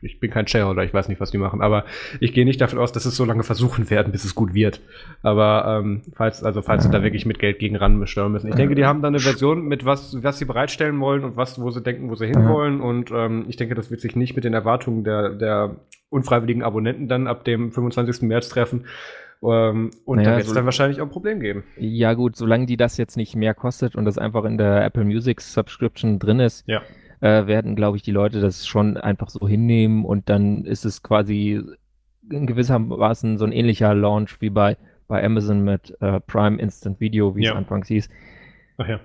ich 0.02 0.18
bin 0.18 0.28
kein 0.28 0.48
Shareholder, 0.48 0.82
ich 0.82 0.92
weiß 0.92 1.08
nicht, 1.08 1.20
was 1.20 1.30
die 1.30 1.38
machen, 1.38 1.62
aber 1.62 1.84
ich 2.18 2.32
gehe 2.32 2.44
nicht 2.44 2.60
davon 2.60 2.80
aus, 2.80 2.90
dass 2.90 3.04
es 3.04 3.14
so 3.14 3.24
lange 3.24 3.44
versuchen 3.44 3.88
werden, 3.88 4.10
bis 4.10 4.24
es 4.24 4.34
gut 4.34 4.54
wird. 4.54 4.80
Aber 5.22 5.78
ähm, 5.78 6.02
falls, 6.16 6.42
also 6.42 6.62
falls 6.62 6.82
sie 6.82 6.90
da 6.90 7.04
wirklich 7.04 7.26
mit 7.26 7.38
Geld 7.38 7.60
gegen 7.60 7.76
ran 7.76 8.04
steuern 8.08 8.32
müssen. 8.32 8.48
Ich 8.48 8.56
denke, 8.56 8.74
die 8.74 8.86
haben 8.86 9.02
da 9.02 9.08
eine 9.08 9.20
Version 9.20 9.68
mit 9.68 9.84
was, 9.84 10.20
was 10.20 10.40
sie 10.40 10.46
bereitstellen 10.46 10.98
wollen 10.98 11.22
und 11.22 11.36
was, 11.36 11.60
wo 11.60 11.70
sie 11.70 11.80
denken, 11.80 12.10
wo 12.10 12.16
sie 12.16 12.26
hinwollen. 12.26 12.80
Und 12.80 13.12
ähm, 13.12 13.44
ich 13.46 13.54
denke, 13.54 13.76
das 13.76 13.88
wird 13.88 14.00
sich 14.00 14.16
nicht 14.16 14.34
mit 14.34 14.42
den 14.42 14.54
Erwartungen 14.54 15.04
der, 15.04 15.28
der 15.30 15.76
unfreiwilligen 16.10 16.64
Abonnenten 16.64 17.06
dann 17.06 17.28
ab 17.28 17.44
dem 17.44 17.70
25. 17.70 18.22
März 18.22 18.48
treffen. 18.48 18.86
Ähm, 19.42 19.90
und 20.04 20.16
naja, 20.16 20.30
da 20.30 20.36
wird 20.36 20.42
es 20.42 20.48
so 20.48 20.54
dann 20.54 20.64
wahrscheinlich 20.64 21.00
auch 21.00 21.06
ein 21.06 21.10
Problem 21.10 21.40
geben. 21.40 21.64
Ja, 21.76 22.14
gut, 22.14 22.36
solange 22.36 22.66
die 22.66 22.76
das 22.76 22.96
jetzt 22.96 23.16
nicht 23.16 23.36
mehr 23.36 23.54
kostet 23.54 23.94
und 23.94 24.04
das 24.04 24.18
einfach 24.18 24.44
in 24.44 24.58
der 24.58 24.84
Apple 24.84 25.04
Music 25.04 25.40
Subscription 25.40 26.18
drin 26.18 26.40
ist, 26.40 26.66
ja. 26.66 26.82
äh, 27.20 27.46
werden, 27.46 27.76
glaube 27.76 27.96
ich, 27.96 28.02
die 28.02 28.10
Leute 28.10 28.40
das 28.40 28.66
schon 28.66 28.96
einfach 28.96 29.28
so 29.28 29.46
hinnehmen 29.46 30.04
und 30.04 30.28
dann 30.28 30.64
ist 30.64 30.84
es 30.84 31.02
quasi 31.02 31.62
in 32.30 32.46
gewissermaßen 32.46 33.38
so 33.38 33.44
ein 33.44 33.52
ähnlicher 33.52 33.94
Launch 33.94 34.40
wie 34.40 34.50
bei, 34.50 34.76
bei 35.06 35.24
Amazon 35.24 35.62
mit 35.62 35.96
äh, 36.00 36.20
Prime 36.20 36.60
Instant 36.60 37.00
Video, 37.00 37.36
wie 37.36 37.44
ja. 37.44 37.52
es 37.52 37.56
anfangs 37.56 37.88
hieß. 37.88 38.08
Ach 38.78 38.88
ja. 38.88 39.00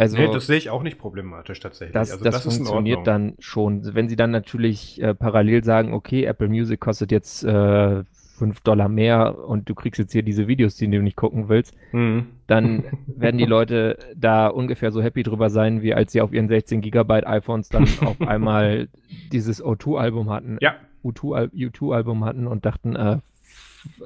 Also, 0.00 0.16
nee, 0.16 0.28
das 0.32 0.46
sehe 0.46 0.56
ich 0.56 0.70
auch 0.70 0.84
nicht 0.84 0.96
problematisch 0.96 1.58
tatsächlich. 1.58 1.92
Das, 1.92 2.12
also, 2.12 2.22
das, 2.22 2.44
das 2.44 2.54
funktioniert 2.54 3.04
dann 3.06 3.34
schon. 3.40 3.94
Wenn 3.94 4.08
sie 4.08 4.14
dann 4.14 4.30
natürlich 4.30 5.02
äh, 5.02 5.12
parallel 5.12 5.64
sagen, 5.64 5.92
okay, 5.92 6.24
Apple 6.24 6.48
Music 6.48 6.78
kostet 6.78 7.10
jetzt 7.10 7.42
äh, 7.42 8.04
5 8.38 8.60
Dollar 8.60 8.88
mehr 8.88 9.38
und 9.38 9.68
du 9.68 9.74
kriegst 9.74 9.98
jetzt 9.98 10.12
hier 10.12 10.22
diese 10.22 10.48
Videos, 10.48 10.76
die 10.76 10.88
du 10.88 11.02
nicht 11.02 11.16
gucken 11.16 11.48
willst, 11.48 11.74
mhm. 11.92 12.26
dann 12.46 12.84
werden 13.06 13.38
die 13.38 13.44
Leute 13.44 13.98
da 14.16 14.48
ungefähr 14.48 14.90
so 14.92 15.02
happy 15.02 15.22
drüber 15.22 15.50
sein, 15.50 15.82
wie 15.82 15.94
als 15.94 16.12
sie 16.12 16.20
auf 16.20 16.32
ihren 16.32 16.48
16 16.48 16.80
Gigabyte 16.80 17.26
iPhones 17.26 17.68
dann 17.68 17.84
auf 18.04 18.20
einmal 18.20 18.88
dieses 19.32 19.62
O2-Album 19.62 20.30
hatten. 20.30 20.58
Ja. 20.60 20.76
U2-Album 21.04 22.24
hatten 22.24 22.46
und 22.46 22.64
dachten, 22.64 22.96
äh, 22.96 23.18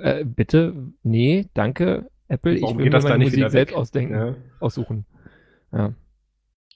äh, 0.01 0.25
bitte, 0.25 0.75
nee, 1.03 1.47
danke, 1.55 2.09
Apple, 2.29 2.61
Warum 2.61 2.79
ich 2.81 2.85
will 2.85 2.91
mir 2.91 3.09
meine 3.09 3.25
Musik 3.25 3.51
selbst 3.51 3.75
ausdenken, 3.75 4.15
ja. 4.15 4.35
aussuchen. 4.61 5.05
Ja. 5.73 5.95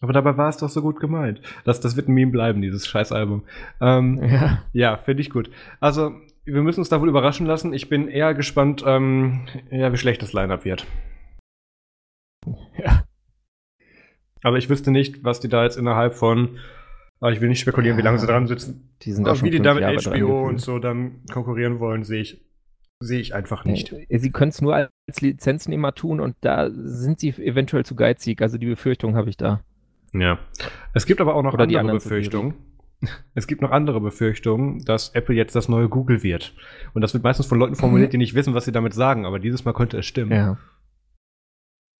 Aber 0.00 0.12
dabei 0.12 0.36
war 0.36 0.48
es 0.48 0.58
doch 0.58 0.68
so 0.68 0.82
gut 0.82 1.00
gemeint. 1.00 1.40
Das, 1.64 1.80
das 1.80 1.96
wird 1.96 2.08
ein 2.08 2.14
Meme 2.14 2.30
bleiben, 2.30 2.60
dieses 2.60 2.86
Scheißalbum. 2.86 3.44
Ähm, 3.80 4.22
ja, 4.28 4.62
ja 4.72 4.96
finde 4.98 5.22
ich 5.22 5.30
gut. 5.30 5.50
Also, 5.80 6.12
wir 6.46 6.62
müssen 6.62 6.80
uns 6.80 6.88
da 6.88 7.00
wohl 7.00 7.08
überraschen 7.08 7.44
lassen. 7.44 7.72
Ich 7.72 7.88
bin 7.88 8.08
eher 8.08 8.32
gespannt, 8.34 8.82
ähm, 8.86 9.46
ja, 9.70 9.92
wie 9.92 9.96
schlecht 9.96 10.22
das 10.22 10.32
Line-Up 10.32 10.64
wird. 10.64 10.86
Ja. 12.78 13.04
Aber 14.42 14.56
ich 14.56 14.68
wüsste 14.68 14.92
nicht, 14.92 15.24
was 15.24 15.40
die 15.40 15.48
da 15.48 15.64
jetzt 15.64 15.76
innerhalb 15.76 16.14
von, 16.14 16.58
aber 17.18 17.32
ich 17.32 17.40
will 17.40 17.48
nicht 17.48 17.60
spekulieren, 17.60 17.96
ja, 17.96 18.02
wie 18.02 18.04
lange 18.04 18.18
sie 18.18 18.26
dran 18.26 18.46
sitzen. 18.46 18.96
Die 19.02 19.12
sind 19.12 19.26
aber 19.26 19.42
wie 19.42 19.50
die 19.50 19.60
da 19.60 19.74
mit 19.74 19.82
Jahre 19.82 19.98
HBO 19.98 20.46
und 20.46 20.60
so 20.60 20.78
dann 20.78 21.22
konkurrieren 21.32 21.80
wollen, 21.80 22.04
sehe 22.04 22.20
ich, 22.20 22.46
sehe 23.00 23.18
ich 23.18 23.34
einfach 23.34 23.64
nicht. 23.64 23.92
Sie 24.08 24.30
können 24.30 24.50
es 24.50 24.62
nur 24.62 24.76
als 24.76 25.20
Lizenznehmer 25.20 25.94
tun 25.94 26.20
und 26.20 26.36
da 26.42 26.70
sind 26.70 27.18
sie 27.18 27.30
eventuell 27.30 27.84
zu 27.84 27.96
geizig. 27.96 28.40
Also 28.40 28.56
die 28.56 28.66
Befürchtung 28.66 29.16
habe 29.16 29.30
ich 29.30 29.36
da. 29.36 29.62
Ja. 30.12 30.38
Es 30.94 31.06
gibt 31.06 31.20
aber 31.20 31.34
auch 31.34 31.42
noch 31.42 31.54
Oder 31.54 31.64
andere 31.64 31.96
Befürchtungen. 31.96 32.54
Es 33.34 33.46
gibt 33.46 33.62
noch 33.62 33.70
andere 33.70 34.00
Befürchtungen, 34.00 34.84
dass 34.84 35.10
Apple 35.10 35.34
jetzt 35.34 35.54
das 35.54 35.68
neue 35.68 35.88
Google 35.88 36.22
wird. 36.22 36.54
Und 36.94 37.02
das 37.02 37.12
wird 37.12 37.24
meistens 37.24 37.46
von 37.46 37.58
Leuten 37.58 37.74
formuliert, 37.74 38.12
die 38.12 38.18
nicht 38.18 38.34
wissen, 38.34 38.54
was 38.54 38.64
sie 38.64 38.72
damit 38.72 38.94
sagen, 38.94 39.26
aber 39.26 39.38
dieses 39.38 39.64
Mal 39.64 39.74
könnte 39.74 39.98
es 39.98 40.06
stimmen. 40.06 40.32
Ja. 40.32 40.58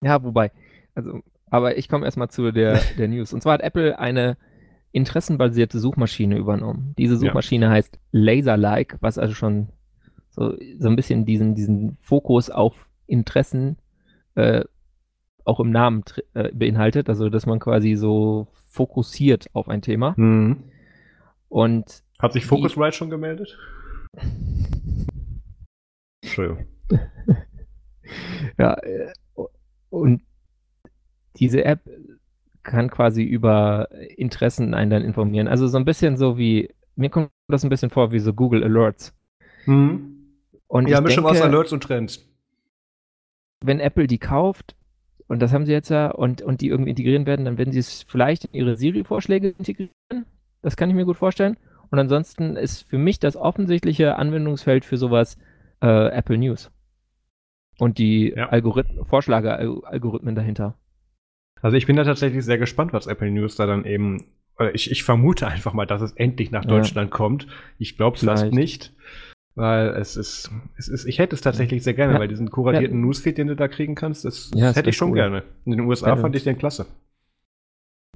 Ja, 0.03 0.23
wobei, 0.23 0.53
also, 0.95 1.21
aber 1.51 1.79
ich 1.79 1.89
komme 1.89 2.05
erstmal 2.05 2.29
zu 2.29 2.51
der, 2.53 2.81
der 2.99 3.09
News. 3.09 3.33
Und 3.33 3.43
zwar 3.43 3.55
hat 3.55 3.63
Apple 3.63 3.99
eine 3.99 4.37
interessenbasierte 4.93 5.79
Suchmaschine 5.79 6.39
übernommen. 6.39 6.95
Diese 6.97 7.17
Suchmaschine 7.17 7.67
ja. 7.67 7.73
heißt 7.73 7.99
Laserlike, 8.13 8.97
was 9.01 9.19
also 9.19 9.35
schon 9.35 9.69
so, 10.31 10.57
so 10.79 10.89
ein 10.89 10.97
bisschen 10.97 11.27
diesen, 11.27 11.55
diesen 11.55 11.97
Fokus 12.01 12.51
auf 12.51 12.89
Interessen 13.07 13.77
äh, 14.35 14.65
auch 15.45 15.61
im 15.61 15.71
Namen 15.71 16.03
äh, 16.35 16.51
beinhaltet, 16.53 17.09
also 17.09 17.29
dass 17.29 17.47
man 17.47 17.59
quasi 17.59 17.95
so 17.95 18.49
fokussiert 18.69 19.47
auf 19.53 19.69
ein 19.69 19.83
Thema. 19.83 20.15
Mhm. 20.17 20.65
Und 21.49 22.03
hat 22.19 22.33
sich 22.33 22.47
Focusrite 22.47 22.97
schon 22.97 23.11
gemeldet? 23.11 23.59
Entschuldigung. 26.23 26.67
ja, 28.59 28.75
äh, 28.75 29.13
und 29.91 30.23
diese 31.37 31.65
App 31.65 31.81
kann 32.63 32.91
quasi 32.91 33.23
über 33.23 33.89
Interessen 34.17 34.75
einen 34.75 34.91
dann 34.91 35.03
informieren. 35.03 35.49
Also 35.49 35.69
so 35.69 35.79
ein 35.79 35.85
bisschen 35.85 36.17
so 36.17 36.37
wie, 36.37 36.75
mir 36.97 37.11
kommt 37.11 37.31
das 37.49 37.65
ein 37.65 37.71
bisschen 37.71 37.91
vor 37.91 38.13
wie 38.13 38.19
so 38.19 38.33
Google 38.35 38.65
Alerts. 38.65 39.15
Mhm. 39.67 40.17
Und 40.67 40.89
ja, 40.89 41.01
Mischung 41.01 41.27
aus 41.27 41.41
Alerts 41.41 41.73
und 41.73 41.83
Trends. 41.83 42.29
Wenn 43.65 43.81
Apple 43.81 44.07
die 44.07 44.19
kauft, 44.19 44.75
und 45.29 45.41
das 45.41 45.53
haben 45.53 45.67
sie 45.67 45.73
jetzt 45.73 45.91
ja, 45.91 46.11
und, 46.11 46.43
und 46.43 46.61
die 46.61 46.69
irgendwie 46.69 46.91
integrieren 46.91 47.27
werden, 47.27 47.45
dann 47.45 47.59
werden 47.59 47.73
sie 47.73 47.79
es 47.79 48.03
vielleicht 48.03 48.47
in 48.47 48.55
ihre 48.55 48.77
Siri-Vorschläge 48.77 49.49
integrieren. 49.51 49.91
Das 50.63 50.77
kann 50.77 50.91
ich 50.91 50.97
mir 50.97 51.05
gut 51.05 51.17
vorstellen. 51.17 51.57
Und 51.91 51.99
ansonsten 51.99 52.57
ist 52.57 52.89
für 52.89 52.99
mich 52.99 53.21
das 53.21 53.37
offensichtliche 53.37 54.17
Anwendungsfeld 54.17 54.85
für 54.85 54.97
sowas 54.97 55.39
äh, 55.81 56.09
Apple 56.09 56.39
News. 56.39 56.71
Und 57.79 57.99
die 57.99 58.33
ja. 58.37 58.49
Algorithmen, 58.49 59.05
Vorschlage-Algorithmen 59.05 60.35
dahinter. 60.35 60.75
Also 61.61 61.77
ich 61.77 61.87
bin 61.87 61.97
da 61.97 62.05
tatsächlich 62.05 62.45
sehr 62.45 62.59
gespannt, 62.59 62.93
was 62.93 63.07
Apple 63.07 63.31
News 63.31 63.57
da 63.57 63.67
dann 63.67 63.85
eben. 63.85 64.27
Ich, 64.73 64.91
ich 64.91 65.05
vermute 65.05 65.47
einfach 65.47 65.75
mal, 65.75 65.85
dass 65.85 66.01
es 66.01 66.13
endlich 66.13 66.51
nach 66.51 66.65
Deutschland 66.65 67.11
ja. 67.11 67.17
kommt. 67.17 67.47
Ich 67.79 67.99
glaube 67.99 68.17
es 68.17 68.25
fast 68.25 68.53
nicht. 68.53 68.95
Weil 69.55 69.89
es 69.89 70.17
ist, 70.17 70.51
es 70.77 70.89
ist, 70.89 71.07
ich 71.07 71.19
hätte 71.19 71.35
es 71.35 71.41
tatsächlich 71.41 71.83
sehr 71.83 71.95
gerne, 71.95 72.15
ja. 72.15 72.19
weil 72.19 72.29
diesen 72.29 72.51
kuratierten. 72.51 73.01
Newsfeed, 73.01 73.39
den 73.39 73.49
du 73.49 73.57
da 73.57 73.69
kriegen 73.69 73.95
kannst, 73.95 74.25
das, 74.25 74.51
das 74.51 74.77
hätte 74.77 74.91
ich 74.91 74.97
schon 74.97 75.11
cool. 75.11 75.17
gerne. 75.17 75.43
In 75.65 75.73
den 75.73 75.81
USA 75.81 76.15
fand 76.17 76.37
ich 76.37 76.45
den 76.45 76.59
klasse. 76.59 76.87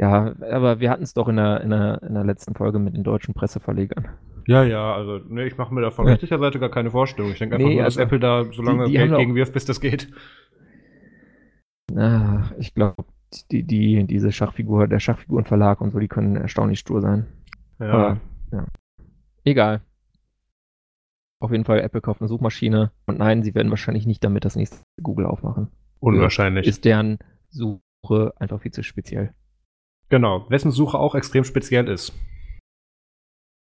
Ja, 0.01 0.35
aber 0.51 0.81
wir 0.81 0.89
hatten 0.89 1.03
es 1.03 1.13
doch 1.13 1.29
in 1.29 1.37
der, 1.37 1.61
in, 1.61 1.69
der, 1.69 2.03
in 2.03 2.15
der 2.15 2.25
letzten 2.25 2.55
Folge 2.55 2.79
mit 2.79 2.95
den 2.95 3.05
deutschen 3.05 3.35
Presseverlegern. 3.35 4.09
Ja, 4.47 4.65
ja, 4.65 4.95
also 4.95 5.19
ne, 5.19 5.47
ich 5.47 5.59
mache 5.59 5.75
mir 5.75 5.83
da 5.83 5.91
von 5.91 6.07
ja. 6.07 6.13
rechtlicher 6.13 6.39
Seite 6.39 6.59
gar 6.59 6.71
keine 6.71 6.91
Vorstellung. 6.91 7.33
Ich 7.33 7.39
denke 7.39 7.57
einfach 7.57 7.69
nee, 7.69 7.75
nur, 7.75 7.85
dass 7.85 7.99
also, 7.99 8.07
Apple 8.07 8.19
da 8.19 8.45
so 8.51 8.63
lange 8.63 8.87
die, 8.87 8.93
die 8.93 8.97
Geld 8.97 9.15
gegenwirft, 9.15 9.53
bis 9.53 9.67
das 9.67 9.79
geht. 9.79 10.11
Na, 11.93 12.51
ich 12.59 12.75
glaube, 12.75 13.05
die, 13.51 13.63
die, 13.63 14.07
diese 14.07 14.33
Schachfigur, 14.33 14.89
der 14.89 15.01
Schachfigurenverlag 15.01 15.83
und 15.83 15.91
so, 15.91 15.99
die 15.99 16.09
können 16.09 16.35
erstaunlich 16.37 16.79
stur 16.79 17.03
sein. 17.03 17.27
Ja. 17.79 17.91
Aber, 17.91 18.21
ja. 18.53 18.67
Egal. 19.45 19.83
Auf 21.41 21.51
jeden 21.51 21.65
Fall, 21.65 21.81
Apple 21.81 22.01
kauft 22.01 22.23
eine 22.23 22.29
Suchmaschine. 22.29 22.91
Und 23.05 23.19
nein, 23.19 23.43
sie 23.43 23.55
werden 23.55 23.69
wahrscheinlich 23.69 24.07
nicht 24.07 24.25
damit 24.25 24.47
das 24.47 24.57
nächste 24.57 24.79
Google 25.03 25.27
aufmachen. 25.27 25.69
Unwahrscheinlich. 25.99 26.67
Ist 26.67 26.87
deren 26.87 27.19
Suche 27.51 28.33
einfach 28.39 28.63
viel 28.63 28.73
zu 28.73 28.83
speziell. 28.83 29.35
Genau, 30.11 30.45
wessen 30.51 30.73
Suche 30.73 30.99
auch 30.99 31.15
extrem 31.15 31.45
speziell 31.45 31.89
ist. 31.89 32.13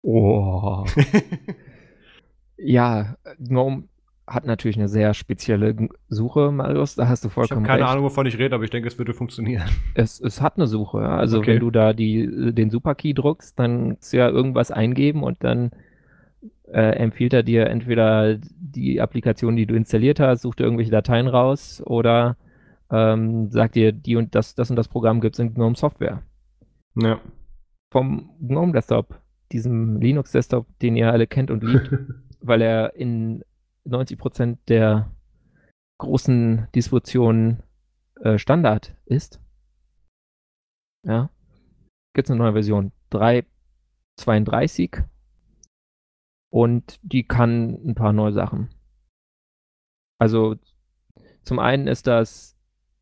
Oh. 0.02 0.84
ja, 2.58 3.16
GNOME 3.38 3.88
hat 4.26 4.44
natürlich 4.44 4.76
eine 4.76 4.88
sehr 4.88 5.14
spezielle 5.14 5.88
Suche, 6.08 6.50
Marius, 6.50 6.96
da 6.96 7.08
hast 7.08 7.24
du 7.24 7.28
vollkommen 7.28 7.64
ich 7.64 7.68
habe 7.70 7.78
keine 7.78 7.86
recht. 7.86 7.92
Ahnung, 7.92 8.04
wovon 8.04 8.26
ich 8.26 8.38
rede, 8.38 8.54
aber 8.54 8.64
ich 8.64 8.70
denke, 8.70 8.88
es 8.88 8.98
würde 8.98 9.14
funktionieren. 9.14 9.68
Es, 9.94 10.20
es 10.20 10.42
hat 10.42 10.56
eine 10.56 10.66
Suche, 10.66 11.00
ja. 11.00 11.16
also 11.16 11.38
okay. 11.38 11.52
wenn 11.54 11.60
du 11.60 11.70
da 11.70 11.92
die, 11.92 12.52
den 12.52 12.70
Superkey 12.70 13.14
druckst, 13.14 13.58
dann 13.58 13.94
kannst 13.94 14.12
du 14.12 14.18
ja 14.18 14.28
irgendwas 14.28 14.70
eingeben 14.70 15.22
und 15.22 15.42
dann 15.42 15.70
äh, 16.68 16.96
empfiehlt 16.96 17.32
er 17.32 17.44
dir 17.44 17.66
entweder 17.68 18.36
die 18.36 19.00
Applikation, 19.00 19.56
die 19.56 19.66
du 19.66 19.74
installiert 19.74 20.20
hast, 20.20 20.42
sucht 20.42 20.58
dir 20.58 20.64
irgendwelche 20.64 20.90
Dateien 20.90 21.28
raus 21.28 21.82
oder 21.84 22.36
ähm, 22.90 23.50
sagt 23.50 23.74
dir, 23.74 23.92
die 23.92 24.16
und 24.16 24.34
das, 24.34 24.54
das 24.54 24.70
und 24.70 24.76
das 24.76 24.88
Programm 24.88 25.20
gibt 25.20 25.36
es 25.36 25.40
in 25.40 25.54
GNOME 25.54 25.76
Software. 25.76 26.22
Ja. 26.94 27.20
Vom 27.92 28.36
GNOME 28.40 28.72
Desktop, 28.72 29.20
diesem 29.52 30.00
Linux 30.00 30.32
Desktop, 30.32 30.66
den 30.80 30.96
ihr 30.96 31.12
alle 31.12 31.26
kennt 31.26 31.50
und 31.50 31.62
liebt, 31.62 31.90
weil 32.40 32.62
er 32.62 32.94
in 32.94 33.44
90% 33.86 34.58
der 34.68 35.10
großen 35.98 36.68
Distributionen 36.74 37.62
äh, 38.20 38.38
Standard 38.38 38.96
ist. 39.06 39.40
Ja. 41.04 41.30
Gibt 42.14 42.28
es 42.28 42.30
eine 42.30 42.38
neue 42.38 42.52
Version 42.52 42.92
3.32 43.12 45.04
und 46.50 46.98
die 47.02 47.26
kann 47.26 47.74
ein 47.86 47.94
paar 47.94 48.12
neue 48.12 48.32
Sachen. 48.32 48.70
Also 50.18 50.56
zum 51.42 51.58
einen 51.58 51.86
ist 51.86 52.06
das, 52.06 52.55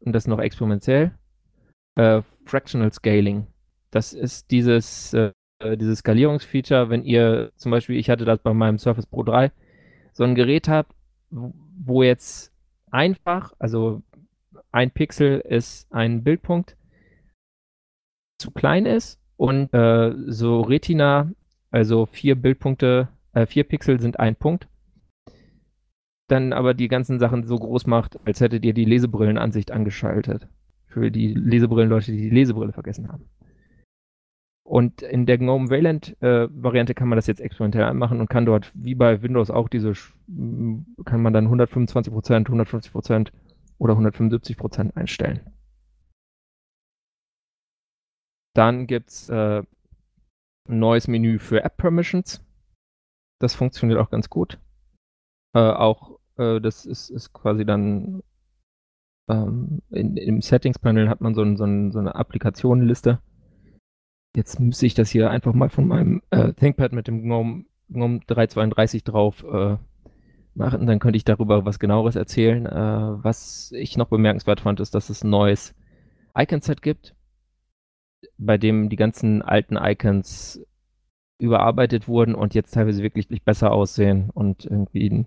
und 0.05 0.12
das 0.12 0.27
noch 0.27 0.38
experimentell, 0.38 1.12
äh, 1.97 2.23
Fractional 2.45 2.93
Scaling. 2.93 3.47
Das 3.90 4.12
ist 4.12 4.51
dieses, 4.51 5.14
äh, 5.14 5.33
dieses 5.77 6.01
Skalierungsfeature, 6.01 6.90
wenn 6.90 7.05
ihr 7.05 7.53
zum 7.57 7.71
Beispiel, 7.71 7.97
ich 7.97 8.11
hatte 8.11 8.25
das 8.25 8.40
bei 8.40 8.53
meinem 8.53 8.79
Surface 8.79 9.07
Pro 9.07 9.23
3, 9.23 9.51
so 10.12 10.25
ein 10.25 10.35
Gerät 10.35 10.69
habt, 10.69 10.95
wo 11.31 12.03
jetzt 12.03 12.53
einfach, 12.90 13.53
also 13.59 14.03
ein 14.73 14.90
Pixel 14.90 15.40
ist 15.40 15.93
ein 15.93 16.23
Bildpunkt, 16.23 16.77
zu 18.38 18.51
klein 18.51 18.87
ist 18.87 19.21
und 19.37 19.73
äh, 19.73 20.12
so 20.27 20.61
Retina, 20.61 21.31
also 21.71 22.07
vier 22.07 22.35
Bildpunkte 22.35 23.09
äh, 23.35 23.47
4 23.47 23.64
Pixel 23.64 24.01
sind 24.01 24.19
ein 24.19 24.37
Punkt. 24.37 24.69
Dann 26.35 26.53
aber 26.53 26.75
die 26.75 26.88
ganzen 26.88 27.20
Sachen 27.20 27.44
so 27.44 27.57
groß 27.57 27.87
macht, 27.87 28.18
als 28.27 28.40
hättet 28.40 28.64
ihr 28.64 28.75
die 28.75 28.85
Lesebrillenansicht 28.85 29.70
angeschaltet. 29.70 30.49
Für 30.88 31.12
die 31.12 31.33
Lesebrillenleute, 31.33 32.11
die 32.11 32.23
die 32.23 32.31
Lesebrille 32.31 32.73
vergessen 32.73 33.07
haben. 33.07 33.31
Und 34.64 35.03
in 35.03 35.27
der 35.27 35.38
GNOME 35.38 35.70
Wayland-Variante 35.70 36.90
äh, 36.90 36.94
kann 36.97 37.07
man 37.07 37.18
das 37.18 37.29
jetzt 37.29 37.40
experimentell 37.40 37.85
anmachen 37.85 38.18
und 38.18 38.29
kann 38.29 38.47
dort, 38.47 38.73
wie 38.75 38.97
bei 38.97 39.23
Windows 39.23 39.49
auch, 39.49 39.68
diese, 39.68 39.92
kann 41.05 41.23
man 41.23 41.33
dann 41.33 41.47
125%, 41.47 42.49
150% 42.49 43.31
oder 43.79 43.94
175% 43.94 44.97
einstellen. 44.97 45.38
Dann 48.57 48.88
gibt 48.88 49.11
es 49.11 49.29
äh, 49.29 49.62
ein 50.68 50.79
neues 50.81 51.07
Menü 51.07 51.38
für 51.38 51.62
App 51.62 51.77
Permissions. 51.77 52.44
Das 53.40 53.55
funktioniert 53.55 54.01
auch 54.01 54.11
ganz 54.11 54.29
gut. 54.29 54.59
Äh, 55.55 55.61
auch 55.61 56.13
äh, 56.37 56.61
das 56.61 56.87
ist, 56.87 57.11
ist 57.11 57.33
quasi 57.33 57.64
dann 57.64 58.23
ähm, 59.29 59.81
in, 59.90 60.16
im 60.16 60.40
Settings-Panel 60.40 61.09
hat 61.09 61.20
man 61.20 61.35
so, 61.35 61.42
ein, 61.42 61.57
so, 61.57 61.64
ein, 61.64 61.92
so 61.92 61.99
eine 61.99 62.14
Applikationenliste. 62.14 63.20
Jetzt 64.37 64.59
müsste 64.61 64.87
ich 64.87 64.94
das 64.94 65.11
hier 65.11 65.31
einfach 65.31 65.55
mal 65.55 65.68
von 65.68 65.87
meinem 65.87 66.23
äh, 66.31 66.53
ThinkPad 66.53 66.92
mit 66.92 67.07
dem 67.07 67.23
GNOME, 67.23 67.64
GNOME 67.88 68.20
332 68.27 69.05
drauf 69.05 69.44
äh, 69.44 69.77
machen. 70.55 70.87
Dann 70.87 70.99
könnte 70.99 71.16
ich 71.16 71.25
darüber 71.25 71.64
was 71.64 71.79
genaueres 71.79 72.16
erzählen. 72.16 72.66
Äh, 72.66 73.25
was 73.25 73.73
ich 73.73 73.97
noch 73.97 74.09
bemerkenswert 74.09 74.61
fand, 74.61 74.81
ist, 74.81 74.94
dass 74.94 75.09
es 75.09 75.23
ein 75.23 75.31
neues 75.31 75.75
Icon-Set 76.37 76.83
gibt, 76.83 77.14
bei 78.37 78.59
dem 78.59 78.88
die 78.88 78.97
ganzen 78.97 79.40
alten 79.42 79.77
Icons 79.77 80.61
überarbeitet 81.38 82.09
wurden 82.09 82.35
und 82.35 82.55
jetzt 82.55 82.73
teilweise 82.75 83.03
wirklich 83.03 83.29
besser 83.44 83.73
aussehen 83.73 84.31
und 84.31 84.64
irgendwie. 84.64 85.27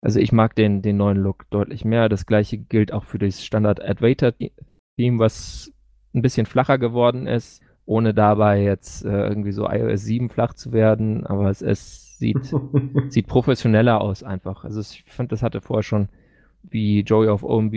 Also 0.00 0.20
ich 0.20 0.32
mag 0.32 0.54
den, 0.54 0.82
den 0.82 0.96
neuen 0.96 1.18
Look 1.18 1.50
deutlich 1.50 1.84
mehr. 1.84 2.08
Das 2.08 2.26
gleiche 2.26 2.58
gilt 2.58 2.92
auch 2.92 3.04
für 3.04 3.18
das 3.18 3.44
Standard 3.44 3.82
Advaita 3.82 4.32
Theme, 4.96 5.18
was 5.18 5.72
ein 6.14 6.22
bisschen 6.22 6.46
flacher 6.46 6.78
geworden 6.78 7.26
ist, 7.26 7.62
ohne 7.84 8.14
dabei 8.14 8.62
jetzt 8.62 9.04
äh, 9.04 9.28
irgendwie 9.28 9.52
so 9.52 9.68
iOS 9.68 10.04
7 10.04 10.30
flach 10.30 10.54
zu 10.54 10.72
werden, 10.72 11.26
aber 11.26 11.50
es, 11.50 11.62
es 11.62 12.18
sieht, 12.18 12.52
sieht 13.08 13.26
professioneller 13.26 14.00
aus 14.00 14.22
einfach. 14.22 14.64
Also 14.64 14.80
ich 14.80 15.04
fand, 15.06 15.32
das 15.32 15.42
hatte 15.42 15.60
vorher 15.60 15.82
schon, 15.82 16.08
wie 16.62 17.00
Joey 17.00 17.28
of 17.28 17.42
OMB 17.42 17.74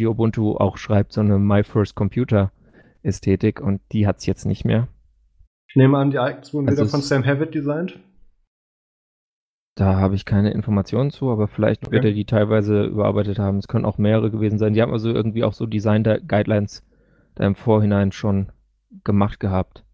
Ubuntu 0.00 0.56
auch 0.56 0.76
schreibt, 0.76 1.12
so 1.12 1.20
eine 1.20 1.38
My 1.38 1.62
First 1.62 1.94
Computer 1.94 2.50
Ästhetik 3.02 3.60
und 3.60 3.80
die 3.92 4.06
hat 4.06 4.18
es 4.18 4.26
jetzt 4.26 4.44
nicht 4.44 4.64
mehr. 4.64 4.88
Ich 5.68 5.76
nehme 5.76 5.98
an, 5.98 6.10
die 6.10 6.18
Icons 6.18 6.52
wurden 6.52 6.68
also 6.68 6.82
wieder 6.82 6.90
von 6.90 7.00
Sam 7.00 7.24
Havitt 7.24 7.54
designt. 7.54 7.98
Da 9.74 9.96
habe 9.96 10.14
ich 10.14 10.26
keine 10.26 10.50
Informationen 10.50 11.10
zu, 11.10 11.30
aber 11.30 11.48
vielleicht 11.48 11.86
okay. 11.86 11.92
wird 11.92 12.04
er 12.04 12.12
die 12.12 12.26
teilweise 12.26 12.84
überarbeitet 12.84 13.38
haben. 13.38 13.56
Es 13.56 13.68
können 13.68 13.86
auch 13.86 13.96
mehrere 13.96 14.30
gewesen 14.30 14.58
sein. 14.58 14.74
Die 14.74 14.82
haben 14.82 14.92
also 14.92 15.10
irgendwie 15.10 15.44
auch 15.44 15.54
so 15.54 15.66
Design-Guidelines 15.66 16.84
da 17.34 17.46
im 17.46 17.54
Vorhinein 17.54 18.12
schon 18.12 18.52
gemacht 19.04 19.40
gehabt. 19.40 19.84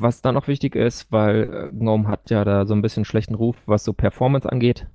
Was 0.00 0.22
dann 0.22 0.34
noch 0.34 0.48
wichtig 0.48 0.74
ist, 0.74 1.12
weil 1.12 1.70
äh, 1.72 1.76
GNOME 1.76 2.08
hat 2.08 2.30
ja 2.30 2.44
da 2.44 2.66
so 2.66 2.74
ein 2.74 2.82
bisschen 2.82 3.04
schlechten 3.04 3.36
Ruf, 3.36 3.56
was 3.66 3.84
so 3.84 3.92
Performance 3.92 4.50
angeht. 4.50 4.88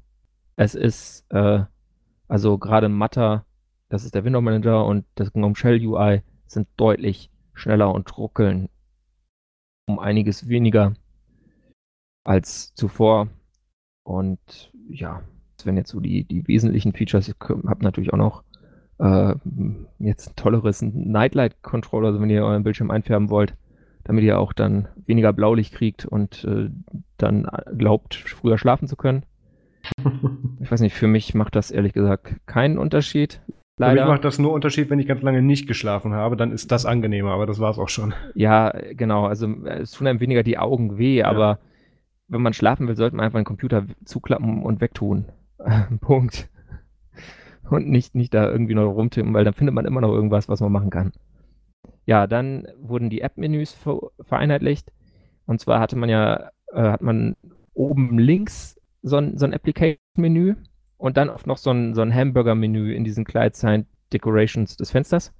Es 0.57 0.75
ist, 0.75 1.25
äh, 1.29 1.63
also 2.27 2.57
gerade 2.57 2.89
Matter, 2.89 3.45
das 3.87 4.03
ist 4.03 4.13
der 4.13 4.25
Window 4.25 4.41
Manager 4.41 4.85
und 4.85 5.05
das 5.15 5.31
GNOME 5.31 5.55
Shell 5.55 5.85
UI 5.85 6.21
sind 6.47 6.67
deutlich 6.75 7.31
schneller 7.53 7.93
und 7.93 8.17
ruckeln 8.17 8.67
um 9.87 9.99
einiges 9.99 10.49
weniger 10.49 10.93
als 12.25 12.73
zuvor. 12.75 13.29
Und 14.09 14.71
ja, 14.89 15.21
das 15.55 15.67
wären 15.67 15.77
jetzt 15.77 15.91
so 15.91 15.99
die, 15.99 16.23
die 16.23 16.47
wesentlichen 16.47 16.93
Features. 16.93 17.27
Ich 17.27 17.35
habe 17.39 17.83
natürlich 17.83 18.11
auch 18.11 18.17
noch 18.17 18.43
äh, 18.97 19.35
jetzt 19.99 20.29
ein 20.29 20.35
tolleres 20.35 20.81
Nightlight 20.81 21.61
Controller, 21.61 22.07
also 22.07 22.19
wenn 22.19 22.31
ihr 22.31 22.43
euren 22.43 22.63
Bildschirm 22.63 22.89
einfärben 22.89 23.29
wollt, 23.29 23.53
damit 24.03 24.23
ihr 24.23 24.39
auch 24.39 24.51
dann 24.51 24.87
weniger 25.05 25.31
Blaulicht 25.31 25.75
kriegt 25.75 26.05
und 26.05 26.43
äh, 26.43 26.71
dann 27.17 27.47
glaubt, 27.77 28.15
früher 28.15 28.57
schlafen 28.57 28.87
zu 28.87 28.95
können. 28.95 29.25
ich 30.59 30.71
weiß 30.71 30.81
nicht, 30.81 30.95
für 30.95 31.07
mich 31.07 31.35
macht 31.35 31.55
das 31.55 31.69
ehrlich 31.69 31.93
gesagt 31.93 32.35
keinen 32.47 32.79
Unterschied. 32.79 33.41
Leider. 33.77 33.93
Für 33.93 34.07
mich 34.07 34.11
macht 34.15 34.25
das 34.25 34.39
nur 34.39 34.53
Unterschied, 34.53 34.89
wenn 34.89 34.97
ich 34.97 35.05
ganz 35.05 35.21
lange 35.21 35.43
nicht 35.43 35.67
geschlafen 35.67 36.13
habe, 36.13 36.35
dann 36.35 36.51
ist 36.51 36.71
das 36.71 36.87
angenehmer, 36.87 37.29
aber 37.29 37.45
das 37.45 37.59
war 37.59 37.69
es 37.69 37.77
auch 37.77 37.89
schon. 37.89 38.15
Ja, 38.33 38.73
genau. 38.93 39.27
Also 39.27 39.47
es 39.65 39.91
tun 39.91 40.07
einem 40.07 40.19
weniger 40.19 40.41
die 40.41 40.57
Augen 40.57 40.97
weh, 40.97 41.17
ja. 41.17 41.27
aber 41.27 41.59
wenn 42.29 42.41
man 42.41 42.53
schlafen 42.53 42.87
will, 42.87 42.95
sollte 42.95 43.15
man 43.15 43.25
einfach 43.25 43.39
den 43.39 43.45
Computer 43.45 43.85
zuklappen 44.05 44.63
und 44.63 44.81
wegtun. 44.81 45.25
Punkt. 45.99 46.49
Und 47.69 47.89
nicht, 47.89 48.15
nicht 48.15 48.33
da 48.33 48.49
irgendwie 48.49 48.75
noch 48.75 48.89
rumtippen, 48.89 49.33
weil 49.33 49.43
dann 49.43 49.53
findet 49.53 49.75
man 49.75 49.85
immer 49.85 50.01
noch 50.01 50.13
irgendwas, 50.13 50.47
was 50.47 50.61
man 50.61 50.71
machen 50.71 50.89
kann. 50.89 51.11
Ja, 52.05 52.25
dann 52.25 52.67
wurden 52.79 53.09
die 53.09 53.21
App-Menüs 53.21 53.77
vereinheitlicht. 54.21 54.91
Und 55.45 55.59
zwar 55.59 55.79
hatte 55.79 55.95
man 55.95 56.09
ja, 56.09 56.49
äh, 56.71 56.81
hat 56.81 57.01
man 57.01 57.35
oben 57.73 58.17
links 58.17 58.79
so 59.01 59.17
ein, 59.17 59.37
so 59.37 59.45
ein 59.45 59.53
Application-Menü 59.53 60.55
und 60.97 61.17
dann 61.17 61.29
auch 61.29 61.45
noch 61.45 61.57
so 61.57 61.71
ein, 61.71 61.93
so 61.93 62.01
ein 62.01 62.13
Hamburger-Menü 62.13 62.93
in 62.93 63.03
diesen 63.03 63.25
Client-Side 63.25 63.85
Decorations 64.11 64.75
des 64.77 64.91
Fensters. 64.91 65.33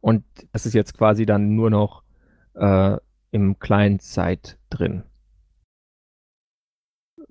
Und 0.00 0.24
das 0.52 0.66
ist 0.66 0.74
jetzt 0.74 0.96
quasi 0.96 1.26
dann 1.26 1.54
nur 1.54 1.70
noch 1.70 2.02
äh, 2.54 2.96
im 3.30 3.58
Client-Side 3.58 4.56
drin 4.70 5.04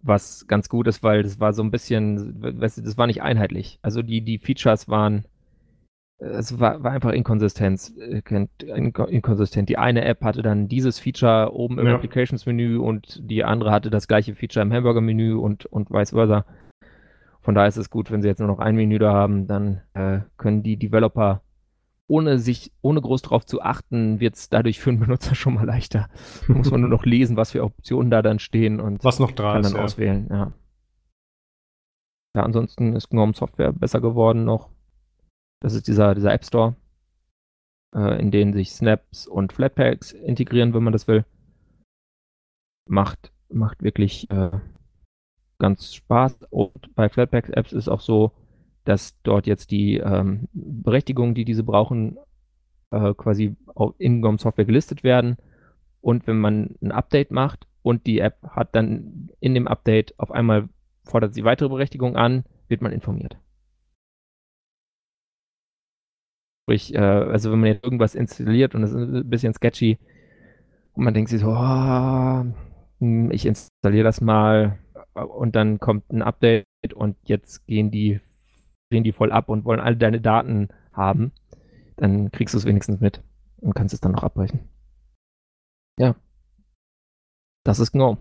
was 0.08 0.47
ganz 0.47 0.70
gut 0.70 0.88
ist, 0.88 1.03
weil 1.03 1.24
das 1.24 1.39
war 1.39 1.53
so 1.53 1.64
ein 1.64 1.72
bisschen, 1.72 2.41
das 2.62 2.97
war 2.97 3.08
nicht 3.08 3.22
einheitlich. 3.22 3.80
Also 3.82 4.01
die, 4.01 4.22
die 4.22 4.39
Features 4.39 4.88
waren, 4.88 5.26
es 6.20 6.60
war, 6.60 6.84
war 6.84 6.91
einfach 6.91 7.12
Inkonsistenz, 7.12 7.93
äh, 7.97 8.22
inkonsistent. 8.66 9.70
Die 9.70 9.78
eine 9.78 10.03
App 10.05 10.24
hatte 10.24 10.41
dann 10.41 10.68
dieses 10.68 10.99
Feature 10.99 11.53
oben 11.53 11.78
im 11.78 11.88
ja. 11.88 11.95
Applications-Menü 11.95 12.78
und 12.78 13.22
die 13.30 13.43
andere 13.43 13.72
hatte 13.72 13.89
das 13.89 14.08
gleiche 14.08 14.34
Feature 14.34 14.66
im 14.66 14.74
Hamburger-Menü 14.74 15.36
und, 15.36 15.66
und 15.68 15.91
vice 15.91 16.12
versa. 16.12 16.45
Von 17.41 17.55
daher 17.55 17.70
ist 17.70 17.78
es 17.78 17.89
gut, 17.89 18.12
wenn 18.12 18.22
sie 18.22 18.28
jetzt 18.28 18.39
nur 18.39 18.47
noch 18.47 18.60
ein 18.60 18.76
Menü 18.76 18.99
da 18.99 19.14
haben, 19.14 19.47
dann 19.47 19.82
äh, 19.93 20.20
können 20.38 20.64
die 20.64 20.78
Developer 20.78 21.41
ohne 22.08 22.39
sich, 22.39 22.72
ohne 22.82 23.01
groß 23.01 23.22
drauf 23.22 23.45
zu 23.45 23.62
achten, 23.62 24.20
wird 24.20 24.36
es 24.36 24.49
dadurch 24.49 24.80
für 24.80 24.91
den 24.91 24.99
Benutzer 24.99 25.36
schon 25.36 25.55
mal 25.55 25.66
leichter. 25.66 26.10
Da 26.47 26.53
muss 26.53 26.72
man 26.72 26.82
nur 26.82 26.89
noch 26.89 27.05
lesen, 27.05 27.38
was 27.38 27.51
für 27.51 27.64
Optionen 27.64 28.10
da 28.10 28.22
dann 28.22 28.39
stehen 28.39 28.80
und 28.80 29.03
was 29.03 29.20
noch 29.20 29.32
dran 29.32 29.62
kann 29.62 29.64
dann 29.64 29.76
ja. 29.76 29.84
auswählen, 29.84 30.28
ja. 30.30 30.53
Ja, 32.36 32.43
ansonsten 32.43 32.95
ist 32.95 33.10
GNOME 33.10 33.34
Software 33.34 33.74
besser 33.74 33.99
geworden 33.99 34.45
noch. 34.45 34.70
Das 35.60 35.74
ist 35.74 35.88
dieser, 35.88 36.14
dieser 36.14 36.34
App 36.34 36.45
Store, 36.45 36.76
äh, 37.95 38.22
in 38.22 38.30
den 38.30 38.53
sich 38.53 38.72
Snaps 38.72 39.28
und 39.28 39.53
Flatpaks 39.53 40.12
integrieren, 40.12 40.74
wenn 40.76 40.84
man 40.84 40.93
das 40.93 41.08
will. 41.08 41.26
Macht, 42.88 43.32
macht 43.49 43.82
wirklich 43.82 44.30
äh, 44.30 44.51
ganz 45.58 45.95
Spaß. 45.95 46.38
Und 46.51 46.93
bei 46.93 47.10
Flatpak-Apps 47.10 47.74
ist 47.74 47.89
auch 47.89 48.01
so, 48.01 48.32
dass 48.88 49.22
dort 49.24 49.48
jetzt 49.48 49.72
die 49.72 49.98
ähm, 49.98 50.48
Berechtigungen, 50.54 51.36
die 51.36 51.46
diese 51.46 51.64
brauchen, 51.64 52.18
äh, 52.92 53.14
quasi 53.14 53.56
in 53.98 54.22
GOM 54.22 54.38
Software 54.38 54.66
gelistet 54.66 55.04
werden. 55.04 55.38
Und 56.02 56.26
wenn 56.26 56.40
man 56.40 56.76
ein 56.82 56.92
Update 56.92 57.32
macht 57.32 57.68
und 57.82 58.08
die 58.08 58.20
App 58.20 58.42
hat 58.44 58.76
dann 58.76 59.30
in 59.40 59.54
dem 59.54 59.68
Update 59.68 60.18
auf 60.20 60.32
einmal 60.32 60.70
fordert 61.04 61.34
sie 61.34 61.44
weitere 61.44 61.70
Berechtigungen 61.70 62.16
an, 62.16 62.44
wird 62.68 62.82
man 62.82 62.92
informiert. 62.92 63.38
Sprich, 66.64 66.94
äh, 66.94 67.00
also 67.00 67.52
wenn 67.52 67.60
man 67.60 67.70
jetzt 67.70 67.84
irgendwas 67.84 68.16
installiert 68.16 68.76
und 68.76 68.84
es 68.84 68.92
ist 68.92 68.98
ein 68.98 69.30
bisschen 69.30 69.54
sketchy 69.54 69.98
und 70.94 71.04
man 71.04 71.14
denkt 71.14 71.30
sich 71.30 71.42
so, 71.42 71.50
oh, 71.50 72.46
ich 73.32 73.46
installiere 73.46 74.04
das 74.04 74.22
mal 74.22 74.80
und 75.14 75.56
dann 75.56 75.80
kommt 75.80 76.12
ein 76.12 76.22
Update 76.22 76.66
und 76.94 77.16
jetzt 77.24 77.68
gehen 77.68 77.92
die 77.92 78.20
drehen 78.90 79.04
die 79.04 79.12
voll 79.12 79.32
ab 79.32 79.50
und 79.50 79.66
wollen 79.66 79.80
alle 79.80 79.98
deine 79.98 80.22
Daten 80.22 80.70
haben, 80.94 81.32
dann 81.98 82.32
kriegst 82.32 82.54
du 82.54 82.58
es 82.58 82.66
wenigstens 82.66 83.00
mit 83.00 83.22
und 83.58 83.74
kannst 83.74 83.94
es 83.94 84.02
dann 84.02 84.14
noch 84.14 84.24
abbrechen. 84.24 84.60
Ja. 86.00 86.16
Das 87.64 87.80
ist 87.80 87.92
GNOME. 87.92 88.18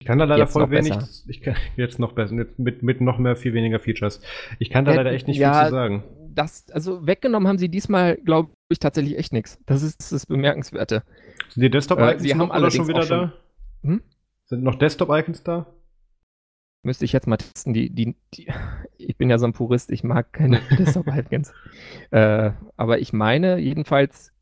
Ich 0.00 0.06
kann 0.06 0.18
da 0.18 0.24
leider 0.24 0.42
jetzt 0.42 0.52
voll 0.52 0.68
wenig, 0.70 0.92
besser. 0.92 1.24
ich 1.28 1.42
kann 1.42 1.54
jetzt 1.76 1.98
noch 2.00 2.12
besser, 2.12 2.34
mit, 2.34 2.82
mit 2.82 3.00
noch 3.00 3.18
mehr, 3.18 3.36
viel 3.36 3.54
weniger 3.54 3.78
Features. 3.78 4.20
Ich 4.58 4.68
kann 4.68 4.84
da 4.84 4.90
ja, 4.90 4.96
leider 4.98 5.12
echt 5.12 5.28
nicht 5.28 5.38
ja, 5.38 5.60
viel 5.60 5.68
zu 5.68 5.70
sagen. 5.70 6.04
Das, 6.34 6.68
also 6.72 7.06
weggenommen 7.06 7.46
haben 7.46 7.58
sie 7.58 7.68
diesmal, 7.68 8.16
glaube 8.16 8.50
ich, 8.68 8.80
tatsächlich 8.80 9.16
echt 9.16 9.32
nichts. 9.32 9.60
Das 9.66 9.82
ist 9.82 10.10
das 10.12 10.26
Bemerkenswerte. 10.26 11.04
Sind 11.50 11.62
die 11.62 11.70
Desktop-Icons 11.70 12.24
äh, 12.24 12.32
alle 12.34 12.70
schon 12.70 12.88
wieder 12.88 13.02
schon, 13.02 13.18
da? 13.18 13.32
Hm? 13.82 14.02
Sind 14.46 14.64
noch 14.64 14.74
Desktop-Icons 14.74 15.44
da? 15.44 15.66
Müsste 16.84 17.04
ich 17.04 17.12
jetzt 17.12 17.26
mal 17.26 17.36
testen. 17.36 17.72
Die, 17.72 17.90
die, 17.90 18.16
die, 18.34 18.48
ich 18.98 19.16
bin 19.16 19.30
ja 19.30 19.38
so 19.38 19.46
ein 19.46 19.52
Purist, 19.52 19.90
ich 19.90 20.04
mag 20.04 20.32
keine 20.32 20.60
Desktop-Icons. 20.78 21.52
äh, 22.10 22.50
aber 22.76 22.98
ich 22.98 23.12
meine 23.12 23.58
jedenfalls, 23.58 24.32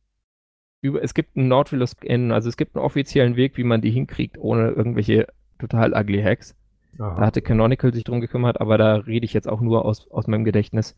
über, 0.82 1.02
es 1.02 1.12
gibt 1.12 1.36
ein 1.36 1.48
Nautilus-In, 1.48 2.32
also 2.32 2.48
es 2.48 2.56
gibt 2.56 2.74
einen 2.74 2.84
offiziellen 2.84 3.36
Weg, 3.36 3.56
wie 3.58 3.64
man 3.64 3.82
die 3.82 3.90
hinkriegt, 3.90 4.38
ohne 4.38 4.70
irgendwelche 4.70 5.26
total 5.58 5.92
ugly 5.94 6.22
Hacks. 6.22 6.56
Aha. 6.98 7.16
Da 7.16 7.26
hatte 7.26 7.42
Canonical 7.42 7.92
sich 7.92 8.04
drum 8.04 8.20
gekümmert, 8.20 8.60
aber 8.60 8.78
da 8.78 8.96
rede 8.96 9.24
ich 9.24 9.34
jetzt 9.34 9.48
auch 9.48 9.60
nur 9.60 9.84
aus, 9.84 10.10
aus 10.10 10.26
meinem 10.26 10.44
Gedächtnis. 10.44 10.96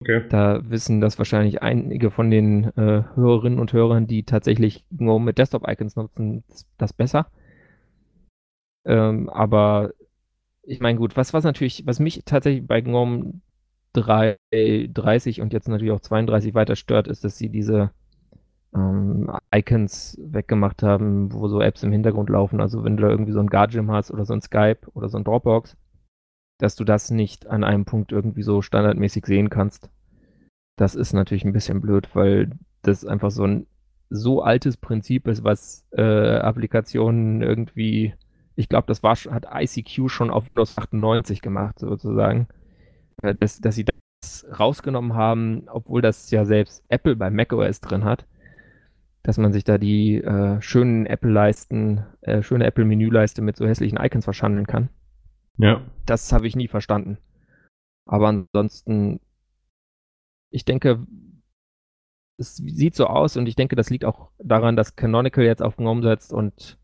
Okay. 0.00 0.24
Da 0.30 0.68
wissen 0.68 1.00
das 1.00 1.18
wahrscheinlich 1.18 1.62
einige 1.62 2.10
von 2.10 2.30
den 2.30 2.64
äh, 2.76 3.04
Hörerinnen 3.14 3.58
und 3.58 3.72
Hörern, 3.72 4.06
die 4.06 4.24
tatsächlich 4.24 4.84
nur 4.90 5.20
mit 5.20 5.38
Desktop-Icons 5.38 5.96
nutzen, 5.96 6.44
das, 6.48 6.66
das 6.76 6.92
besser. 6.92 7.26
Ähm, 8.84 9.28
aber 9.28 9.92
ich 10.62 10.80
meine, 10.80 10.98
gut, 10.98 11.16
was, 11.16 11.32
was 11.32 11.44
natürlich, 11.44 11.84
was 11.86 11.98
mich 12.00 12.22
tatsächlich 12.24 12.66
bei 12.66 12.80
GNOME 12.80 13.40
3, 13.94 14.36
30 14.50 15.40
und 15.40 15.52
jetzt 15.52 15.68
natürlich 15.68 15.92
auch 15.92 16.00
32 16.00 16.54
weiter 16.54 16.76
stört, 16.76 17.08
ist, 17.08 17.24
dass 17.24 17.36
sie 17.36 17.48
diese 17.48 17.90
ähm, 18.74 19.30
Icons 19.54 20.18
weggemacht 20.22 20.82
haben, 20.82 21.32
wo 21.32 21.48
so 21.48 21.60
Apps 21.60 21.82
im 21.82 21.92
Hintergrund 21.92 22.30
laufen. 22.30 22.60
Also 22.60 22.84
wenn 22.84 22.96
du 22.96 23.02
da 23.02 23.10
irgendwie 23.10 23.32
so 23.32 23.40
ein 23.40 23.48
Guardian 23.48 23.90
hast 23.90 24.10
oder 24.10 24.24
so 24.24 24.32
ein 24.34 24.40
Skype 24.40 24.80
oder 24.94 25.08
so 25.08 25.18
ein 25.18 25.24
Dropbox, 25.24 25.76
dass 26.58 26.76
du 26.76 26.84
das 26.84 27.10
nicht 27.10 27.46
an 27.46 27.64
einem 27.64 27.84
Punkt 27.84 28.12
irgendwie 28.12 28.42
so 28.42 28.62
standardmäßig 28.62 29.26
sehen 29.26 29.50
kannst. 29.50 29.90
Das 30.76 30.94
ist 30.94 31.12
natürlich 31.12 31.44
ein 31.44 31.52
bisschen 31.52 31.80
blöd, 31.80 32.08
weil 32.14 32.50
das 32.82 33.04
einfach 33.04 33.30
so 33.30 33.44
ein 33.44 33.66
so 34.10 34.42
altes 34.42 34.76
Prinzip 34.76 35.26
ist, 35.26 35.42
was 35.44 35.86
äh, 35.92 36.36
Applikationen 36.36 37.42
irgendwie 37.42 38.14
ich 38.56 38.68
glaube, 38.68 38.86
das 38.86 39.02
war 39.02 39.16
hat 39.16 39.46
ICQ 39.52 40.08
schon 40.10 40.30
auf 40.30 40.46
Windows 40.46 40.76
98 40.76 41.42
gemacht, 41.42 41.78
sozusagen. 41.78 42.48
Äh, 43.22 43.34
dass, 43.34 43.60
dass 43.60 43.74
sie 43.74 43.84
das 43.84 44.46
rausgenommen 44.58 45.14
haben, 45.14 45.68
obwohl 45.68 46.02
das 46.02 46.30
ja 46.30 46.44
selbst 46.44 46.84
Apple 46.88 47.16
bei 47.16 47.30
macOS 47.30 47.80
drin 47.80 48.04
hat, 48.04 48.26
dass 49.22 49.38
man 49.38 49.52
sich 49.52 49.64
da 49.64 49.78
die 49.78 50.16
äh, 50.16 50.60
schönen 50.60 51.06
Apple-Leisten, 51.06 52.04
äh, 52.22 52.42
schöne 52.42 52.66
Apple-Menüleiste 52.66 53.42
mit 53.42 53.56
so 53.56 53.66
hässlichen 53.66 53.98
Icons 53.98 54.24
verschandeln 54.24 54.66
kann. 54.66 54.88
Ja. 55.58 55.82
Das 56.06 56.32
habe 56.32 56.46
ich 56.46 56.56
nie 56.56 56.68
verstanden. 56.68 57.18
Aber 58.06 58.28
ansonsten, 58.28 59.20
ich 60.50 60.64
denke, 60.64 61.06
es 62.38 62.56
sieht 62.56 62.96
so 62.96 63.06
aus 63.06 63.36
und 63.36 63.46
ich 63.46 63.54
denke, 63.54 63.76
das 63.76 63.90
liegt 63.90 64.04
auch 64.04 64.30
daran, 64.38 64.74
dass 64.74 64.96
Canonical 64.96 65.44
jetzt 65.44 65.62
auf 65.62 65.76
GNOME 65.76 66.02
setzt 66.02 66.32
und 66.32 66.78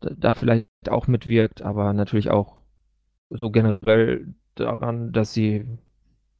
da 0.00 0.34
vielleicht 0.34 0.66
auch 0.90 1.06
mitwirkt, 1.06 1.62
aber 1.62 1.92
natürlich 1.92 2.30
auch 2.30 2.58
so 3.30 3.50
generell 3.50 4.34
daran, 4.54 5.12
dass 5.12 5.32
sie, 5.32 5.66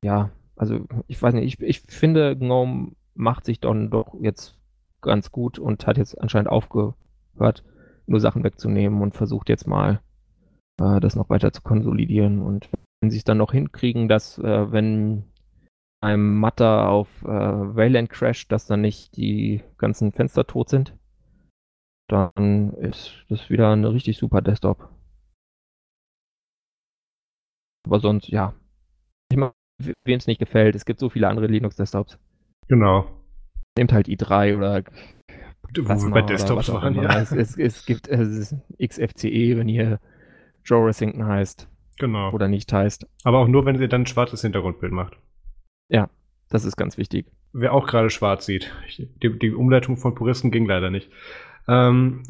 ja, 0.03 0.31
also 0.57 0.87
ich 1.07 1.21
weiß 1.21 1.35
nicht, 1.35 1.61
ich, 1.61 1.61
ich 1.61 1.81
finde, 1.81 2.37
GNOME 2.37 2.93
macht 3.15 3.45
sich 3.45 3.61
dann 3.61 3.91
doch 3.91 4.15
jetzt 4.21 4.57
ganz 5.01 5.31
gut 5.31 5.59
und 5.59 5.87
hat 5.87 5.99
jetzt 5.99 6.21
anscheinend 6.21 6.49
aufgehört, 6.51 7.65
nur 8.07 8.21
Sachen 8.21 8.45
wegzunehmen 8.45 9.01
und 9.03 9.15
versucht 9.15 9.49
jetzt 9.49 9.67
mal, 9.67 10.01
äh, 10.81 11.01
das 11.01 11.17
noch 11.17 11.31
weiter 11.31 11.53
zu 11.53 11.63
konsolidieren. 11.63 12.41
Und 12.41 12.69
wenn 13.01 13.11
sie 13.11 13.19
es 13.19 13.25
dann 13.25 13.39
noch 13.39 13.53
hinkriegen, 13.53 14.09
dass, 14.09 14.39
äh, 14.39 14.73
wenn 14.73 15.25
einem 16.01 16.39
Matter 16.39 16.89
auf 16.89 17.09
äh, 17.23 17.29
Wayland 17.29 18.11
crasht, 18.11 18.51
dass 18.53 18.67
dann 18.67 18.81
nicht 18.81 19.17
die 19.17 19.63
ganzen 19.79 20.13
Fenster 20.13 20.47
tot 20.47 20.69
sind, 20.69 20.97
dann 22.09 22.73
ist 22.75 23.25
das 23.29 23.51
wieder 23.51 23.71
ein 23.73 23.85
richtig 23.85 24.19
super 24.19 24.41
Desktop. 24.41 24.89
Aber 27.87 28.01
sonst, 28.01 28.29
ja. 28.29 28.55
Ich 29.31 29.39
meine, 29.39 29.53
wem 29.79 30.19
es 30.19 30.27
nicht 30.27 30.39
gefällt, 30.39 30.75
es 30.75 30.85
gibt 30.85 31.01
so 31.01 31.11
viele 31.11 31.29
andere 31.29 31.47
Linux-Desktops. 31.47 32.19
Genau. 32.69 33.07
Nehmt 33.79 33.93
halt 33.93 34.09
i3 34.09 34.57
oder 34.57 34.83
wo 35.77 36.03
wir 36.03 36.11
bei 36.11 36.23
Desktops 36.23 36.73
waren, 36.73 36.95
ja. 36.95 37.21
Es, 37.21 37.31
es, 37.33 37.57
es 37.57 37.87
gibt 37.87 38.09
es 38.09 38.55
XFCE, 38.83 39.57
wenn 39.57 39.69
ihr 39.69 40.01
Joe 40.65 40.87
Ressington 40.87 41.27
heißt. 41.27 41.69
Genau. 41.99 42.33
Oder 42.33 42.49
nicht 42.49 42.73
heißt. 42.73 43.07
Aber 43.25 43.39
auch 43.39 43.49
nur, 43.49 43.65
wenn 43.67 43.81
ihr 43.81 43.89
dann 43.89 44.03
ein 44.03 44.07
schwarzes 44.07 44.43
Hintergrundbild 44.43 44.93
macht. 44.93 45.19
Ja. 45.89 46.09
Das 46.51 46.65
ist 46.65 46.77
ganz 46.77 46.97
wichtig. 46.97 47.27
Wer 47.53 47.73
auch 47.73 47.87
gerade 47.87 48.11
schwarz 48.11 48.47
sieht. 48.47 48.73
Die, 49.23 49.39
die, 49.39 49.53
Umleitung 49.53 49.97
von 49.97 50.15
Puristen 50.15 50.51
ging 50.51 50.67
leider 50.67 50.91
nicht. 50.91 51.11
Ähm, 51.69 52.23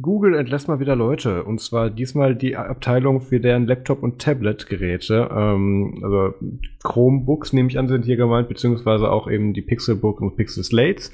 Google 0.00 0.34
entlässt 0.34 0.68
mal 0.68 0.80
wieder 0.80 0.94
Leute. 0.94 1.44
Und 1.44 1.60
zwar 1.60 1.90
diesmal 1.90 2.34
die 2.34 2.56
Abteilung 2.56 3.20
für 3.20 3.40
deren 3.40 3.66
Laptop- 3.66 4.02
und 4.02 4.20
Tablet-Geräte. 4.20 5.30
Ähm, 5.30 6.00
also 6.02 6.34
Chromebooks, 6.82 7.52
nehme 7.52 7.68
ich 7.68 7.78
an, 7.78 7.88
sind 7.88 8.04
hier 8.04 8.16
gemeint, 8.16 8.48
beziehungsweise 8.48 9.10
auch 9.10 9.30
eben 9.30 9.54
die 9.54 9.62
Pixelbook 9.62 10.20
und 10.20 10.36
Pixel 10.36 10.64
Slates. 10.64 11.12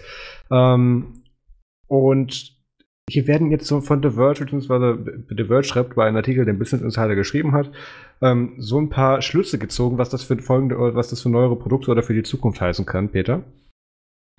Ähm, 0.51 1.23
und 1.87 2.53
hier 3.09 3.27
werden 3.27 3.51
jetzt 3.51 3.67
so 3.67 3.81
von 3.81 4.03
The 4.03 4.11
Verge, 4.11 4.45
beziehungsweise 4.45 4.99
The 5.29 5.45
Verge 5.45 5.65
schreibt 5.65 5.95
bei 5.95 6.07
einem 6.07 6.17
Artikel, 6.17 6.45
den 6.45 6.59
Business 6.59 6.83
Insider 6.83 7.15
geschrieben 7.15 7.53
hat, 7.53 7.71
ähm, 8.21 8.55
so 8.59 8.79
ein 8.79 8.89
paar 8.89 9.23
Schlüsse 9.23 9.59
gezogen, 9.59 9.99
was 9.99 10.09
das 10.09 10.23
für 10.23 10.39
folgende, 10.39 10.77
was 10.95 11.11
das 11.11 11.21
für 11.21 11.29
neuere 11.29 11.57
Produkte 11.57 11.91
oder 11.91 12.03
für 12.03 12.15
die 12.15 12.23
Zukunft 12.23 12.61
heißen 12.61 12.87
kann, 12.87 13.11
Peter. 13.11 13.45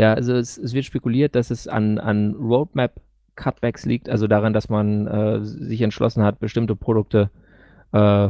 Ja, 0.04 0.16
also 0.16 0.34
es, 0.34 0.58
es 0.58 0.74
wird 0.74 0.84
spekuliert, 0.84 1.34
dass 1.34 1.50
es 1.50 1.70
an, 1.70 1.98
an 1.98 2.36
Roadmap 2.36 3.00
Cutbacks 3.38 3.86
liegt, 3.86 4.10
also 4.10 4.28
daran, 4.28 4.52
dass 4.52 4.68
man 4.68 5.08
äh, 5.08 5.46
sich 5.46 5.82
entschlossen 5.82 6.24
hat, 6.24 6.42
bestimmte 6.42 6.76
Produkte 6.76 7.30
äh, 7.94 8.28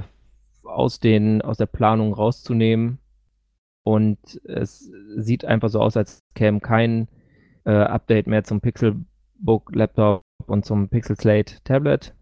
aus, 0.61 0.99
den, 0.99 1.41
aus 1.41 1.57
der 1.57 1.65
Planung 1.65 2.13
rauszunehmen. 2.13 2.99
Und 3.81 4.19
es 4.45 4.87
sieht 5.17 5.45
einfach 5.45 5.69
so 5.69 5.81
aus, 5.81 5.97
als 5.97 6.19
käme 6.35 6.59
kein 6.59 7.07
äh, 7.65 7.71
Update 7.71 8.27
mehr 8.27 8.43
zum 8.43 8.61
Pixelbook 8.61 9.73
Laptop 9.73 10.21
und 10.45 10.65
zum 10.65 10.89
Pixel 10.89 11.15
Slate 11.15 11.55
Tablet. 11.63 12.13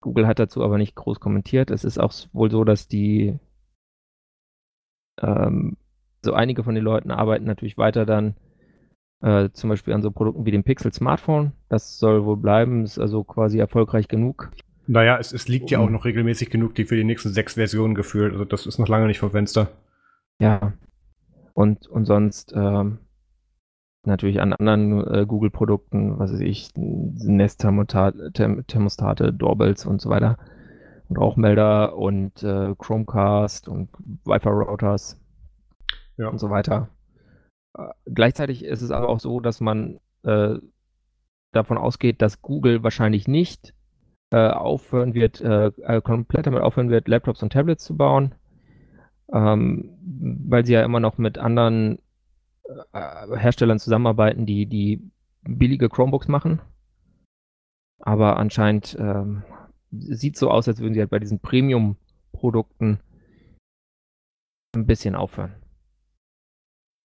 Google 0.00 0.26
hat 0.26 0.40
dazu 0.40 0.64
aber 0.64 0.76
nicht 0.76 0.96
groß 0.96 1.20
kommentiert. 1.20 1.70
Es 1.70 1.84
ist 1.84 1.98
auch 1.98 2.12
wohl 2.32 2.50
so, 2.50 2.64
dass 2.64 2.88
die 2.88 3.38
ähm, 5.22 5.76
so 6.22 6.32
einige 6.32 6.64
von 6.64 6.74
den 6.74 6.84
Leuten 6.84 7.10
arbeiten 7.10 7.44
natürlich 7.44 7.78
weiter 7.78 8.06
dann 8.06 8.34
äh, 9.22 9.50
zum 9.52 9.70
Beispiel 9.70 9.94
an 9.94 10.02
so 10.02 10.10
Produkten 10.10 10.46
wie 10.46 10.50
dem 10.50 10.64
Pixel 10.64 10.92
Smartphone. 10.92 11.52
Das 11.68 11.98
soll 11.98 12.24
wohl 12.24 12.36
bleiben, 12.36 12.84
ist 12.84 12.98
also 12.98 13.24
quasi 13.24 13.58
erfolgreich 13.58 14.08
genug. 14.08 14.50
Naja, 14.86 15.18
es, 15.18 15.32
es 15.32 15.46
liegt 15.46 15.70
ja 15.70 15.78
auch 15.78 15.90
noch 15.90 16.04
regelmäßig 16.04 16.50
genug, 16.50 16.74
die 16.74 16.84
für 16.84 16.96
die 16.96 17.04
nächsten 17.04 17.30
sechs 17.30 17.54
Versionen 17.54 17.94
gefühlt. 17.94 18.32
Also 18.32 18.44
das 18.44 18.66
ist 18.66 18.78
noch 18.78 18.88
lange 18.88 19.06
nicht 19.06 19.20
vom 19.20 19.30
Fenster. 19.30 19.68
Ja. 20.40 20.72
Und, 21.54 21.86
und 21.86 22.06
sonst 22.06 22.52
ähm, 22.56 22.98
natürlich 24.04 24.40
an 24.40 24.52
anderen 24.52 25.06
äh, 25.06 25.26
Google-Produkten, 25.26 26.18
was 26.18 26.32
weiß 26.32 26.40
ich, 26.40 26.70
Nest-Thermostate, 26.74 29.32
Doorbells 29.32 29.86
und 29.86 30.00
so 30.00 30.10
weiter. 30.10 30.38
Und 31.08 31.18
Rauchmelder 31.18 31.96
und 31.96 32.42
äh, 32.42 32.74
Chromecast 32.78 33.68
und 33.68 33.90
Wi-Fi-Routers 34.24 35.19
ja. 36.16 36.28
und 36.28 36.38
so 36.38 36.50
weiter. 36.50 36.88
Äh, 37.76 37.88
gleichzeitig 38.06 38.64
ist 38.64 38.82
es 38.82 38.90
aber 38.90 39.08
auch 39.08 39.20
so, 39.20 39.40
dass 39.40 39.60
man 39.60 40.00
äh, 40.22 40.56
davon 41.52 41.78
ausgeht, 41.78 42.22
dass 42.22 42.42
Google 42.42 42.82
wahrscheinlich 42.82 43.26
nicht 43.26 43.74
äh, 44.30 44.48
aufhören 44.48 45.14
wird, 45.14 45.40
äh, 45.40 45.66
äh, 45.66 46.00
komplett 46.00 46.46
damit 46.46 46.62
aufhören 46.62 46.90
wird, 46.90 47.08
Laptops 47.08 47.42
und 47.42 47.52
Tablets 47.52 47.84
zu 47.84 47.96
bauen, 47.96 48.34
ähm, 49.32 49.96
weil 50.48 50.64
sie 50.64 50.72
ja 50.72 50.84
immer 50.84 51.00
noch 51.00 51.18
mit 51.18 51.38
anderen 51.38 51.98
äh, 52.92 53.36
Herstellern 53.36 53.78
zusammenarbeiten, 53.78 54.46
die, 54.46 54.66
die 54.66 55.10
billige 55.42 55.88
Chromebooks 55.88 56.28
machen. 56.28 56.60
Aber 57.98 58.36
anscheinend 58.38 58.96
ähm, 58.98 59.42
sieht 59.90 60.36
so 60.36 60.50
aus, 60.50 60.68
als 60.68 60.80
würden 60.80 60.94
sie 60.94 61.00
halt 61.00 61.10
bei 61.10 61.18
diesen 61.18 61.40
Premium-Produkten 61.40 63.00
ein 64.74 64.86
bisschen 64.86 65.16
aufhören 65.16 65.54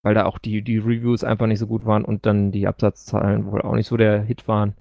weil 0.06 0.14
da 0.14 0.24
auch 0.24 0.38
die, 0.38 0.62
die 0.62 0.78
Reviews 0.78 1.24
einfach 1.24 1.48
nicht 1.48 1.58
so 1.58 1.66
gut 1.66 1.84
waren 1.84 2.04
und 2.04 2.26
dann 2.26 2.52
die 2.52 2.68
Absatzzahlen 2.68 3.44
wohl 3.50 3.60
auch 3.62 3.74
nicht 3.74 3.88
so 3.88 3.96
der 3.96 4.22
Hit 4.22 4.46
waren. 4.46 4.74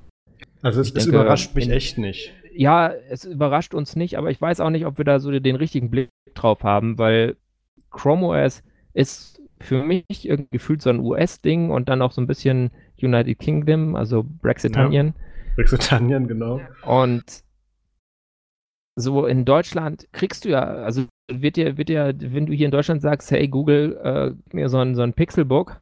Also 0.61 0.81
es, 0.81 0.91
es 0.91 1.07
überrascht 1.07 1.55
mich 1.55 1.65
in, 1.65 1.71
echt 1.71 1.97
nicht. 1.97 2.31
Ja, 2.53 2.93
es 3.09 3.25
überrascht 3.25 3.73
uns 3.73 3.95
nicht, 3.95 4.19
aber 4.19 4.29
ich 4.29 4.39
weiß 4.39 4.59
auch 4.59 4.69
nicht, 4.69 4.85
ob 4.85 4.99
wir 4.99 5.03
da 5.03 5.17
so 5.19 5.31
den 5.31 5.55
richtigen 5.55 5.89
Blick 5.89 6.11
drauf 6.35 6.61
haben, 6.61 6.99
weil 6.99 7.37
Chrome 7.89 8.27
OS 8.27 8.61
ist 8.93 9.41
für 9.59 9.83
mich 9.83 10.05
irgendwie 10.29 10.51
gefühlt 10.51 10.83
so 10.83 10.91
ein 10.91 10.99
US-Ding 10.99 11.71
und 11.71 11.89
dann 11.89 12.03
auch 12.03 12.11
so 12.11 12.21
ein 12.21 12.27
bisschen 12.27 12.69
United 13.01 13.39
Kingdom, 13.39 13.95
also 13.95 14.23
Brexitanien. 14.43 15.07
Ja, 15.07 15.53
Brexitanien, 15.55 16.27
genau. 16.27 16.61
Und 16.85 17.43
so 18.95 19.25
in 19.25 19.43
Deutschland 19.43 20.07
kriegst 20.11 20.45
du 20.45 20.49
ja, 20.49 20.61
also 20.61 21.05
wird 21.31 21.55
dir, 21.55 21.77
wird 21.77 21.89
dir, 21.89 22.13
wenn 22.17 22.45
du 22.45 22.53
hier 22.53 22.65
in 22.65 22.71
Deutschland 22.71 23.01
sagst, 23.01 23.31
hey 23.31 23.47
Google, 23.47 23.97
äh, 24.03 24.35
gib 24.45 24.53
mir 24.53 24.69
so 24.69 24.77
ein, 24.77 24.95
so 24.95 25.01
ein 25.01 25.13
Pixelbook, 25.13 25.81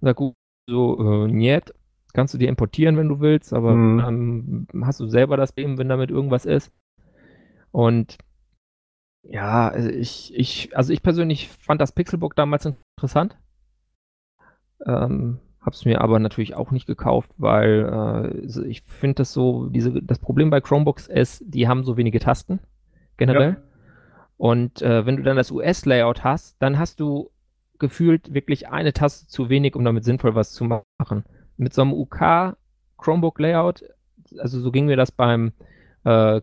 sagt 0.00 0.16
Google 0.16 0.34
so, 0.68 1.26
äh, 1.26 1.28
niet, 1.28 1.74
kannst 2.12 2.32
du 2.32 2.38
dir 2.38 2.48
importieren, 2.48 2.96
wenn 2.96 3.08
du 3.08 3.20
willst, 3.20 3.52
aber 3.52 3.74
mhm. 3.74 4.66
ähm, 4.72 4.84
hast 4.84 5.00
du 5.00 5.06
selber 5.08 5.36
das 5.36 5.52
Problem, 5.52 5.78
wenn 5.78 5.88
damit 5.88 6.10
irgendwas 6.10 6.46
ist. 6.46 6.72
Und 7.70 8.18
ja, 9.22 9.68
also 9.68 9.88
ich, 9.88 10.32
ich, 10.34 10.76
also 10.76 10.92
ich 10.92 11.02
persönlich 11.02 11.48
fand 11.48 11.80
das 11.80 11.92
Pixelbook 11.92 12.36
damals 12.36 12.66
interessant. 12.66 13.36
Ähm, 14.86 15.40
hab's 15.60 15.84
mir 15.84 16.02
aber 16.02 16.18
natürlich 16.18 16.54
auch 16.54 16.70
nicht 16.70 16.86
gekauft, 16.86 17.30
weil 17.38 18.32
äh, 18.44 18.68
ich 18.68 18.82
finde 18.82 19.16
das 19.16 19.32
so, 19.32 19.68
diese, 19.68 20.02
das 20.02 20.18
Problem 20.18 20.50
bei 20.50 20.60
Chromebooks 20.60 21.08
ist, 21.08 21.42
die 21.46 21.68
haben 21.68 21.84
so 21.84 21.96
wenige 21.96 22.20
Tasten, 22.20 22.60
generell. 23.16 23.50
Ja. 23.50 23.73
Und 24.44 24.82
äh, 24.82 25.06
wenn 25.06 25.16
du 25.16 25.22
dann 25.22 25.38
das 25.38 25.50
US-Layout 25.50 26.22
hast, 26.22 26.56
dann 26.58 26.78
hast 26.78 27.00
du 27.00 27.30
gefühlt 27.78 28.34
wirklich 28.34 28.68
eine 28.68 28.92
Taste 28.92 29.26
zu 29.26 29.48
wenig, 29.48 29.74
um 29.74 29.86
damit 29.86 30.04
sinnvoll 30.04 30.34
was 30.34 30.52
zu 30.52 30.64
machen. 30.64 31.24
Mit 31.56 31.72
so 31.72 31.80
einem 31.80 31.94
UK 31.94 32.54
Chromebook 32.98 33.38
Layout, 33.38 33.84
also 34.36 34.60
so 34.60 34.70
ging 34.70 34.84
mir 34.84 34.98
das 34.98 35.12
beim 35.12 35.52
äh, 36.04 36.42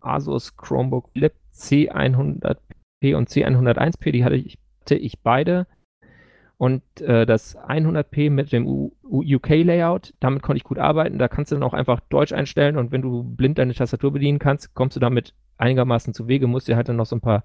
Asus 0.00 0.56
Chromebook 0.56 1.10
Flip 1.12 1.34
C100p 1.54 3.14
und 3.14 3.28
C101p, 3.28 4.10
die 4.10 4.24
hatte 4.24 4.34
ich, 4.34 4.58
hatte 4.80 4.96
ich 4.96 5.20
beide. 5.20 5.68
Und 6.56 6.82
äh, 7.00 7.26
das 7.26 7.56
100p 7.56 8.28
mit 8.28 8.50
dem 8.50 8.90
UK-Layout, 9.04 10.14
damit 10.18 10.42
konnte 10.42 10.56
ich 10.56 10.64
gut 10.64 10.80
arbeiten. 10.80 11.20
Da 11.20 11.28
kannst 11.28 11.52
du 11.52 11.54
dann 11.54 11.62
auch 11.62 11.74
einfach 11.74 12.00
Deutsch 12.08 12.32
einstellen 12.32 12.76
und 12.76 12.90
wenn 12.90 13.02
du 13.02 13.22
blind 13.22 13.58
deine 13.58 13.74
Tastatur 13.74 14.12
bedienen 14.12 14.40
kannst, 14.40 14.74
kommst 14.74 14.96
du 14.96 15.00
damit 15.00 15.32
einigermaßen 15.58 16.14
zu 16.14 16.28
Wege, 16.28 16.46
musst 16.46 16.68
dir 16.68 16.76
halt 16.76 16.88
dann 16.88 16.96
noch 16.96 17.06
so 17.06 17.16
ein 17.16 17.20
paar 17.20 17.44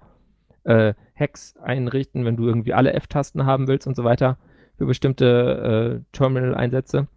äh, 0.64 0.94
Hacks 1.14 1.56
einrichten, 1.56 2.24
wenn 2.24 2.36
du 2.36 2.46
irgendwie 2.46 2.74
alle 2.74 2.92
F-Tasten 2.92 3.46
haben 3.46 3.68
willst 3.68 3.86
und 3.86 3.96
so 3.96 4.04
weiter 4.04 4.38
für 4.76 4.86
bestimmte 4.86 6.02
äh, 6.02 6.16
Terminal-Einsätze. 6.16 7.08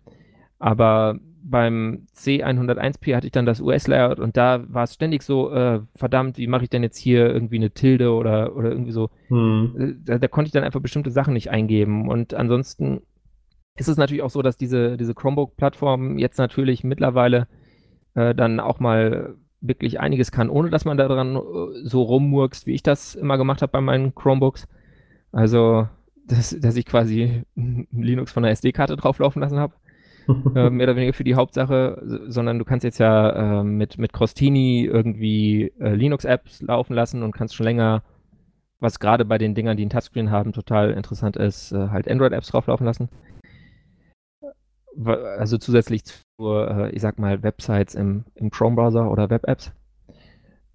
Aber 0.60 1.20
beim 1.48 2.08
C101p 2.16 3.16
hatte 3.16 3.28
ich 3.28 3.32
dann 3.32 3.46
das 3.46 3.62
US-Layout 3.62 4.20
und 4.20 4.36
da 4.36 4.64
war 4.68 4.84
es 4.84 4.96
ständig 4.96 5.22
so, 5.22 5.52
äh, 5.52 5.82
verdammt, 5.96 6.38
wie 6.38 6.48
mache 6.48 6.64
ich 6.64 6.70
denn 6.70 6.82
jetzt 6.82 6.98
hier 6.98 7.30
irgendwie 7.30 7.58
eine 7.58 7.70
Tilde 7.70 8.14
oder, 8.14 8.56
oder 8.56 8.70
irgendwie 8.72 8.92
so. 8.92 9.10
Hm. 9.28 9.76
Äh, 9.78 9.94
da, 10.04 10.18
da, 10.18 10.28
konnte 10.28 10.48
ich 10.48 10.54
dann 10.54 10.64
einfach 10.64 10.82
bestimmte 10.82 11.12
Sachen 11.12 11.34
nicht 11.34 11.52
eingeben. 11.52 12.10
Und 12.10 12.34
ansonsten 12.34 13.02
ist 13.78 13.88
es 13.88 13.98
natürlich 13.98 14.24
auch 14.24 14.32
so, 14.32 14.42
dass 14.42 14.58
diese, 14.58 14.98
diese 14.98 15.14
Chromebook-Plattform 15.14 16.18
jetzt 16.18 16.40
natürlich 16.40 16.84
mittlerweile 16.84 17.48
äh, 18.16 18.34
dann 18.34 18.60
auch 18.60 18.80
mal 18.80 19.36
wirklich 19.62 20.00
einiges 20.00 20.32
kann, 20.32 20.50
ohne 20.50 20.70
dass 20.70 20.86
man 20.86 20.98
daran 20.98 21.36
äh, 21.36 21.40
so 21.84 22.02
rummurkst, 22.04 22.68
wie 22.68 22.74
ich 22.74 22.84
das 22.84 23.16
immer 23.16 23.38
gemacht 23.38 23.62
habe 23.62 23.72
bei 23.72 23.82
meinen 23.82 24.16
Chromebooks. 24.16 24.68
Also, 25.32 25.88
dass, 26.28 26.58
dass 26.60 26.76
ich 26.76 26.86
quasi 26.86 27.44
Linux 27.56 28.32
von 28.32 28.44
der 28.44 28.52
SD-Karte 28.52 28.96
drauflaufen 28.96 29.42
lassen 29.42 29.60
habe 29.60 29.74
äh, 30.56 30.70
mehr 30.70 30.86
oder 30.88 30.96
weniger 30.96 31.14
für 31.14 31.24
die 31.24 31.36
Hauptsache, 31.36 32.02
sondern 32.28 32.60
du 32.60 32.66
kannst 32.66 32.84
jetzt 32.84 32.98
ja 32.98 33.60
äh, 33.60 33.64
mit, 33.64 33.98
mit 33.98 34.14
Crostini 34.14 34.86
irgendwie 34.86 35.72
äh, 35.80 35.94
Linux-Apps 35.94 36.62
laufen 36.62 36.94
lassen 36.94 37.24
und 37.24 37.34
kannst 37.34 37.56
schon 37.56 37.66
länger, 37.66 38.04
was 38.80 39.00
gerade 39.00 39.26
bei 39.26 39.38
den 39.38 39.56
Dingern, 39.56 39.78
die 39.78 39.86
ein 39.86 39.90
Touchscreen 39.90 40.32
haben, 40.32 40.54
total 40.54 40.92
interessant 40.92 41.38
ist, 41.38 41.72
äh, 41.72 41.90
halt 41.90 42.10
Android-Apps 42.10 42.48
drauflaufen 42.48 42.86
lassen. 42.86 43.10
Also 45.38 45.58
zusätzlich 45.58 46.04
zu, 46.38 46.52
äh, 46.52 46.90
ich 46.92 47.02
sag 47.02 47.20
mal, 47.20 47.44
Websites 47.44 47.96
im, 47.96 48.26
im 48.36 48.50
Chrome-Browser 48.50 49.10
oder 49.10 49.30
Web-Apps. 49.30 49.72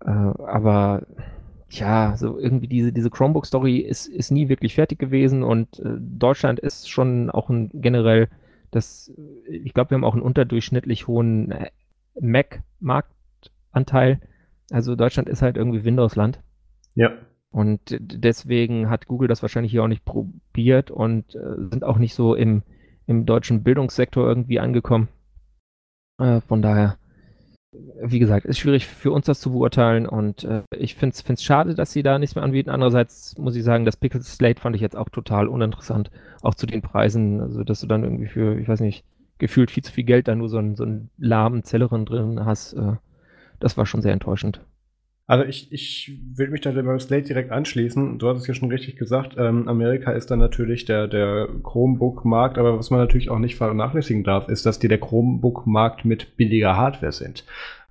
Äh, 0.05 0.11
aber 0.11 1.07
ja, 1.69 2.17
so 2.17 2.39
irgendwie 2.39 2.69
diese, 2.69 2.93
diese 2.93 3.11
Chromebook-Story 3.11 3.79
ist, 3.79 4.09
ist 4.09 4.31
nie 4.31 4.49
wirklich 4.49 4.75
fertig 4.75 4.99
gewesen 4.99 5.45
und 5.45 5.81
Deutschland 5.85 6.59
ist 6.59 6.91
schon 6.91 7.31
auch 7.31 7.49
ein 7.49 7.71
generell 7.73 8.29
das, 8.71 9.13
ich 9.47 9.75
glaube, 9.75 9.91
wir 9.91 9.97
haben 9.97 10.05
auch 10.05 10.15
einen 10.15 10.23
unterdurchschnittlich 10.23 11.09
hohen 11.09 11.51
äh, 11.51 11.71
Mac-Marktanteil. 12.21 14.21
Also 14.71 14.95
Deutschland 14.95 15.29
ist 15.29 15.43
halt 15.43 15.57
irgendwie 15.57 15.85
Windows-Land. 15.85 16.41
Ja. 16.95 17.11
Und 17.51 17.81
deswegen 17.99 18.89
hat 18.89 19.07
Google 19.07 19.27
das 19.27 19.43
wahrscheinlich 19.43 19.73
hier 19.73 19.83
auch 19.83 19.89
nicht 19.89 20.05
probiert 20.05 20.93
und 20.93 21.35
äh, 21.35 21.57
sind 21.71 21.83
auch 21.83 21.99
nicht 21.99 22.15
so 22.15 22.37
im, 22.37 22.63
im 23.07 23.27
deutschen 23.27 23.65
Bildungssektor 23.65 24.29
irgendwie 24.29 24.61
angekommen. 24.61 25.09
Äh, 26.21 26.41
von 26.43 26.63
daher, 26.63 26.99
wie 28.03 28.19
gesagt, 28.19 28.47
ist 28.47 28.59
schwierig 28.59 28.87
für 28.87 29.13
uns 29.13 29.27
das 29.27 29.41
zu 29.41 29.53
beurteilen 29.53 30.07
und 30.07 30.45
äh, 30.45 30.63
ich 30.77 30.97
finde 30.97 31.17
es 31.17 31.43
schade, 31.43 31.75
dass 31.75 31.93
sie 31.93 32.03
da 32.03 32.19
nichts 32.19 32.35
mehr 32.35 32.45
anbieten. 32.45 32.71
Andererseits 32.71 33.39
muss 33.39 33.57
ich 33.57 33.65
sagen, 33.65 33.85
das 33.85 33.97
Pixel 33.97 34.23
Slate 34.23 34.61
fand 34.61 34.77
ich 34.77 34.83
jetzt 34.83 34.97
auch 34.97 35.09
total 35.09 35.49
uninteressant, 35.49 36.11
auch 36.43 36.55
zu 36.55 36.67
den 36.67 36.83
Preisen, 36.83 37.41
also 37.41 37.65
dass 37.65 37.81
du 37.81 37.87
dann 37.87 38.05
irgendwie 38.05 38.27
für, 38.27 38.59
ich 38.59 38.69
weiß 38.69 38.81
nicht, 38.81 39.05
gefühlt 39.39 39.71
viel 39.71 39.83
zu 39.83 39.93
viel 39.93 40.05
Geld 40.05 40.29
da 40.29 40.35
nur 40.35 40.49
so 40.49 40.59
einen, 40.59 40.77
so 40.77 40.85
einen 40.85 41.11
lahmen 41.19 41.65
Zellerin 41.65 42.05
drin 42.05 42.45
hast. 42.45 42.75
Äh, 42.75 42.97
das 43.61 43.77
war 43.77 43.87
schon 43.87 44.03
sehr 44.03 44.13
enttäuschend. 44.13 44.61
Also 45.31 45.45
ich, 45.45 45.71
ich 45.71 46.19
will 46.35 46.51
mich 46.51 46.61
da 46.61 46.73
beim 46.73 46.99
Slate 46.99 47.29
direkt 47.29 47.53
anschließen. 47.53 48.19
Du 48.19 48.29
hast 48.29 48.39
es 48.41 48.49
ja 48.49 48.55
schon 48.55 48.69
richtig 48.69 48.97
gesagt. 48.97 49.37
Ähm, 49.39 49.69
Amerika 49.69 50.11
ist 50.11 50.29
dann 50.33 50.41
natürlich 50.41 50.87
der, 50.87 51.07
der 51.07 51.49
Chromebook-Markt, 51.63 52.59
aber 52.59 52.77
was 52.77 52.91
man 52.91 52.99
natürlich 52.99 53.31
auch 53.31 53.39
nicht 53.39 53.55
vernachlässigen 53.55 54.25
darf, 54.25 54.49
ist, 54.49 54.67
dass 54.67 54.81
die 54.81 54.89
der 54.89 54.99
Chromebook-Markt 54.99 56.05
mit 56.05 56.37
billiger 56.37 56.77
Hardware 56.77 57.13
sind. 57.13 57.45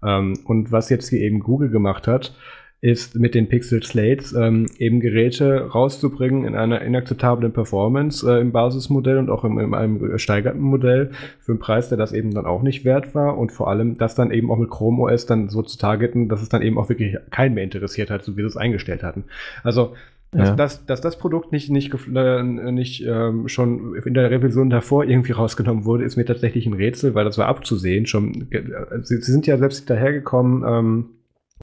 Ähm, 0.04 0.38
und 0.44 0.74
was 0.74 0.90
jetzt 0.90 1.08
hier 1.08 1.22
eben 1.22 1.40
Google 1.40 1.70
gemacht 1.70 2.08
hat, 2.08 2.36
ist 2.82 3.16
mit 3.16 3.36
den 3.36 3.50
Pixel 3.50 3.84
Slates 3.84 4.34
ähm, 4.34 4.66
eben 4.78 5.02
Geräte 5.02 5.70
rauszubringen 5.74 6.46
in 6.46 6.56
einer 6.56 6.82
inakzeptablen 6.82 7.52
Performance 7.52 8.26
äh, 8.30 8.40
im 8.40 8.54
Basismodell 8.54 9.18
und 9.18 9.30
auch 9.30 9.44
im, 9.44 9.60
in 9.60 9.74
einem 9.74 10.00
gesteigerten 10.00 10.62
Modell 10.62 11.12
für 11.40 11.52
einen 11.52 11.60
Preis, 11.60 11.90
der 11.90 11.98
das 11.98 12.14
eben 12.14 12.34
dann 12.34 12.46
auch 12.46 12.62
nicht 12.62 12.86
wert 12.86 13.14
war 13.14 13.38
und 13.38 13.52
vor 13.52 13.70
allem 13.70 13.98
das 13.98 14.16
dann 14.16 14.32
eben 14.32 14.50
auch 14.50 14.58
mit 14.58 14.70
Chrome 14.70 15.04
OS 15.04 15.26
dann 15.26 15.50
so 15.50 15.62
zu 15.62 15.78
targeten, 15.78 16.30
dass 16.30 16.42
es 16.42 16.48
dann 16.48 16.62
eben 16.62 16.78
auch 16.78 16.88
wirklich 16.88 17.18
keinen 17.32 17.54
mehr 17.54 17.66
interessiert 17.66 18.10
hat, 18.10 18.24
so 18.24 18.38
wie 18.38 18.42
sie 18.42 18.48
es 18.48 18.58
eingestellt 18.58 19.04
hatten. 19.04 19.26
Also 19.64 19.94
dass, 20.32 20.50
ja. 20.50 20.56
dass, 20.56 20.86
dass 20.86 21.02
das 21.02 21.18
Produkt 21.18 21.52
nicht, 21.52 21.72
nicht, 21.72 21.92
äh, 22.16 22.44
nicht 22.44 23.04
ähm, 23.06 23.48
schon 23.48 23.96
in 23.96 24.14
der 24.14 24.30
Revision 24.30 24.70
davor 24.70 25.04
irgendwie 25.04 25.32
rausgenommen 25.32 25.86
wurde, 25.86 26.04
ist 26.04 26.18
mir 26.18 26.26
tatsächlich 26.26 26.68
ein 26.68 26.74
Rätsel, 26.74 27.16
weil 27.16 27.26
das 27.26 27.40
war 27.40 27.48
abzusehen. 27.48 28.06
Schon, 28.06 28.48
äh, 28.52 28.62
sie, 29.02 29.18
sie 29.18 29.32
sind 29.32 29.48
ja 29.48 29.58
selbst 29.58 29.90
dahergekommen, 29.90 30.64
ähm, 30.68 31.06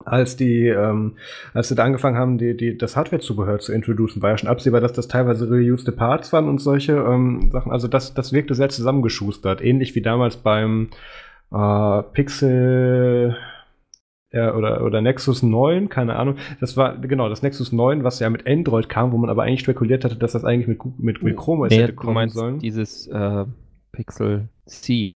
als 0.04 0.36
die, 0.36 0.66
ähm, 0.68 1.16
als 1.54 1.68
sie 1.68 1.74
da 1.74 1.84
angefangen 1.84 2.16
haben, 2.16 2.38
die, 2.38 2.56
die, 2.56 2.76
das 2.76 2.96
Hardware-Zubehör 2.96 3.58
zu 3.58 3.72
introducen, 3.72 4.22
war 4.22 4.30
ja 4.30 4.38
schon 4.38 4.48
absehbar, 4.48 4.80
dass 4.80 4.92
das 4.92 5.08
teilweise 5.08 5.48
reused 5.48 5.94
Parts 5.96 6.32
waren 6.32 6.48
und 6.48 6.58
solche 6.60 6.92
ähm, 6.92 7.50
Sachen. 7.50 7.72
Also 7.72 7.88
das, 7.88 8.14
das 8.14 8.32
wirkte 8.32 8.54
sehr 8.54 8.68
zusammengeschustert, 8.68 9.62
ähnlich 9.62 9.94
wie 9.94 10.02
damals 10.02 10.36
beim 10.36 10.88
äh, 11.52 12.02
Pixel 12.12 13.36
äh, 14.30 14.50
oder, 14.50 14.84
oder 14.84 15.00
Nexus 15.00 15.42
9, 15.42 15.88
keine 15.88 16.16
Ahnung. 16.16 16.36
Das 16.60 16.76
war, 16.76 16.98
genau, 16.98 17.28
das 17.28 17.42
Nexus 17.42 17.72
9, 17.72 18.04
was 18.04 18.20
ja 18.20 18.28
mit 18.30 18.46
Android 18.46 18.88
kam, 18.88 19.12
wo 19.12 19.16
man 19.16 19.30
aber 19.30 19.44
eigentlich 19.44 19.60
spekuliert 19.60 20.04
hatte, 20.04 20.16
dass 20.16 20.32
das 20.32 20.44
eigentlich 20.44 20.68
mit, 20.68 20.98
mit, 20.98 21.22
mit 21.22 21.36
Chrome 21.36 21.68
nee, 21.68 21.78
hätte 21.78 21.94
kommen 21.94 22.28
sollen. 22.28 22.58
Dieses 22.58 23.06
äh, 23.08 23.44
Pixel 23.92 24.48
C 24.66 25.12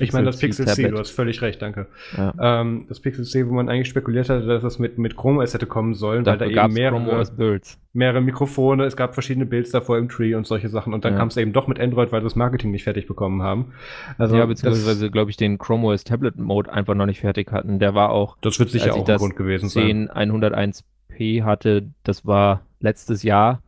ich 0.00 0.12
meine, 0.12 0.26
das 0.26 0.38
Pixel 0.38 0.66
C, 0.66 0.88
du 0.88 0.98
hast 0.98 1.10
völlig 1.10 1.40
recht, 1.40 1.62
danke. 1.62 1.86
Ja. 2.16 2.34
Ähm, 2.40 2.86
das 2.88 2.98
Pixel 2.98 3.24
C, 3.24 3.46
wo 3.46 3.52
man 3.52 3.68
eigentlich 3.68 3.88
spekuliert 3.88 4.28
hatte, 4.28 4.44
dass 4.44 4.62
das 4.62 4.80
mit, 4.80 4.98
mit 4.98 5.16
Chrome 5.16 5.40
OS 5.40 5.54
hätte 5.54 5.66
kommen 5.66 5.94
sollen, 5.94 6.24
Dafür 6.24 6.46
weil 6.46 6.54
da 6.54 6.64
eben 6.64 6.74
mehrere, 6.74 7.60
mehrere 7.92 8.20
Mikrofone, 8.20 8.86
es 8.86 8.96
gab 8.96 9.14
verschiedene 9.14 9.46
Builds 9.46 9.70
davor 9.70 9.98
im 9.98 10.08
Tree 10.08 10.34
und 10.34 10.48
solche 10.48 10.68
Sachen. 10.68 10.94
Und 10.94 11.04
dann 11.04 11.12
ja. 11.12 11.18
kam 11.20 11.28
es 11.28 11.36
eben 11.36 11.52
doch 11.52 11.68
mit 11.68 11.78
Android, 11.78 12.10
weil 12.10 12.22
sie 12.22 12.24
das 12.24 12.34
Marketing 12.34 12.72
nicht 12.72 12.82
fertig 12.82 13.06
bekommen 13.06 13.42
haben. 13.42 13.72
Also, 14.18 14.36
ja, 14.36 14.46
beziehungsweise, 14.46 15.12
glaube 15.12 15.30
ich, 15.30 15.36
den 15.36 15.58
Chrome 15.58 15.86
OS 15.86 16.02
Tablet 16.02 16.38
Mode 16.38 16.72
einfach 16.72 16.94
noch 16.96 17.06
nicht 17.06 17.20
fertig 17.20 17.52
hatten. 17.52 17.78
Der 17.78 17.94
war 17.94 18.10
auch. 18.10 18.36
Das 18.40 18.58
wird 18.58 18.70
sicher 18.70 18.94
auch 18.94 19.08
ein 19.08 19.16
Grund 19.16 19.36
gewesen 19.36 19.68
10 19.68 20.08
sein. 20.08 20.32
101p 20.32 21.44
hatte, 21.44 21.88
das 22.02 22.26
war 22.26 22.62
letztes 22.80 23.22
Jahr 23.22 23.62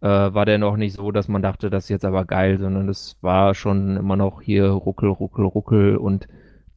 äh, 0.00 0.08
war 0.08 0.44
der 0.44 0.58
noch 0.58 0.76
nicht 0.76 0.94
so, 0.94 1.10
dass 1.10 1.28
man 1.28 1.42
dachte, 1.42 1.70
das 1.70 1.84
ist 1.84 1.90
jetzt 1.90 2.04
aber 2.04 2.24
geil, 2.24 2.58
sondern 2.58 2.88
es 2.88 3.16
war 3.20 3.54
schon 3.54 3.96
immer 3.96 4.16
noch 4.16 4.42
hier 4.42 4.68
ruckel, 4.68 5.08
ruckel, 5.08 5.44
ruckel 5.44 5.96
und 5.96 6.28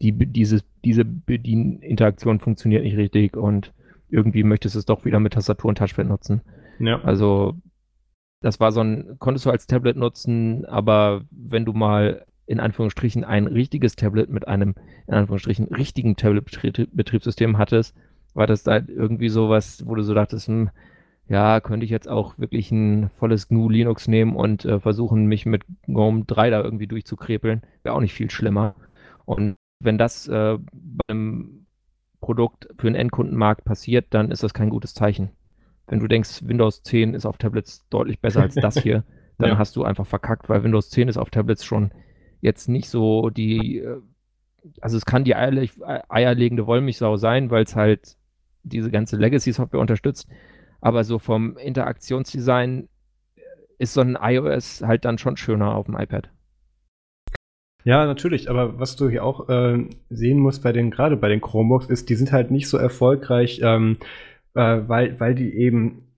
die, 0.01 0.13
diese, 0.13 0.61
diese 0.85 1.03
Bedieninteraktion 1.03 2.39
funktioniert 2.39 2.83
nicht 2.83 2.97
richtig 2.97 3.35
und 3.35 3.73
irgendwie 4.09 4.43
möchtest 4.43 4.75
du 4.75 4.79
es 4.79 4.85
doch 4.85 5.05
wieder 5.05 5.19
mit 5.19 5.33
Tastatur 5.33 5.69
und 5.69 5.77
Touchpad 5.77 6.07
nutzen. 6.07 6.41
Ja. 6.79 7.01
Also 7.03 7.55
das 8.41 8.59
war 8.59 8.71
so 8.71 8.81
ein, 8.81 9.17
konntest 9.19 9.45
du 9.45 9.49
als 9.49 9.67
Tablet 9.67 9.97
nutzen, 9.97 10.65
aber 10.65 11.23
wenn 11.31 11.65
du 11.65 11.73
mal 11.73 12.25
in 12.45 12.59
Anführungsstrichen 12.59 13.23
ein 13.23 13.47
richtiges 13.47 13.95
Tablet 13.95 14.29
mit 14.29 14.47
einem, 14.47 14.73
in 15.07 15.13
Anführungsstrichen, 15.13 15.67
richtigen 15.67 16.15
Tablet-Betriebssystem 16.15 17.57
hattest, 17.57 17.95
war 18.33 18.47
das 18.47 18.63
da 18.63 18.77
irgendwie 18.77 19.29
sowas, 19.29 19.83
wo 19.85 19.95
du 19.95 20.01
so 20.01 20.13
dachtest, 20.13 20.47
hm, 20.47 20.69
ja, 21.29 21.61
könnte 21.61 21.85
ich 21.85 21.91
jetzt 21.91 22.09
auch 22.09 22.39
wirklich 22.39 22.71
ein 22.71 23.11
volles 23.11 23.47
GNU 23.47 23.69
Linux 23.69 24.07
nehmen 24.07 24.35
und 24.35 24.65
äh, 24.65 24.79
versuchen, 24.79 25.27
mich 25.27 25.45
mit 25.45 25.63
GNOME 25.85 26.25
3 26.25 26.49
da 26.49 26.63
irgendwie 26.63 26.87
durchzukrepeln. 26.87 27.61
Wäre 27.83 27.95
auch 27.95 28.01
nicht 28.01 28.15
viel 28.15 28.31
schlimmer. 28.31 28.73
Und 29.25 29.55
wenn 29.79 29.99
das 29.99 30.27
äh, 30.27 30.57
beim 31.07 31.67
Produkt 32.19 32.67
für 32.77 32.87
den 32.87 32.95
Endkundenmarkt 32.95 33.63
passiert, 33.63 34.07
dann 34.09 34.31
ist 34.31 34.41
das 34.41 34.55
kein 34.55 34.71
gutes 34.71 34.95
Zeichen. 34.95 35.29
Wenn 35.87 35.99
du 35.99 36.07
denkst, 36.07 36.41
Windows 36.47 36.81
10 36.81 37.13
ist 37.13 37.27
auf 37.27 37.37
Tablets 37.37 37.87
deutlich 37.89 38.19
besser 38.19 38.41
als 38.41 38.55
das 38.55 38.79
hier, 38.79 39.03
dann 39.37 39.51
ja. 39.51 39.57
hast 39.59 39.75
du 39.75 39.83
einfach 39.83 40.07
verkackt, 40.07 40.49
weil 40.49 40.63
Windows 40.63 40.89
10 40.89 41.09
ist 41.09 41.17
auf 41.17 41.29
Tablets 41.29 41.63
schon 41.63 41.91
jetzt 42.41 42.69
nicht 42.69 42.89
so 42.89 43.29
die, 43.29 43.77
äh, 43.77 44.01
also 44.81 44.97
es 44.97 45.05
kann 45.05 45.23
die 45.23 45.35
eierlegende 45.35 46.65
Wollmilchsau 46.65 47.17
sein, 47.17 47.51
weil 47.51 47.65
es 47.65 47.75
halt 47.75 48.17
diese 48.63 48.89
ganze 48.89 49.15
Legacy-Software 49.15 49.79
unterstützt. 49.79 50.27
Aber 50.81 51.03
so 51.03 51.19
vom 51.19 51.57
Interaktionsdesign 51.57 52.87
ist 53.77 53.93
so 53.93 54.01
ein 54.01 54.17
iOS 54.21 54.81
halt 54.81 55.05
dann 55.05 55.17
schon 55.17 55.37
schöner 55.37 55.75
auf 55.75 55.85
dem 55.85 55.95
iPad. 55.97 56.29
Ja, 57.85 58.05
natürlich, 58.05 58.49
aber 58.49 58.79
was 58.79 58.97
du 58.97 59.09
hier 59.09 59.23
auch 59.23 59.47
äh, 59.47 59.87
sehen 60.09 60.39
musst 60.39 60.63
bei 60.63 60.73
den, 60.73 60.91
gerade 60.91 61.15
bei 61.15 61.29
den 61.29 61.41
Chromebooks, 61.41 61.87
ist, 61.87 62.09
die 62.09 62.15
sind 62.15 62.31
halt 62.31 62.51
nicht 62.51 62.67
so 62.67 62.77
erfolgreich, 62.77 63.61
ähm, 63.63 63.97
äh, 64.53 64.81
weil, 64.87 65.19
weil 65.19 65.33
die 65.33 65.53
eben 65.55 66.08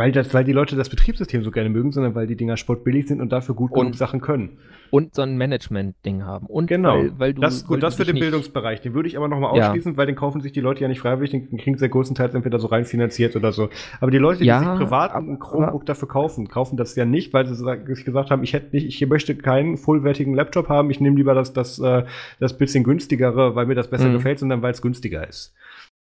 weil, 0.00 0.12
das, 0.12 0.32
weil 0.32 0.44
die 0.44 0.52
Leute 0.52 0.76
das 0.76 0.88
Betriebssystem 0.88 1.44
so 1.44 1.50
gerne 1.50 1.68
mögen, 1.68 1.92
sondern 1.92 2.14
weil 2.14 2.26
die 2.26 2.34
Dinger 2.34 2.56
sportbillig 2.56 3.06
sind 3.06 3.20
und 3.20 3.30
dafür 3.32 3.54
gut 3.54 3.70
und, 3.72 3.94
Sachen 3.94 4.22
können. 4.22 4.56
Und 4.88 5.14
so 5.14 5.20
ein 5.20 5.36
Management-Ding 5.36 6.24
haben. 6.24 6.46
Und 6.46 6.68
genau. 6.68 6.94
Weil, 6.94 7.18
weil 7.18 7.34
du, 7.34 7.42
das, 7.42 7.66
gut, 7.66 7.82
das 7.82 7.96
für 7.96 8.06
den 8.06 8.18
Bildungsbereich. 8.18 8.80
Den 8.80 8.94
würde 8.94 9.10
ich 9.10 9.18
aber 9.18 9.28
nochmal 9.28 9.50
ausschließen, 9.50 9.92
ja. 9.92 9.98
weil 9.98 10.06
den 10.06 10.16
kaufen 10.16 10.40
sich 10.40 10.52
die 10.52 10.62
Leute 10.62 10.80
ja 10.80 10.88
nicht 10.88 11.00
freiwillig, 11.00 11.32
den 11.32 11.58
kriegen 11.58 11.76
sie 11.76 11.84
ja 11.84 11.90
größtenteils 11.90 12.32
entweder 12.32 12.58
so 12.58 12.68
rein 12.68 12.86
finanziert 12.86 13.36
oder 13.36 13.52
so. 13.52 13.68
Aber 14.00 14.10
die 14.10 14.16
Leute, 14.16 14.38
die 14.38 14.46
ja, 14.46 14.60
sich 14.60 14.68
privat 14.68 15.10
aber, 15.10 15.32
ein 15.32 15.38
Chromebook 15.38 15.84
dafür 15.84 16.08
kaufen, 16.08 16.48
kaufen 16.48 16.78
das 16.78 16.96
ja 16.96 17.04
nicht, 17.04 17.34
weil 17.34 17.46
sie 17.46 17.54
sich 17.54 18.04
gesagt 18.06 18.30
haben, 18.30 18.42
ich 18.42 18.54
hätte 18.54 18.74
nicht, 18.74 18.86
ich 18.86 19.06
möchte 19.06 19.36
keinen 19.36 19.76
vollwertigen 19.76 20.32
Laptop 20.32 20.70
haben, 20.70 20.88
ich 20.88 21.00
nehme 21.00 21.16
lieber 21.16 21.34
das, 21.34 21.52
das, 21.52 21.78
äh, 21.78 22.04
das 22.38 22.56
bisschen 22.56 22.84
günstigere, 22.84 23.54
weil 23.54 23.66
mir 23.66 23.74
das 23.74 23.90
besser 23.90 24.08
mhm. 24.08 24.14
gefällt, 24.14 24.38
sondern 24.38 24.62
weil 24.62 24.72
es 24.72 24.80
günstiger 24.80 25.28
ist. 25.28 25.54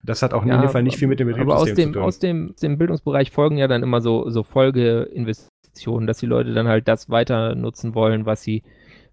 Das 0.02 0.22
hat 0.22 0.32
auch 0.32 0.44
ja, 0.44 0.54
in 0.54 0.60
jedem 0.60 0.72
Fall 0.72 0.82
nicht 0.82 0.96
viel 0.96 1.08
mit 1.08 1.20
dem 1.20 1.28
Betriebssystem 1.28 1.50
aber 1.52 1.60
aus 1.60 1.74
dem, 1.74 1.88
zu 1.88 1.92
tun. 1.92 2.02
Aus 2.02 2.18
dem, 2.18 2.54
dem 2.62 2.78
Bildungsbereich 2.78 3.30
folgen 3.30 3.58
ja 3.58 3.68
dann 3.68 3.82
immer 3.82 4.00
so, 4.00 4.30
so 4.30 4.42
Folgeinvestitionen, 4.42 6.06
dass 6.06 6.18
die 6.18 6.26
Leute 6.26 6.54
dann 6.54 6.68
halt 6.68 6.88
das 6.88 7.10
weiter 7.10 7.54
nutzen 7.54 7.94
wollen, 7.94 8.24
was 8.24 8.42
sie 8.42 8.62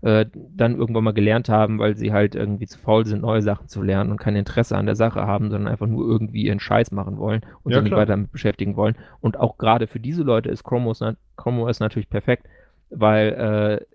äh, 0.02 0.26
dann 0.34 0.78
irgendwann 0.78 1.04
mal 1.04 1.14
gelernt 1.14 1.50
haben, 1.50 1.80
weil 1.80 1.98
sie 1.98 2.14
halt 2.14 2.36
irgendwie 2.36 2.68
zu 2.68 2.78
faul 2.80 3.06
sind, 3.06 3.22
neue 3.22 3.42
Sachen 3.42 3.68
zu 3.68 3.82
lernen 3.82 4.12
und 4.12 4.20
kein 4.20 4.36
Interesse 4.36 4.78
an 4.78 4.86
der 4.86 4.96
Sache 4.96 5.26
haben, 5.26 5.50
sondern 5.50 5.72
einfach 5.72 5.88
nur 5.88 6.08
irgendwie 6.08 6.46
ihren 6.46 6.60
Scheiß 6.60 6.92
machen 6.92 7.18
wollen 7.18 7.42
und 7.64 7.72
ja, 7.72 7.80
sich 7.80 7.86
nicht 7.86 7.98
weiter 7.98 8.14
damit 8.14 8.32
beschäftigen 8.32 8.76
wollen. 8.76 8.96
Und 9.20 9.40
auch 9.40 9.58
gerade 9.58 9.88
für 9.88 10.00
diese 10.00 10.24
Leute 10.24 10.50
ist 10.50 10.64
Chrome 10.64 10.88
OS, 10.90 11.04
Chrome 11.36 11.64
OS 11.64 11.80
natürlich 11.80 12.10
perfekt, 12.10 12.48
weil 12.90 13.80
äh, 13.82 13.86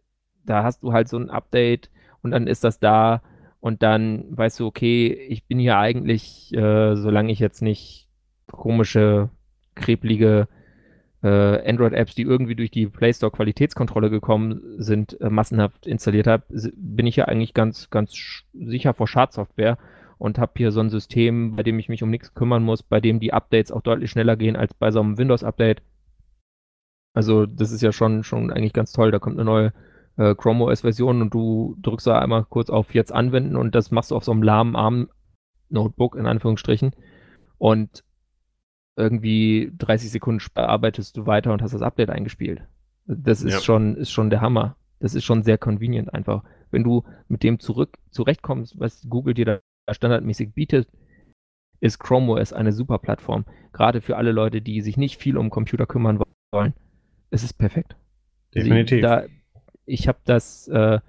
da 0.45 0.64
hast 0.64 0.82
du 0.82 0.93
halt 0.93 1.09
so 1.09 1.16
ein 1.16 1.30
Update 1.30 1.88
und 2.22 2.32
dann 2.32 2.47
ist 2.47 2.64
das 2.64 2.80
da 2.80 3.22
und 3.62 3.84
dann 3.84 4.24
weißt 4.28 4.58
du, 4.58 4.66
okay, 4.66 5.12
ich 5.12 5.44
bin 5.44 5.60
hier 5.60 5.78
eigentlich, 5.78 6.52
äh, 6.52 6.96
solange 6.96 7.30
ich 7.30 7.38
jetzt 7.38 7.62
nicht 7.62 8.08
komische, 8.50 9.30
kreplige 9.76 10.48
äh, 11.22 11.70
Android-Apps, 11.70 12.16
die 12.16 12.22
irgendwie 12.22 12.56
durch 12.56 12.72
die 12.72 12.88
Play 12.88 13.12
Store 13.12 13.30
Qualitätskontrolle 13.30 14.10
gekommen 14.10 14.60
sind, 14.78 15.20
äh, 15.20 15.30
massenhaft 15.30 15.86
installiert 15.86 16.26
habe, 16.26 16.42
bin 16.74 17.06
ich 17.06 17.14
ja 17.14 17.26
eigentlich 17.26 17.54
ganz, 17.54 17.88
ganz 17.88 18.42
sicher 18.52 18.94
vor 18.94 19.06
Schadsoftware 19.06 19.78
und 20.18 20.40
habe 20.40 20.54
hier 20.56 20.72
so 20.72 20.80
ein 20.80 20.90
System, 20.90 21.54
bei 21.54 21.62
dem 21.62 21.78
ich 21.78 21.88
mich 21.88 22.02
um 22.02 22.10
nichts 22.10 22.34
kümmern 22.34 22.64
muss, 22.64 22.82
bei 22.82 23.00
dem 23.00 23.20
die 23.20 23.32
Updates 23.32 23.70
auch 23.70 23.82
deutlich 23.82 24.10
schneller 24.10 24.34
gehen 24.34 24.56
als 24.56 24.74
bei 24.74 24.90
so 24.90 24.98
einem 24.98 25.18
Windows-Update. 25.18 25.82
Also 27.14 27.46
das 27.46 27.70
ist 27.70 27.82
ja 27.82 27.92
schon, 27.92 28.24
schon 28.24 28.50
eigentlich 28.50 28.72
ganz 28.72 28.90
toll. 28.90 29.12
Da 29.12 29.20
kommt 29.20 29.36
eine 29.36 29.44
neue 29.44 29.72
äh, 30.16 30.34
Chrome 30.34 30.64
OS-Version 30.64 31.22
und 31.22 31.32
du 31.32 31.76
drückst 31.82 32.06
da 32.06 32.18
einmal 32.18 32.44
kurz 32.44 32.70
auf 32.70 32.94
Jetzt 32.94 33.12
anwenden 33.12 33.56
und 33.56 33.74
das 33.74 33.90
machst 33.90 34.10
du 34.10 34.16
auf 34.16 34.24
so 34.24 34.32
einem 34.32 34.42
lahmen 34.42 34.76
ARM-Notebook 34.76 36.16
in 36.16 36.26
Anführungsstrichen. 36.26 36.92
Und 37.58 38.04
irgendwie 38.96 39.72
30 39.78 40.10
Sekunden 40.10 40.42
arbeitest 40.54 41.16
du 41.16 41.26
weiter 41.26 41.52
und 41.52 41.62
hast 41.62 41.72
das 41.72 41.82
Update 41.82 42.10
eingespielt. 42.10 42.62
Das 43.06 43.42
ist 43.42 43.54
ja. 43.54 43.60
schon, 43.60 43.96
ist 43.96 44.10
schon 44.10 44.30
der 44.30 44.40
Hammer. 44.40 44.76
Das 45.00 45.14
ist 45.14 45.24
schon 45.24 45.42
sehr 45.42 45.58
convenient 45.58 46.12
einfach. 46.12 46.44
Wenn 46.70 46.84
du 46.84 47.04
mit 47.28 47.42
dem 47.42 47.58
zurück 47.58 47.98
zurechtkommst, 48.10 48.78
was 48.78 49.06
Google 49.08 49.34
dir 49.34 49.44
da 49.44 49.60
standardmäßig 49.92 50.54
bietet, 50.54 50.88
ist 51.80 51.98
Chrome 51.98 52.32
OS 52.32 52.52
eine 52.52 52.72
super 52.72 52.98
Plattform. 52.98 53.44
Gerade 53.72 54.00
für 54.00 54.16
alle 54.16 54.32
Leute, 54.32 54.62
die 54.62 54.80
sich 54.80 54.96
nicht 54.96 55.18
viel 55.18 55.36
um 55.36 55.50
Computer 55.50 55.86
kümmern 55.86 56.20
wollen. 56.52 56.74
Es 57.30 57.42
ist 57.42 57.54
perfekt. 57.54 57.96
Definitiv. 58.54 58.98
Sie, 58.98 59.00
da, 59.00 59.24
ich 59.86 60.08
habe 60.08 60.18
das 60.24 60.68
äh, 60.68 61.00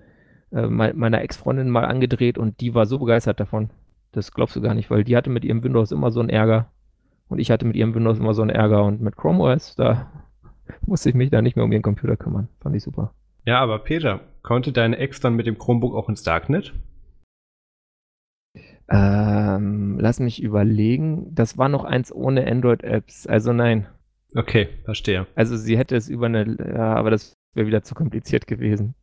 äh, 0.51 0.67
meiner 0.67 1.21
Ex-Freundin 1.21 1.69
mal 1.69 1.85
angedreht 1.85 2.37
und 2.37 2.61
die 2.61 2.75
war 2.75 2.85
so 2.85 2.99
begeistert 2.99 3.39
davon. 3.39 3.69
Das 4.11 4.31
glaubst 4.31 4.55
du 4.55 4.61
gar 4.61 4.75
nicht, 4.75 4.91
weil 4.91 5.03
die 5.03 5.17
hatte 5.17 5.29
mit 5.29 5.43
ihrem 5.43 5.63
Windows 5.63 5.91
immer 5.91 6.11
so 6.11 6.19
einen 6.19 6.29
Ärger. 6.29 6.71
Und 7.27 7.39
ich 7.39 7.49
hatte 7.49 7.65
mit 7.65 7.75
ihrem 7.75 7.95
Windows 7.95 8.19
immer 8.19 8.33
so 8.35 8.43
einen 8.43 8.51
Ärger. 8.51 8.83
Und 8.83 9.01
mit 9.01 9.17
Chrome 9.17 9.43
OS, 9.43 9.75
da 9.75 10.11
musste 10.85 11.09
ich 11.09 11.15
mich 11.15 11.31
da 11.31 11.41
nicht 11.41 11.55
mehr 11.55 11.65
um 11.65 11.71
ihren 11.71 11.81
Computer 11.81 12.15
kümmern. 12.15 12.49
Fand 12.61 12.75
ich 12.75 12.83
super. 12.83 13.13
Ja, 13.45 13.59
aber 13.59 13.79
Peter, 13.79 14.21
konnte 14.43 14.71
deine 14.71 14.97
Ex 14.97 15.19
dann 15.19 15.35
mit 15.35 15.47
dem 15.47 15.57
Chromebook 15.57 15.95
auch 15.95 16.09
ins 16.09 16.23
Darknet? 16.23 16.73
Ähm, 18.89 19.97
lass 19.99 20.19
mich 20.19 20.43
überlegen. 20.43 21.33
Das 21.33 21.57
war 21.57 21.69
noch 21.69 21.83
eins 21.83 22.13
ohne 22.13 22.45
Android-Apps. 22.45 23.25
Also 23.25 23.51
nein. 23.53 23.87
Okay, 24.35 24.69
verstehe. 24.85 25.25
Also 25.35 25.57
sie 25.57 25.77
hätte 25.77 25.95
es 25.95 26.09
über 26.09 26.27
eine, 26.27 26.57
ja, 26.75 26.93
aber 26.95 27.09
das 27.09 27.33
wäre 27.53 27.67
wieder 27.67 27.83
zu 27.83 27.95
kompliziert 27.95 28.47
gewesen. 28.47 28.95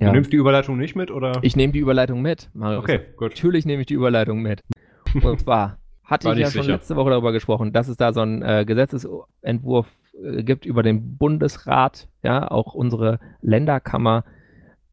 Ja. 0.00 0.08
Du 0.08 0.12
nimmst 0.12 0.32
die 0.32 0.36
Überleitung 0.36 0.78
nicht 0.78 0.94
mit, 0.94 1.10
oder? 1.10 1.32
Ich 1.42 1.56
nehme 1.56 1.72
die 1.72 1.80
Überleitung 1.80 2.22
mit, 2.22 2.50
Marius. 2.54 2.84
Okay, 2.84 3.00
gut. 3.16 3.32
Natürlich 3.32 3.66
nehme 3.66 3.80
ich 3.80 3.86
die 3.86 3.94
Überleitung 3.94 4.42
mit. 4.42 4.62
Und 5.22 5.40
zwar 5.40 5.78
hatte 6.04 6.30
ich 6.32 6.38
ja 6.38 6.50
schon 6.50 6.66
letzte 6.66 6.96
Woche 6.96 7.10
darüber 7.10 7.32
gesprochen, 7.32 7.72
dass 7.72 7.88
es 7.88 7.96
da 7.96 8.12
so 8.12 8.20
einen 8.20 8.42
äh, 8.42 8.64
Gesetzesentwurf 8.64 9.88
äh, 10.22 10.42
gibt 10.44 10.66
über 10.66 10.82
den 10.82 11.16
Bundesrat. 11.16 12.08
Ja, 12.22 12.48
auch 12.48 12.74
unsere 12.74 13.18
Länderkammer 13.40 14.24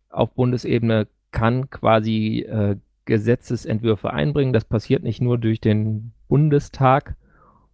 auf 0.09 0.33
Bundesebene 0.33 1.07
kann 1.31 1.69
quasi 1.69 2.39
äh, 2.39 2.77
Gesetzesentwürfe 3.05 4.11
einbringen. 4.11 4.53
Das 4.53 4.65
passiert 4.65 5.03
nicht 5.03 5.21
nur 5.21 5.37
durch 5.37 5.61
den 5.61 6.13
Bundestag, 6.27 7.15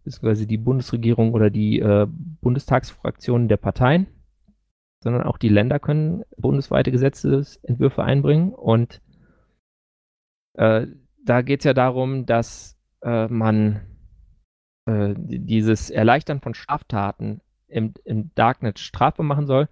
beziehungsweise 0.03 0.47
die 0.47 0.57
Bundesregierung 0.57 1.33
oder 1.33 1.49
die 1.49 1.79
äh, 1.79 2.07
Bundestagsfraktionen 2.09 3.47
der 3.47 3.57
Parteien, 3.57 4.07
sondern 5.03 5.23
auch 5.23 5.37
die 5.37 5.49
Länder 5.49 5.79
können 5.79 6.23
bundesweite 6.37 6.91
Gesetzesentwürfe 6.91 8.03
einbringen. 8.03 8.53
Und 8.53 9.01
äh, 10.53 10.87
da 11.23 11.41
geht 11.41 11.61
es 11.61 11.65
ja 11.65 11.73
darum, 11.73 12.25
dass 12.25 12.77
äh, 13.03 13.27
man 13.27 13.81
äh, 14.85 15.13
dieses 15.17 15.89
Erleichtern 15.89 16.41
von 16.41 16.53
Straftaten 16.53 17.41
im, 17.67 17.93
im 18.03 18.33
Darknet 18.35 18.79
strafbar 18.79 19.25
machen 19.25 19.47
soll. 19.47 19.67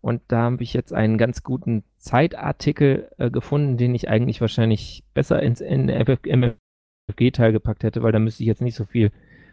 Und 0.00 0.22
da 0.28 0.42
habe 0.42 0.62
ich 0.62 0.74
jetzt 0.74 0.92
einen 0.92 1.18
ganz 1.18 1.42
guten 1.42 1.82
Zeitartikel 1.96 3.10
äh, 3.18 3.30
gefunden, 3.30 3.76
den 3.76 3.94
ich 3.94 4.08
eigentlich 4.08 4.40
wahrscheinlich 4.40 5.04
besser 5.12 5.42
ins 5.42 5.60
MFG-Teil 5.60 7.52
gepackt 7.52 7.82
hätte, 7.82 8.02
weil 8.02 8.12
da 8.12 8.20
müsste 8.20 8.44
ich 8.44 8.46
jetzt 8.46 8.62
nicht 8.62 8.76
so 8.76 8.84
viel 8.84 9.10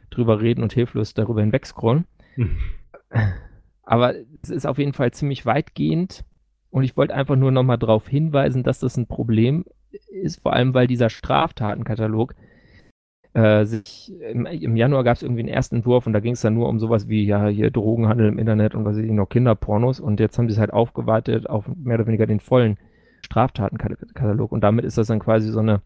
drüber 0.09 0.41
reden 0.41 0.63
und 0.63 0.73
hilflos 0.73 1.13
darüber 1.13 1.41
hinweg 1.41 1.65
scrollen. 1.65 2.05
Hm. 2.35 2.57
Aber 3.83 4.13
es 4.41 4.49
ist 4.49 4.65
auf 4.65 4.77
jeden 4.77 4.93
Fall 4.93 5.11
ziemlich 5.11 5.45
weitgehend. 5.45 6.25
Und 6.69 6.83
ich 6.83 6.97
wollte 6.97 7.13
einfach 7.13 7.35
nur 7.35 7.51
nochmal 7.51 7.77
darauf 7.77 8.07
hinweisen, 8.07 8.63
dass 8.63 8.79
das 8.79 8.97
ein 8.97 9.07
Problem 9.07 9.63
ist, 10.09 10.41
vor 10.41 10.53
allem 10.53 10.73
weil 10.73 10.87
dieser 10.87 11.09
Straftatenkatalog 11.09 12.35
äh, 13.33 13.65
sich 13.65 14.13
im, 14.21 14.45
im 14.45 14.75
Januar 14.75 15.03
gab 15.03 15.15
es 15.15 15.23
irgendwie 15.23 15.41
einen 15.41 15.49
ersten 15.49 15.77
Entwurf 15.77 16.07
und 16.07 16.13
da 16.13 16.19
ging 16.19 16.33
es 16.33 16.41
dann 16.41 16.53
nur 16.53 16.69
um 16.69 16.79
sowas 16.79 17.07
wie 17.07 17.25
ja 17.25 17.47
hier 17.47 17.69
Drogenhandel 17.69 18.27
im 18.27 18.39
Internet 18.39 18.75
und 18.75 18.85
was 18.85 18.97
weiß 18.97 19.03
ich 19.03 19.11
noch 19.11 19.27
Kinderpornos 19.27 19.99
und 19.99 20.19
jetzt 20.19 20.37
haben 20.37 20.47
sie 20.47 20.53
es 20.53 20.59
halt 20.59 20.71
aufgeweitet 20.71 21.49
auf 21.49 21.67
mehr 21.75 21.95
oder 21.95 22.07
weniger 22.07 22.27
den 22.27 22.39
vollen 22.39 22.77
Straftatenkatalog 23.25 24.51
und 24.51 24.61
damit 24.61 24.85
ist 24.85 24.97
das 24.97 25.07
dann 25.07 25.19
quasi 25.19 25.49
so 25.49 25.59
eine 25.59 25.81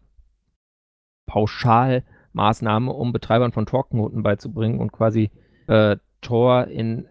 Pauschalmaßnahme, 2.34 2.92
um 2.92 3.12
Betreibern 3.12 3.52
von 3.52 3.66
Tor-Knoten 3.66 4.22
beizubringen 4.22 4.80
und 4.80 4.92
quasi 4.92 5.30
äh, 5.66 5.96
Tor 6.20 6.66
in 6.68 7.08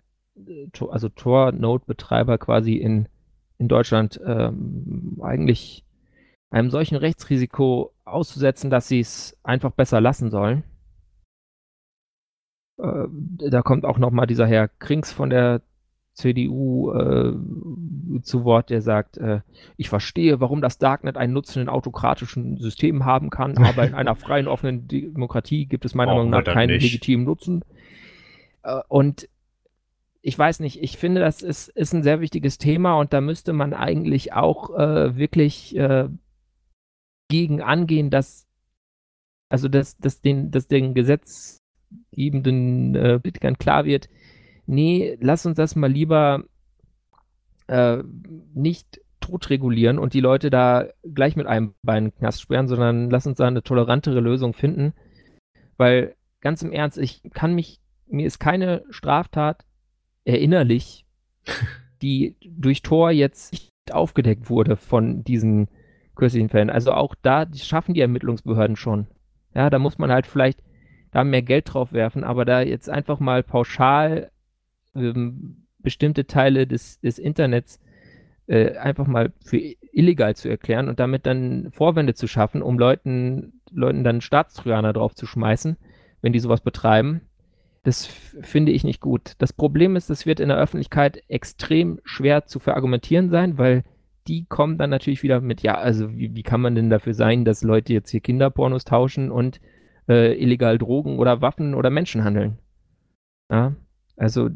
also 0.89 1.09
Tor-Node-Betreiber 1.09 2.37
quasi 2.37 2.75
in, 2.75 3.09
in 3.57 3.67
Deutschland 3.67 4.21
ähm, 4.25 5.17
eigentlich 5.21 5.83
einem 6.49 6.69
solchen 6.69 6.95
Rechtsrisiko 6.95 7.91
auszusetzen, 8.05 8.69
dass 8.69 8.87
sie 8.87 9.01
es 9.01 9.37
einfach 9.43 9.71
besser 9.71 9.99
lassen 9.99 10.31
sollen. 10.31 10.63
Äh, 12.77 13.07
da 13.49 13.61
kommt 13.61 13.83
auch 13.83 13.97
nochmal 13.97 14.27
dieser 14.27 14.47
Herr 14.47 14.69
Krings 14.69 15.11
von 15.11 15.29
der 15.29 15.61
CDU 16.19 16.91
äh, 16.91 17.33
zu 18.21 18.43
Wort, 18.43 18.69
der 18.69 18.81
sagt, 18.81 19.17
äh, 19.17 19.41
ich 19.77 19.89
verstehe, 19.89 20.39
warum 20.39 20.61
das 20.61 20.77
Darknet 20.77 21.17
einen 21.17 21.33
Nutzen 21.33 21.61
in 21.61 21.69
autokratischen 21.69 22.57
Systemen 22.57 23.05
haben 23.05 23.29
kann, 23.29 23.57
aber 23.57 23.87
in 23.87 23.93
einer 23.93 24.15
freien, 24.15 24.47
offenen 24.47 24.87
Demokratie 24.87 25.65
gibt 25.65 25.85
es 25.85 25.95
meiner 25.95 26.13
Meinung 26.13 26.29
nach 26.29 26.43
keinen 26.43 26.71
nicht. 26.71 26.83
legitimen 26.83 27.25
Nutzen. 27.25 27.63
Äh, 28.63 28.81
und 28.87 29.29
ich 30.21 30.37
weiß 30.37 30.59
nicht, 30.59 30.83
ich 30.83 30.97
finde, 30.97 31.21
das 31.21 31.41
ist, 31.41 31.69
ist 31.69 31.93
ein 31.93 32.03
sehr 32.03 32.19
wichtiges 32.19 32.57
Thema 32.57 32.99
und 32.99 33.13
da 33.13 33.21
müsste 33.21 33.53
man 33.53 33.73
eigentlich 33.73 34.33
auch 34.33 34.77
äh, 34.77 35.15
wirklich 35.15 35.75
äh, 35.77 36.09
gegen 37.29 37.61
angehen, 37.61 38.09
dass 38.09 38.49
also 39.49 39.67
dass, 39.67 39.97
dass 39.97 40.21
den, 40.21 40.51
dass 40.51 40.67
den 40.67 40.93
gesetzgebenden 40.93 42.95
äh, 42.95 43.19
Politikern 43.19 43.57
klar 43.57 43.85
wird, 43.85 44.09
nee, 44.69 45.17
lass 45.19 45.45
uns 45.45 45.57
das 45.57 45.75
mal 45.75 45.91
lieber 45.91 46.43
äh, 47.67 47.97
nicht 48.53 49.01
tot 49.19 49.49
regulieren 49.49 49.99
und 49.99 50.13
die 50.13 50.21
Leute 50.21 50.49
da 50.49 50.85
gleich 51.13 51.35
mit 51.35 51.47
einem 51.47 51.73
Bein 51.81 52.13
Knast 52.15 52.41
sperren, 52.41 52.67
sondern 52.67 53.09
lass 53.09 53.27
uns 53.27 53.37
da 53.37 53.47
eine 53.47 53.63
tolerantere 53.63 54.19
Lösung 54.19 54.53
finden. 54.53 54.93
Weil 55.77 56.15
ganz 56.39 56.61
im 56.61 56.71
Ernst, 56.71 56.97
ich 56.97 57.21
kann 57.33 57.55
mich, 57.55 57.79
mir 58.07 58.25
ist 58.25 58.39
keine 58.39 58.83
Straftat 58.89 59.65
erinnerlich, 60.23 61.05
die 62.01 62.37
durch 62.47 62.81
Tor 62.81 63.11
jetzt 63.11 63.51
nicht 63.51 63.71
aufgedeckt 63.91 64.49
wurde 64.49 64.77
von 64.77 65.23
diesen 65.23 65.67
kürzlichen 66.15 66.49
Fällen. 66.49 66.69
Also 66.69 66.93
auch 66.93 67.15
da 67.21 67.45
die 67.45 67.59
schaffen 67.59 67.95
die 67.95 68.01
Ermittlungsbehörden 68.01 68.75
schon. 68.75 69.07
Ja, 69.55 69.69
da 69.71 69.79
muss 69.79 69.97
man 69.97 70.11
halt 70.11 70.27
vielleicht 70.27 70.61
da 71.11 71.23
mehr 71.23 71.41
Geld 71.41 71.73
drauf 71.73 71.91
werfen, 71.91 72.23
aber 72.23 72.45
da 72.45 72.61
jetzt 72.61 72.87
einfach 72.87 73.19
mal 73.19 73.41
pauschal 73.41 74.29
ähm, 74.99 75.65
bestimmte 75.79 76.27
Teile 76.27 76.67
des, 76.67 76.99
des 76.99 77.19
Internets 77.19 77.79
äh, 78.47 78.77
einfach 78.77 79.07
mal 79.07 79.31
für 79.43 79.57
illegal 79.91 80.35
zu 80.35 80.49
erklären 80.49 80.89
und 80.89 80.99
damit 80.99 81.25
dann 81.25 81.69
Vorwände 81.71 82.13
zu 82.13 82.27
schaffen, 82.27 82.61
um 82.61 82.77
Leuten, 82.79 83.61
Leuten 83.71 84.03
dann 84.03 84.21
Staatstrojaner 84.21 84.93
drauf 84.93 85.15
zu 85.15 85.25
schmeißen, 85.25 85.77
wenn 86.21 86.33
die 86.33 86.39
sowas 86.39 86.61
betreiben. 86.61 87.21
Das 87.83 88.05
finde 88.05 88.71
ich 88.71 88.83
nicht 88.83 89.01
gut. 89.01 89.33
Das 89.37 89.53
Problem 89.53 89.95
ist, 89.95 90.09
das 90.09 90.25
wird 90.25 90.39
in 90.39 90.49
der 90.49 90.57
Öffentlichkeit 90.57 91.23
extrem 91.27 91.99
schwer 92.03 92.45
zu 92.45 92.59
verargumentieren 92.59 93.29
sein, 93.29 93.57
weil 93.57 93.83
die 94.27 94.45
kommen 94.45 94.77
dann 94.77 94.89
natürlich 94.89 95.23
wieder 95.23 95.41
mit, 95.41 95.61
ja, 95.61 95.75
also 95.75 96.15
wie, 96.15 96.35
wie 96.35 96.43
kann 96.43 96.61
man 96.61 96.75
denn 96.75 96.89
dafür 96.89 97.13
sein, 97.13 97.45
dass 97.45 97.63
Leute 97.63 97.93
jetzt 97.93 98.11
hier 98.11 98.19
Kinderpornos 98.19 98.83
tauschen 98.83 99.31
und 99.31 99.61
äh, 100.07 100.33
illegal 100.41 100.77
Drogen 100.77 101.19
oder 101.19 101.41
Waffen 101.41 101.73
oder 101.73 101.89
Menschen 101.89 102.23
handeln? 102.23 102.59
Ja, 103.49 103.75
also 104.17 104.49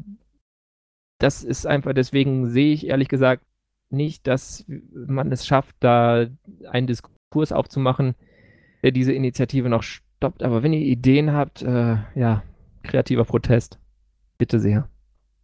das 1.24 1.44
ist 1.44 1.66
einfach, 1.66 1.94
deswegen 1.94 2.48
sehe 2.48 2.74
ich 2.74 2.88
ehrlich 2.88 3.08
gesagt 3.08 3.46
nicht, 3.90 4.28
dass 4.28 4.66
man 4.68 5.32
es 5.32 5.48
schafft, 5.48 5.76
da 5.80 6.28
einen 6.70 6.88
Diskurs 6.88 7.54
aufzumachen, 7.54 8.16
der 8.84 8.92
diese 8.92 9.14
Initiative 9.14 9.70
noch 9.70 9.84
stoppt. 9.84 10.44
Aber 10.44 10.64
wenn 10.64 10.74
ihr 10.74 10.82
Ideen 10.82 11.32
habt, 11.32 11.62
äh, 11.62 11.96
ja, 12.16 12.44
kreativer 12.84 13.24
Protest, 13.24 13.80
bitte 14.38 14.60
sehr. 14.60 14.90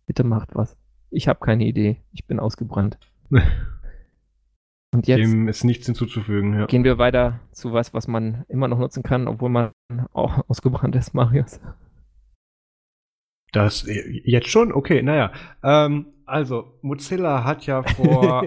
Bitte 0.05 0.25
macht 0.25 0.49
was. 0.53 0.75
Ich 1.11 1.29
habe 1.29 1.39
keine 1.39 1.65
Idee. 1.65 1.97
Ich 2.11 2.27
bin 2.27 2.39
ausgebrannt. 2.39 2.97
Und 4.91 5.07
jetzt 5.07 5.19
Dem 5.19 5.47
ist 5.47 5.63
nichts 5.63 5.85
hinzuzufügen. 5.85 6.55
Ja. 6.55 6.65
Gehen 6.65 6.83
wir 6.83 6.97
weiter 6.97 7.39
zu 7.51 7.71
was, 7.71 7.93
was 7.93 8.07
man 8.07 8.43
immer 8.49 8.67
noch 8.67 8.79
nutzen 8.79 9.03
kann, 9.03 9.27
obwohl 9.27 9.49
man 9.49 9.71
auch 10.11 10.49
ausgebrannt 10.49 10.95
ist, 10.95 11.13
Marius. 11.13 11.61
Das 13.51 13.85
jetzt 13.87 14.49
schon? 14.49 14.71
Okay, 14.71 15.01
naja. 15.01 15.31
Ähm, 15.63 16.07
also, 16.25 16.73
Mozilla 16.81 17.43
hat 17.43 17.65
ja 17.65 17.83
vor 17.83 18.45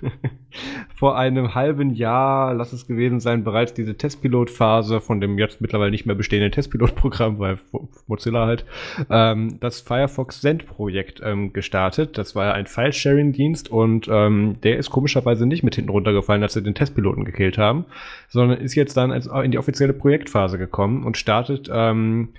vor 0.94 1.16
einem 1.16 1.54
halben 1.54 1.90
Jahr, 1.90 2.54
lass 2.54 2.72
es 2.72 2.86
gewesen 2.86 3.20
sein, 3.20 3.44
bereits 3.44 3.74
diese 3.74 3.96
Testpilotphase 3.96 5.00
von 5.00 5.20
dem 5.20 5.38
jetzt 5.38 5.60
mittlerweile 5.60 5.90
nicht 5.90 6.06
mehr 6.06 6.16
bestehenden 6.16 6.52
Testpilotprogramm, 6.52 7.38
weil 7.38 7.58
Mozilla 8.06 8.46
halt, 8.46 8.64
ähm, 9.08 9.58
das 9.60 9.80
Firefox 9.80 10.40
Send 10.40 10.66
Projekt 10.66 11.20
ähm, 11.24 11.52
gestartet. 11.52 12.18
Das 12.18 12.34
war 12.34 12.46
ja 12.46 12.52
ein 12.52 12.66
File-Sharing-Dienst 12.66 13.70
und 13.70 14.08
ähm, 14.10 14.60
der 14.62 14.78
ist 14.78 14.90
komischerweise 14.90 15.46
nicht 15.46 15.62
mit 15.62 15.76
hinten 15.76 15.90
runtergefallen, 15.90 16.42
als 16.42 16.54
sie 16.54 16.62
den 16.62 16.74
Testpiloten 16.74 17.24
gekillt 17.24 17.58
haben, 17.58 17.84
sondern 18.28 18.58
ist 18.58 18.74
jetzt 18.74 18.96
dann 18.96 19.12
in 19.12 19.50
die 19.50 19.58
offizielle 19.58 19.92
Projektphase 19.92 20.58
gekommen 20.58 21.04
und 21.04 21.16
startet 21.16 21.70
ähm, 21.72 22.30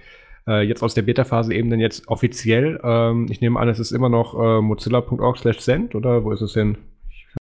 äh, 0.51 0.61
jetzt 0.61 0.83
aus 0.83 0.93
der 0.93 1.03
Beta-Phase 1.03 1.53
eben 1.53 1.69
dann 1.69 1.79
jetzt 1.79 2.07
offiziell. 2.07 2.79
Ähm, 2.83 3.27
ich 3.29 3.41
nehme 3.41 3.59
an, 3.59 3.69
es 3.69 3.79
ist 3.79 3.91
immer 3.91 4.09
noch 4.09 4.33
äh, 4.33 4.61
mozilla.org 4.61 5.37
slash 5.37 5.59
send 5.59 5.95
oder 5.95 6.23
wo 6.23 6.31
ist 6.31 6.41
es 6.41 6.53
denn? 6.53 6.77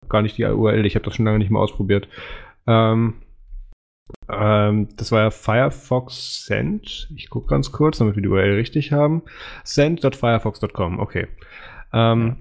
gar 0.08 0.22
nicht 0.22 0.36
die 0.36 0.44
URL, 0.44 0.84
ich 0.84 0.94
habe 0.94 1.04
das 1.04 1.14
schon 1.14 1.24
lange 1.24 1.38
nicht 1.38 1.50
mehr 1.50 1.60
ausprobiert. 1.60 2.08
Ähm, 2.66 3.14
ähm, 4.28 4.88
das 4.96 5.12
war 5.12 5.20
ja 5.22 5.30
Firefox 5.30 6.44
Send. 6.44 7.08
Ich 7.16 7.30
gucke 7.30 7.46
ganz 7.46 7.72
kurz, 7.72 7.98
damit 7.98 8.16
wir 8.16 8.22
die 8.22 8.28
URL 8.28 8.54
richtig 8.54 8.92
haben. 8.92 9.22
Send.firefox.com, 9.64 10.98
okay. 10.98 11.28
Ähm, 11.92 12.36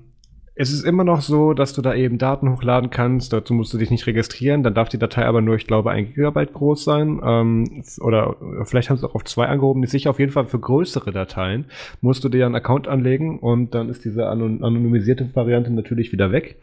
es 0.61 0.73
ist 0.73 0.83
immer 0.83 1.05
noch 1.05 1.21
so, 1.21 1.53
dass 1.53 1.71
du 1.71 1.81
da 1.81 1.93
eben 1.93 2.17
Daten 2.17 2.51
hochladen 2.51 2.89
kannst. 2.89 3.31
Dazu 3.31 3.53
musst 3.53 3.73
du 3.73 3.77
dich 3.77 3.91
nicht 3.91 4.05
registrieren. 4.07 4.61
Dann 4.61 4.73
darf 4.73 4.89
die 4.89 4.97
Datei 4.97 5.25
aber 5.25 5.39
nur, 5.39 5.55
ich 5.55 5.65
glaube, 5.65 5.91
ein 5.91 6.13
Gigabyte 6.13 6.51
groß 6.51 6.83
sein. 6.83 7.21
Ähm, 7.23 7.83
oder 8.01 8.35
vielleicht 8.65 8.89
haben 8.89 8.97
sie 8.97 9.07
auch 9.07 9.15
auf 9.15 9.23
zwei 9.23 9.45
angehoben. 9.45 9.79
Nicht 9.79 9.91
sicher. 9.91 10.09
Auf 10.09 10.19
jeden 10.19 10.33
Fall 10.33 10.47
für 10.47 10.59
größere 10.59 11.13
Dateien 11.13 11.67
musst 12.01 12.25
du 12.25 12.29
dir 12.29 12.45
einen 12.45 12.55
Account 12.55 12.89
anlegen 12.89 13.39
und 13.39 13.73
dann 13.73 13.87
ist 13.87 14.03
diese 14.03 14.27
anonymisierte 14.27 15.33
Variante 15.33 15.71
natürlich 15.71 16.11
wieder 16.11 16.33
weg. 16.33 16.61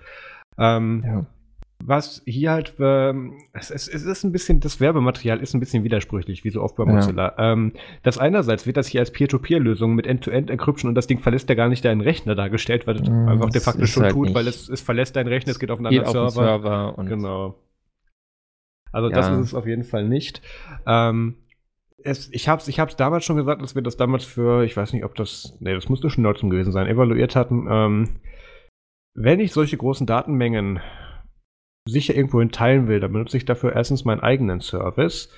Ähm, 0.59 1.03
ja 1.07 1.26
was 1.85 2.22
hier 2.24 2.53
halt, 2.53 2.74
ähm, 2.79 3.35
es, 3.53 3.70
es, 3.70 3.87
es, 3.87 4.03
ist 4.03 4.24
ein 4.24 4.33
bisschen, 4.33 4.61
das 4.61 4.81
Werbematerial 4.81 5.41
ist 5.41 5.55
ein 5.55 5.61
bisschen 5.61 5.85
widersprüchlich, 5.85 6.43
wie 6.43 6.51
so 6.51 6.62
oft 6.62 6.77
bei 6.77 6.85
Mozilla. 6.85 7.35
Ja. 7.37 7.53
Ähm, 7.53 7.72
das 8.03 8.18
einerseits 8.18 8.66
wird 8.66 8.77
das 8.77 8.89
hier 8.89 9.01
als 9.01 9.11
Peer-to-Peer-Lösung 9.12 9.95
mit 9.95 10.07
End-to-End-Encryption 10.07 10.89
und 10.89 10.95
das 10.95 11.07
Ding 11.07 11.18
verlässt 11.20 11.49
ja 11.49 11.55
gar 11.55 11.68
nicht 11.68 11.85
deinen 11.85 12.01
Rechner 12.01 12.35
dargestellt, 12.35 12.87
weil 12.87 12.97
es 12.97 13.09
mm, 13.09 13.29
einfach 13.29 13.51
de 13.51 13.61
facto 13.61 13.87
schon 13.87 14.05
halt 14.05 14.12
tut, 14.12 14.35
weil 14.35 14.49
es, 14.49 14.68
es 14.68 14.81
verlässt 14.81 15.16
deinen 15.16 15.29
Rechner, 15.29 15.53
es 15.53 15.59
geht 15.59 15.70
auf 15.70 15.79
einen 15.79 15.87
anderen 15.87 16.11
Server. 16.11 16.31
Server 16.31 16.95
genau. 17.05 17.55
Also 18.93 19.11
ja. 19.11 19.16
das 19.16 19.29
ist 19.29 19.49
es 19.49 19.55
auf 19.55 19.66
jeden 19.66 19.85
Fall 19.85 20.09
nicht. 20.09 20.41
Ähm, 20.87 21.37
es, 22.03 22.33
ich 22.33 22.49
habe 22.49 22.62
es 22.62 22.68
ich 22.68 22.81
hab's 22.81 22.97
damals 22.97 23.24
schon 23.24 23.37
gesagt, 23.37 23.61
dass 23.61 23.74
wir 23.74 23.83
das 23.83 23.97
damals 23.97 24.24
für, 24.24 24.64
ich 24.64 24.77
weiß 24.77 24.93
nicht, 24.93 25.05
ob 25.05 25.14
das, 25.14 25.57
nee, 25.61 25.74
das 25.74 25.89
musste 25.89 26.09
schon 26.09 26.22
Nutzung 26.22 26.51
gewesen 26.51 26.72
sein, 26.72 26.87
evaluiert 26.87 27.37
hatten. 27.37 27.66
Ähm, 27.70 28.09
wenn 29.14 29.41
ich 29.41 29.53
solche 29.53 29.77
großen 29.77 30.07
Datenmengen 30.07 30.81
sicher 31.87 32.14
irgendwohin 32.14 32.51
teilen 32.51 32.89
will, 32.89 33.01
dann 33.01 33.12
benutze 33.12 33.37
ich 33.37 33.45
dafür 33.45 33.74
erstens 33.74 34.05
meinen 34.05 34.20
eigenen 34.20 34.61
Service. 34.61 35.30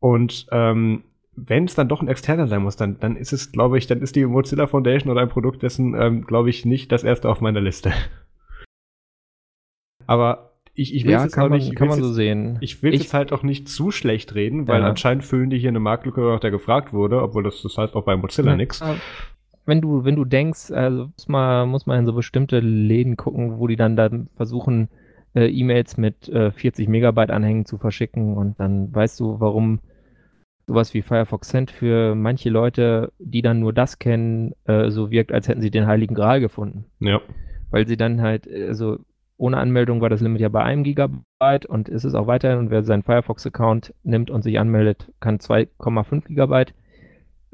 Und 0.00 0.46
ähm, 0.50 1.04
wenn 1.36 1.64
es 1.64 1.74
dann 1.74 1.88
doch 1.88 2.00
ein 2.00 2.08
externer 2.08 2.46
sein 2.46 2.62
muss, 2.62 2.76
dann, 2.76 2.98
dann 3.00 3.16
ist 3.16 3.32
es, 3.32 3.52
glaube 3.52 3.78
ich, 3.78 3.86
dann 3.86 4.00
ist 4.00 4.16
die 4.16 4.24
Mozilla 4.24 4.66
Foundation 4.66 5.10
oder 5.10 5.22
ein 5.22 5.28
Produkt 5.28 5.62
dessen, 5.62 5.94
ähm, 5.94 6.26
glaube 6.26 6.50
ich, 6.50 6.64
nicht 6.64 6.92
das 6.92 7.04
erste 7.04 7.28
auf 7.28 7.40
meiner 7.40 7.60
Liste. 7.60 7.92
Aber 10.06 10.54
ich, 10.74 10.94
ich 10.94 11.04
will 11.04 11.12
ja, 11.12 11.24
es 11.24 11.38
auch 11.38 11.48
man, 11.48 11.58
nicht. 11.58 11.74
Kann 11.76 11.88
man 11.88 12.00
so 12.00 12.06
jetzt, 12.06 12.16
sehen. 12.16 12.58
Ich 12.60 12.82
will 12.82 12.94
es 12.94 13.14
halt 13.14 13.32
auch 13.32 13.42
nicht 13.42 13.68
zu 13.68 13.90
schlecht 13.90 14.34
reden, 14.34 14.66
weil 14.66 14.82
ja. 14.82 14.88
anscheinend 14.88 15.24
füllen 15.24 15.50
die 15.50 15.58
hier 15.58 15.68
eine 15.68 15.80
Marktlücke, 15.80 16.20
nach 16.20 16.40
der 16.40 16.50
gefragt 16.50 16.92
wurde, 16.92 17.22
obwohl 17.22 17.44
das, 17.44 17.62
das 17.62 17.78
heißt 17.78 17.94
auch 17.94 18.04
bei 18.04 18.16
Mozilla 18.16 18.52
ja, 18.52 18.56
nichts. 18.56 18.82
Wenn 19.66 19.80
du, 19.80 20.04
wenn 20.04 20.16
du 20.16 20.24
denkst, 20.24 20.72
also 20.72 21.06
muss 21.06 21.28
man, 21.28 21.68
muss 21.68 21.86
man 21.86 22.00
in 22.00 22.06
so 22.06 22.12
bestimmte 22.12 22.60
Läden 22.60 23.16
gucken, 23.16 23.58
wo 23.58 23.66
die 23.66 23.76
dann, 23.76 23.96
dann 23.96 24.28
versuchen, 24.36 24.88
äh, 25.34 25.46
E-Mails 25.46 25.96
mit 25.96 26.28
äh, 26.28 26.50
40 26.50 26.88
Megabyte 26.88 27.30
Anhängen 27.30 27.66
zu 27.66 27.78
verschicken 27.78 28.36
und 28.36 28.58
dann 28.58 28.94
weißt 28.94 29.18
du, 29.20 29.40
warum 29.40 29.80
sowas 30.66 30.94
wie 30.94 31.02
Firefox 31.02 31.48
Send 31.48 31.70
für 31.70 32.14
manche 32.14 32.50
Leute, 32.50 33.12
die 33.18 33.42
dann 33.42 33.60
nur 33.60 33.72
das 33.72 33.98
kennen, 33.98 34.54
äh, 34.64 34.90
so 34.90 35.10
wirkt, 35.10 35.32
als 35.32 35.48
hätten 35.48 35.60
sie 35.60 35.70
den 35.70 35.86
Heiligen 35.86 36.14
Gral 36.14 36.40
gefunden. 36.40 36.86
Ja. 37.00 37.20
Weil 37.70 37.86
sie 37.86 37.96
dann 37.96 38.22
halt, 38.22 38.48
also 38.50 38.98
ohne 39.36 39.58
Anmeldung 39.58 40.00
war 40.00 40.08
das 40.08 40.20
Limit 40.20 40.40
ja 40.40 40.48
bei 40.48 40.62
einem 40.62 40.84
Gigabyte 40.84 41.66
und 41.66 41.88
ist 41.88 42.04
es 42.04 42.14
auch 42.14 42.26
weiterhin. 42.26 42.58
Und 42.58 42.70
wer 42.70 42.84
seinen 42.84 43.02
Firefox-Account 43.02 43.92
nimmt 44.04 44.30
und 44.30 44.42
sich 44.42 44.58
anmeldet, 44.58 45.12
kann 45.20 45.38
2,5 45.38 46.28
Gigabyte 46.28 46.72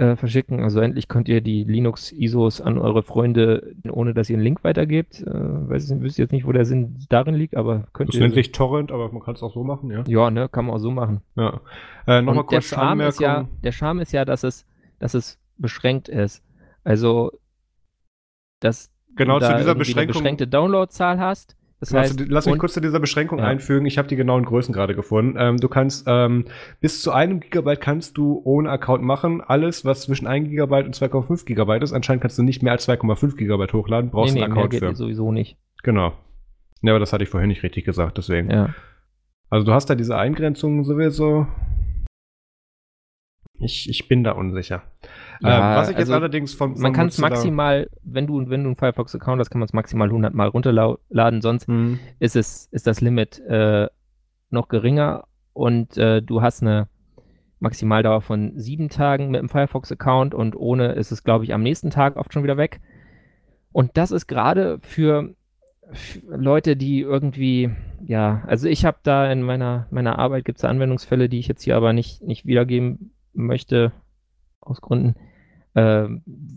äh, 0.01 0.17
verschicken. 0.17 0.63
Also 0.63 0.81
endlich 0.81 1.09
könnt 1.09 1.29
ihr 1.29 1.43
die 1.43 1.63
Linux-ISOs 1.65 2.63
an 2.63 2.79
eure 2.79 3.03
Freunde, 3.03 3.75
ohne 3.91 4.15
dass 4.15 4.31
ihr 4.31 4.37
einen 4.37 4.43
Link 4.43 4.65
weitergebt. 4.65 5.21
Äh, 5.21 5.31
weiß 5.31 5.91
ich, 5.91 6.01
wüsste 6.01 6.23
jetzt 6.23 6.33
nicht, 6.33 6.47
wo 6.47 6.53
der 6.53 6.65
Sinn 6.65 6.97
darin 7.11 7.35
liegt, 7.35 7.55
aber 7.55 7.87
könnt 7.93 8.09
das 8.09 8.15
ihr. 8.15 8.21
Das 8.21 8.29
nennt 8.29 8.35
sich 8.35 8.53
Torrent, 8.53 8.93
aber 8.93 9.13
man 9.13 9.23
kann 9.23 9.35
es 9.35 9.43
auch 9.43 9.53
so 9.53 9.63
machen, 9.63 9.91
ja. 9.91 10.03
Ja, 10.07 10.31
ne, 10.31 10.49
kann 10.49 10.65
man 10.65 10.77
auch 10.77 10.79
so 10.79 10.91
machen. 10.91 11.21
Ja. 11.37 11.61
Äh, 12.07 12.23
Nochmal 12.23 12.45
kurz 12.45 12.71
der 12.71 12.77
Charme 12.77 13.01
ist 13.03 13.21
ja, 13.21 13.47
Der 13.63 13.73
Charme 13.73 14.01
ist 14.01 14.13
ja, 14.13 14.25
dass 14.25 14.43
es, 14.43 14.67
dass 14.99 15.13
es 15.13 15.39
beschränkt 15.59 16.09
ist. 16.09 16.43
Also, 16.83 17.33
dass 18.61 18.91
genau 19.17 19.35
du 19.35 19.41
da 19.41 19.51
zu 19.51 19.59
dieser 19.59 19.75
Beschränkung 19.75 20.01
eine 20.01 20.13
beschränkte 20.13 20.49
Downloadzahl 20.49 21.19
hast 21.21 21.57
das 21.81 21.95
heißt, 21.95 22.29
lass 22.29 22.47
mich 22.47 22.59
kurz 22.59 22.75
zu 22.75 22.81
dieser 22.81 23.01
Beschränkung 23.01 23.39
ja. 23.39 23.47
einfügen. 23.47 23.87
Ich 23.87 23.97
habe 23.97 24.07
die 24.07 24.17
genauen 24.17 24.45
Größen 24.45 24.75
gerade 24.75 24.95
gefunden. 24.95 25.37
Ähm, 25.39 25.57
du 25.57 25.69
kannst 25.69 26.05
ähm, 26.07 26.45
bis 26.81 27.01
zu 27.01 27.11
einem 27.11 27.41
Gigabyte 27.41 27.81
kannst 27.81 28.19
du 28.19 28.41
ohne 28.45 28.71
Account 28.71 29.03
machen. 29.03 29.41
Alles, 29.41 29.87
was 29.87 30.03
zwischen 30.03 30.27
1 30.27 30.51
Gigabyte 30.51 30.85
und 30.85 30.95
2,5 30.95 31.47
Gigabyte 31.47 31.83
ist, 31.83 31.95
anscheinend 31.95 32.21
kannst 32.21 32.39
du 32.39 32.43
nicht 32.43 32.63
mehr 32.63 32.73
als 32.73 32.87
2,5 32.87 33.35
Gigabyte 33.37 33.73
hochladen. 33.73 34.11
Brauchst 34.11 34.35
nee, 34.35 34.41
nee, 34.41 34.45
einen 34.45 34.53
Account 34.53 34.73
mehr 34.73 34.81
geht 34.81 34.89
für. 34.91 34.97
sowieso 34.97 35.33
nicht. 35.33 35.57
Genau. 35.83 36.13
Ja, 36.83 36.93
aber 36.93 37.01
das 37.01 37.15
hatte 37.15 37.25
ich 37.25 37.31
vorhin 37.31 37.49
nicht 37.49 37.63
richtig 37.63 37.87
gesagt, 37.87 38.19
deswegen. 38.19 38.51
Ja. 38.51 38.75
Also 39.49 39.65
du 39.67 39.73
hast 39.73 39.87
da 39.87 39.95
diese 39.95 40.17
Eingrenzungen 40.17 40.85
sowieso. 40.85 41.47
Ich, 43.61 43.89
ich 43.91 44.09
bin 44.09 44.25
da 44.25 44.33
unsicher. 44.33 44.83
Ja, 45.41 45.73
ähm, 45.73 45.77
was 45.77 45.91
ich 45.91 45.97
also 45.97 46.13
jetzt 46.13 46.17
allerdings 46.17 46.55
von, 46.55 46.73
von 46.73 46.83
Man 46.83 46.93
kann 46.93 47.09
es 47.09 47.19
maximal, 47.19 47.91
wenn 48.03 48.27
du, 48.27 48.49
wenn 48.49 48.63
du 48.63 48.71
einen 48.71 48.77
Firefox-Account 48.77 49.39
hast, 49.39 49.51
kann 49.51 49.61
man 49.61 49.67
es 49.67 49.75
maximal 49.75 50.09
100 50.09 50.35
Mal 50.35 50.49
runterladen. 50.49 51.43
Sonst 51.43 51.69
mhm. 51.69 51.99
ist, 52.19 52.37
es, 52.37 52.69
ist 52.73 52.87
das 52.87 53.01
Limit 53.01 53.39
äh, 53.41 53.89
noch 54.49 54.69
geringer 54.69 55.25
und 55.53 55.97
äh, 55.99 56.23
du 56.23 56.41
hast 56.41 56.63
eine 56.63 56.89
Maximaldauer 57.59 58.23
von 58.23 58.59
sieben 58.59 58.89
Tagen 58.89 59.31
mit 59.31 59.41
dem 59.41 59.51
Firefox-Account 59.51 60.35
und 60.35 60.57
ohne 60.57 60.93
ist 60.93 61.13
es, 61.13 61.23
glaube 61.23 61.45
ich, 61.45 61.53
am 61.53 61.63
nächsten 61.63 61.91
Tag 61.91 62.17
oft 62.17 62.33
schon 62.33 62.43
wieder 62.43 62.57
weg. 62.57 62.81
Und 63.73 63.99
das 63.99 64.11
ist 64.11 64.27
gerade 64.27 64.79
für, 64.81 65.35
für, 65.93 66.21
Leute, 66.35 66.77
die 66.77 67.01
irgendwie, 67.01 67.71
ja, 68.03 68.43
also 68.47 68.69
ich 68.69 68.87
habe 68.87 68.99
da 69.03 69.31
in 69.31 69.43
meiner, 69.43 69.87
meiner 69.91 70.19
Arbeit 70.19 70.47
gibt 70.47 70.59
es 70.59 70.65
Anwendungsfälle, 70.65 71.29
die 71.29 71.39
ich 71.39 71.49
jetzt 71.49 71.63
hier 71.63 71.77
aber 71.77 71.93
nicht, 71.93 72.23
nicht 72.23 72.47
wiedergeben 72.47 73.13
möchte, 73.33 73.93
aus 74.61 74.81
Gründen, 74.81 75.15
äh, 75.75 76.09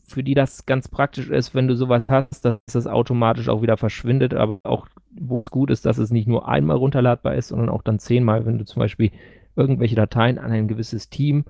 für 0.03 0.23
die 0.23 0.33
das 0.33 0.65
ganz 0.65 0.87
praktisch 0.87 1.29
ist, 1.29 1.53
wenn 1.53 1.67
du 1.67 1.75
sowas 1.75 2.03
hast, 2.07 2.45
dass 2.45 2.59
es 2.73 2.87
automatisch 2.87 3.49
auch 3.49 3.61
wieder 3.61 3.77
verschwindet, 3.77 4.33
aber 4.33 4.59
auch 4.63 4.87
wo 5.11 5.39
es 5.45 5.51
gut 5.51 5.69
ist, 5.69 5.85
dass 5.85 5.97
es 5.97 6.11
nicht 6.11 6.27
nur 6.27 6.47
einmal 6.47 6.77
runterladbar 6.77 7.35
ist, 7.35 7.49
sondern 7.49 7.69
auch 7.69 7.83
dann 7.83 7.99
zehnmal, 7.99 8.45
wenn 8.45 8.57
du 8.57 8.65
zum 8.65 8.79
Beispiel 8.79 9.11
irgendwelche 9.55 9.95
Dateien 9.95 10.39
an 10.39 10.51
ein 10.51 10.67
gewisses 10.67 11.09
Team 11.09 11.45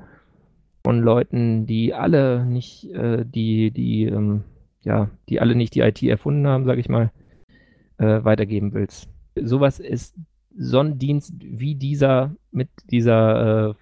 von 0.83 0.99
Leuten, 1.01 1.65
die 1.65 1.93
alle 1.93 2.45
nicht 2.45 2.91
äh, 2.91 3.23
die, 3.25 3.71
die, 3.71 4.03
ähm, 4.05 4.43
ja, 4.81 5.09
die 5.29 5.39
alle 5.39 5.55
nicht 5.55 5.75
die 5.75 5.79
IT 5.79 6.03
erfunden 6.03 6.45
haben, 6.45 6.65
sag 6.65 6.77
ich 6.77 6.89
mal, 6.89 7.11
äh, 7.97 8.23
weitergeben 8.23 8.73
willst. 8.73 9.07
Sowas 9.41 9.79
ist 9.79 10.15
so 10.55 10.79
ein 10.79 10.99
Dienst 10.99 11.33
wie 11.39 11.75
dieser 11.75 12.35
mit 12.51 12.69
dieser 12.91 13.69
äh, 13.69 13.73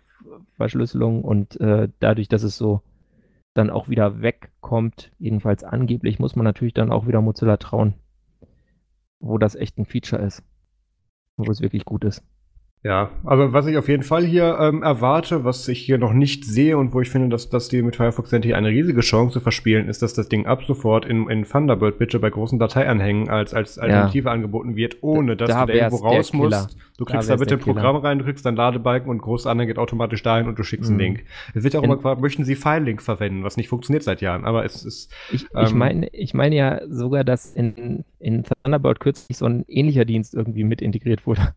Verschlüsselung 0.62 1.24
und 1.24 1.60
äh, 1.60 1.90
dadurch, 2.00 2.28
dass 2.28 2.44
es 2.44 2.56
so 2.56 2.82
dann 3.54 3.70
auch 3.70 3.90
wieder 3.90 4.22
wegkommt, 4.22 5.12
jedenfalls 5.18 5.64
angeblich, 5.64 6.20
muss 6.20 6.36
man 6.36 6.46
natürlich 6.46 6.74
dann 6.74 6.92
auch 6.92 7.08
wieder 7.08 7.22
Mozilla 7.22 7.58
trauen, 7.58 7.96
wo 9.20 9.38
das 9.38 9.56
echt 9.56 9.78
ein 9.78 9.86
Feature 9.86 10.22
ist, 10.22 10.44
wo 11.36 11.52
es 11.52 11.62
wirklich 11.62 11.84
gut 11.84 12.04
ist. 12.04 12.24
Ja, 12.84 13.12
aber 13.24 13.54
was 13.54 13.68
ich 13.68 13.78
auf 13.78 13.88
jeden 13.88 14.02
Fall 14.02 14.26
hier 14.26 14.58
ähm, 14.60 14.82
erwarte, 14.82 15.44
was 15.44 15.68
ich 15.68 15.80
hier 15.80 16.00
noch 16.00 16.14
nicht 16.14 16.46
sehe 16.46 16.80
und 16.80 16.96
wo 16.96 17.02
ich 17.02 17.12
finde, 17.12 17.30
dass, 17.30 17.48
dass 17.48 17.70
die 17.70 17.84
mit 17.84 17.96
Firefox 17.96 18.34
endlich 18.34 18.56
eine 18.56 18.70
riesige 18.70 19.02
Chance 19.02 19.40
verspielen, 19.40 19.88
ist, 19.88 20.02
dass 20.02 20.16
das 20.16 20.30
Ding 20.30 20.48
ab 20.48 20.64
sofort 20.64 21.06
in, 21.06 21.30
in 21.30 21.44
Thunderbird 21.44 22.00
bitte 22.00 22.18
bei 22.18 22.32
großen 22.32 22.58
Dateianhängen 22.58 23.30
als, 23.30 23.54
als 23.54 23.78
Alternative 23.78 24.30
ja. 24.30 24.34
angeboten 24.34 24.76
wird, 24.76 24.98
ohne 25.02 25.38
dass 25.38 25.50
da 25.50 25.68
du 25.68 25.74
da 25.74 25.78
irgendwo 25.78 26.08
raus 26.08 26.34
musst. 26.34 26.76
Du 26.98 27.06
kriegst 27.06 27.30
da, 27.30 27.36
da 27.36 27.40
bitte 27.40 27.56
ein 27.56 27.60
Programm 27.60 27.98
rein, 27.98 28.18
du 28.18 28.26
kriegst 28.26 28.48
deinen 28.48 28.58
Ladebalken 28.58 29.12
und 29.12 29.20
große 29.20 29.48
Anhänge 29.48 29.68
geht 29.68 29.78
automatisch 29.78 30.24
dahin 30.24 30.48
und 30.48 30.58
du 30.58 30.64
schickst 30.64 30.90
mhm. 30.90 30.98
einen 30.98 31.06
Link. 31.06 31.24
Es 31.54 31.64
wird 31.64 31.76
ja 31.76 31.80
auch 31.80 31.84
immer 31.84 31.98
gefragt, 31.98 32.20
möchten 32.20 32.46
Sie 32.46 32.56
File-Link 32.56 33.04
verwenden, 33.04 33.44
was 33.44 33.58
nicht 33.58 33.70
funktioniert 33.70 34.02
seit 34.02 34.22
Jahren, 34.22 34.44
aber 34.44 34.66
es 34.66 34.84
ist. 34.84 35.14
Ich, 35.32 35.46
ähm, 35.56 35.66
ich 35.66 35.74
meine 35.76 36.08
ich 36.14 36.34
mein 36.34 36.52
ja 36.52 36.82
sogar, 36.90 37.24
dass 37.24 37.54
in, 37.54 38.04
in 38.18 38.44
Thunderbird 38.44 39.00
kürzlich 39.00 39.38
so 39.38 39.46
ein 39.46 39.66
ähnlicher 39.68 40.06
Dienst 40.06 40.34
irgendwie 40.34 40.64
mit 40.64 40.82
integriert 40.82 41.28
wurde 41.28 41.54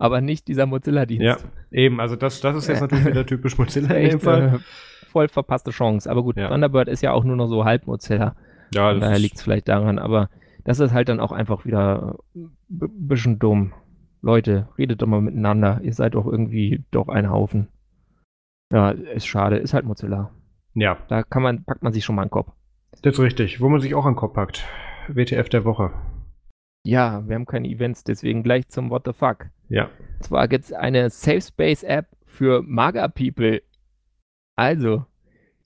aber 0.00 0.22
nicht 0.22 0.48
dieser 0.48 0.64
Mozilla-Dienst. 0.66 1.22
Ja, 1.22 1.36
eben, 1.70 2.00
also 2.00 2.16
das, 2.16 2.40
das 2.40 2.56
ist 2.56 2.68
jetzt 2.68 2.80
natürlich 2.80 3.04
wieder 3.06 3.26
typisch 3.26 3.58
Mozilla 3.58 3.94
in 3.94 4.10
dem 4.10 4.20
Fall. 4.20 4.54
Äh, 4.54 4.58
voll 5.06 5.28
verpasste 5.28 5.70
Chance. 5.70 6.10
Aber 6.10 6.22
gut, 6.22 6.36
ja. 6.36 6.48
Thunderbird 6.48 6.88
ist 6.88 7.02
ja 7.02 7.12
auch 7.12 7.22
nur 7.22 7.36
noch 7.36 7.48
so 7.48 7.66
halb 7.66 7.86
Mozilla. 7.86 8.34
Ja, 8.72 8.94
daher 8.94 9.18
liegt 9.18 9.36
es 9.36 9.42
vielleicht 9.42 9.68
daran, 9.68 9.98
aber 9.98 10.30
das 10.64 10.80
ist 10.80 10.94
halt 10.94 11.10
dann 11.10 11.20
auch 11.20 11.32
einfach 11.32 11.66
wieder 11.66 12.16
ein 12.34 12.50
bisschen 12.70 13.38
dumm. 13.38 13.74
Leute, 14.22 14.68
redet 14.78 15.02
doch 15.02 15.06
mal 15.06 15.20
miteinander. 15.20 15.80
Ihr 15.82 15.92
seid 15.92 16.14
doch 16.14 16.26
irgendwie 16.26 16.82
doch 16.90 17.08
ein 17.08 17.30
Haufen. 17.30 17.68
Ja, 18.72 18.90
ist 18.90 19.26
schade, 19.26 19.56
ist 19.56 19.74
halt 19.74 19.84
Mozilla. 19.84 20.30
Ja. 20.74 20.98
Da 21.08 21.22
kann 21.24 21.42
man, 21.42 21.64
packt 21.64 21.82
man 21.82 21.92
sich 21.92 22.04
schon 22.04 22.14
mal 22.14 22.24
den 22.24 22.30
Kopf. 22.30 22.50
Das 23.02 23.14
ist 23.14 23.20
richtig. 23.20 23.60
Wo 23.60 23.68
man 23.68 23.80
sich 23.80 23.94
auch 23.94 24.06
den 24.06 24.16
Kopf 24.16 24.34
packt. 24.34 24.64
WTF 25.08 25.48
der 25.48 25.64
Woche. 25.64 25.90
Ja, 26.82 27.26
wir 27.28 27.34
haben 27.34 27.46
keine 27.46 27.68
Events, 27.68 28.04
deswegen 28.04 28.42
gleich 28.42 28.68
zum 28.68 28.90
What 28.90 29.02
the 29.06 29.12
Fuck. 29.12 29.50
Ja. 29.68 29.90
Und 30.16 30.24
zwar 30.24 30.48
gibt 30.48 30.64
es 30.64 30.72
eine 30.72 31.10
Safe 31.10 31.40
Space 31.40 31.82
App 31.82 32.06
für 32.24 32.62
Maga 32.62 33.08
People. 33.08 33.62
Also, 34.56 35.04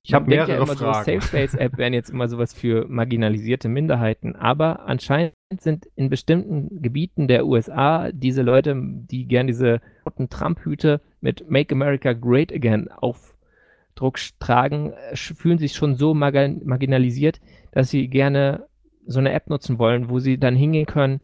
ich 0.03 0.13
habe 0.13 0.27
mehrere 0.27 0.51
ja 0.51 0.57
immer 0.57 0.67
Fragen. 0.67 1.05
So, 1.05 1.13
Safe 1.13 1.21
Space 1.23 1.55
App 1.55 1.79
wären 1.79 1.95
jetzt 1.95 2.11
immer 2.11 2.29
sowas 2.29 2.53
für 2.53 2.87
marginalisierte 2.89 3.69
Minderheiten, 3.69 4.37
aber 4.37 4.87
anscheinend 4.87 5.35
sind 5.61 5.87
in 5.95 6.11
bestimmten 6.11 6.83
Gebieten 6.83 7.29
der 7.29 7.47
USA 7.47 8.11
diese 8.13 8.43
Leute, 8.43 8.77
die 8.77 9.27
gern 9.27 9.47
diese 9.47 9.81
roten 10.05 10.29
Trump-Hüte 10.29 11.01
mit 11.21 11.49
Make 11.49 11.75
America 11.75 12.13
Great 12.13 12.53
Again 12.53 12.91
Aufdruck 12.91 14.19
tragen, 14.41 14.93
fühlen 15.15 15.59
sich 15.59 15.75
schon 15.75 15.95
so 15.95 16.13
marginalisiert, 16.13 17.41
dass 17.73 17.91
sie 17.91 18.09
gerne 18.09 18.67
so 19.07 19.19
eine 19.19 19.33
App 19.33 19.49
nutzen 19.51 19.79
wollen, 19.79 20.09
wo 20.09 20.19
sie 20.19 20.39
dann 20.39 20.57
hingehen 20.57 20.87
können, 20.87 21.21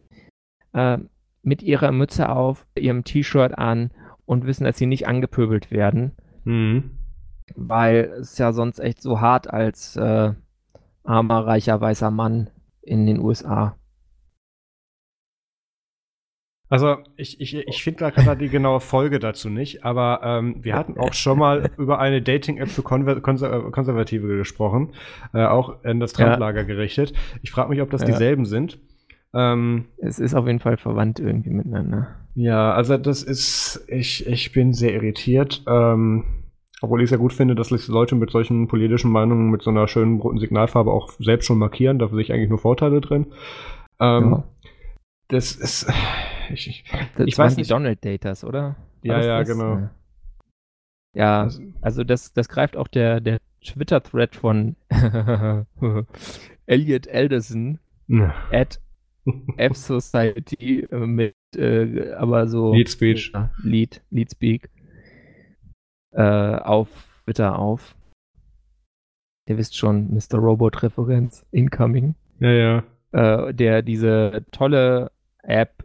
äh, 0.72 0.98
mit 1.42 1.62
ihrer 1.62 1.92
Mütze 1.92 2.28
auf, 2.28 2.66
ihrem 2.74 3.04
T-Shirt 3.04 3.56
an 3.56 3.90
und 4.26 4.46
wissen, 4.46 4.64
dass 4.64 4.78
sie 4.78 4.86
nicht 4.86 5.08
angepöbelt 5.08 5.70
werden. 5.70 6.12
Mhm. 6.44 6.90
Weil 7.56 8.12
es 8.20 8.38
ja 8.38 8.52
sonst 8.52 8.78
echt 8.78 9.02
so 9.02 9.20
hart 9.20 9.50
als 9.50 9.96
äh, 9.96 10.32
armer, 11.04 11.46
reicher, 11.46 11.80
weißer 11.80 12.10
Mann 12.10 12.50
in 12.82 13.06
den 13.06 13.18
USA. 13.18 13.76
Also 16.70 16.98
ich, 17.16 17.40
ich, 17.40 17.56
ich 17.56 17.82
finde 17.82 18.12
gerade 18.12 18.36
die 18.36 18.48
genaue 18.48 18.78
Folge 18.78 19.18
dazu 19.18 19.50
nicht, 19.50 19.84
aber 19.84 20.20
ähm, 20.22 20.56
wir 20.62 20.76
hatten 20.76 20.96
auch 20.98 21.12
schon 21.12 21.36
mal 21.36 21.68
über 21.76 21.98
eine 21.98 22.22
Dating-App 22.22 22.68
für 22.68 22.82
Konver 22.82 23.20
Konser 23.20 23.70
Konservative 23.72 24.36
gesprochen, 24.38 24.92
äh, 25.34 25.44
auch 25.44 25.84
in 25.84 25.98
das 25.98 26.12
Trump-Lager 26.12 26.60
ja. 26.60 26.66
gerichtet. 26.66 27.12
Ich 27.42 27.50
frage 27.50 27.70
mich, 27.70 27.82
ob 27.82 27.90
das 27.90 28.02
ja. 28.02 28.06
dieselben 28.06 28.44
sind. 28.44 28.78
Ähm, 29.34 29.86
es 29.98 30.20
ist 30.20 30.34
auf 30.34 30.46
jeden 30.46 30.60
Fall 30.60 30.76
verwandt 30.76 31.18
irgendwie 31.18 31.50
miteinander. 31.50 32.14
Ja, 32.36 32.72
also 32.72 32.96
das 32.96 33.24
ist, 33.24 33.84
ich, 33.88 34.26
ich 34.28 34.52
bin 34.52 34.72
sehr 34.72 34.94
irritiert. 34.94 35.64
Ähm, 35.66 36.24
obwohl 36.82 37.00
ich 37.00 37.06
es 37.06 37.10
ja 37.10 37.16
gut 37.16 37.32
finde, 37.32 37.56
dass 37.56 37.68
sich 37.68 37.88
Leute 37.88 38.14
mit 38.14 38.30
solchen 38.30 38.68
politischen 38.68 39.10
Meinungen 39.10 39.50
mit 39.50 39.62
so 39.62 39.70
einer 39.70 39.88
schönen 39.88 40.20
roten 40.20 40.38
Signalfarbe 40.38 40.92
auch 40.92 41.10
selbst 41.18 41.46
schon 41.46 41.58
markieren. 41.58 41.98
Da 41.98 42.08
sehe 42.08 42.20
ich 42.20 42.32
eigentlich 42.32 42.48
nur 42.48 42.58
Vorteile 42.58 43.00
drin. 43.00 43.26
Ähm, 43.98 44.30
ja. 44.30 44.44
Das 45.28 45.52
ist 45.52 45.92
ich, 46.52 46.68
ich, 46.68 46.84
das 47.16 47.26
ich 47.26 47.38
weiß 47.38 47.56
nicht. 47.56 47.68
die 47.68 47.72
Donald 47.72 48.04
Datas, 48.04 48.44
oder? 48.44 48.76
ja, 49.02 49.20
ja, 49.20 49.38
das? 49.40 49.48
genau. 49.48 49.88
Ja, 51.14 51.48
also, 51.80 52.04
das, 52.04 52.32
das 52.32 52.48
greift 52.48 52.76
auch 52.76 52.88
der, 52.88 53.20
der 53.20 53.38
Twitter-Thread 53.64 54.36
von 54.36 54.76
Elliot 56.66 57.06
Elderson 57.08 57.78
ja. 58.06 58.34
at 58.52 58.80
F-Society 59.56 60.86
mit, 60.90 61.34
äh, 61.56 62.12
aber 62.12 62.46
so. 62.46 62.72
Lead 62.72 62.90
Speech. 62.90 63.32
Ja, 63.34 63.50
Lead, 63.62 64.02
Lead 64.10 64.30
Speak. 64.30 64.70
Äh, 66.12 66.22
auf 66.22 66.88
Twitter 67.24 67.58
auf. 67.58 67.94
Ihr 69.46 69.58
wisst 69.58 69.76
schon, 69.76 70.12
Mr. 70.14 70.38
Robot-Referenz 70.38 71.46
incoming. 71.50 72.14
Ja, 72.40 72.50
ja. 72.50 72.84
Äh, 73.12 73.54
der 73.54 73.82
diese 73.82 74.44
tolle 74.52 75.10
App 75.42 75.84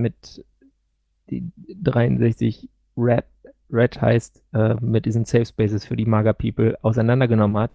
mit 0.00 0.44
die 1.30 1.50
63 1.56 2.68
Red, 2.96 3.24
Red 3.70 4.00
heißt, 4.00 4.42
äh, 4.52 4.74
mit 4.80 5.06
diesen 5.06 5.24
Safe 5.24 5.46
Spaces 5.46 5.84
für 5.84 5.96
die 5.96 6.06
Maga 6.06 6.32
People 6.32 6.76
auseinandergenommen 6.82 7.62
hat. 7.62 7.70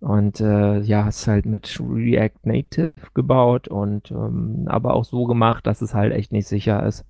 Und 0.00 0.40
äh, 0.40 0.80
ja, 0.80 1.08
ist 1.08 1.26
halt 1.26 1.46
mit 1.46 1.80
React 1.80 2.40
Native 2.44 2.92
gebaut 3.14 3.68
und 3.68 4.10
ähm, 4.10 4.64
aber 4.66 4.94
auch 4.94 5.04
so 5.04 5.24
gemacht, 5.24 5.66
dass 5.66 5.80
es 5.80 5.94
halt 5.94 6.12
echt 6.12 6.30
nicht 6.30 6.46
sicher 6.46 6.84
ist. 6.86 7.04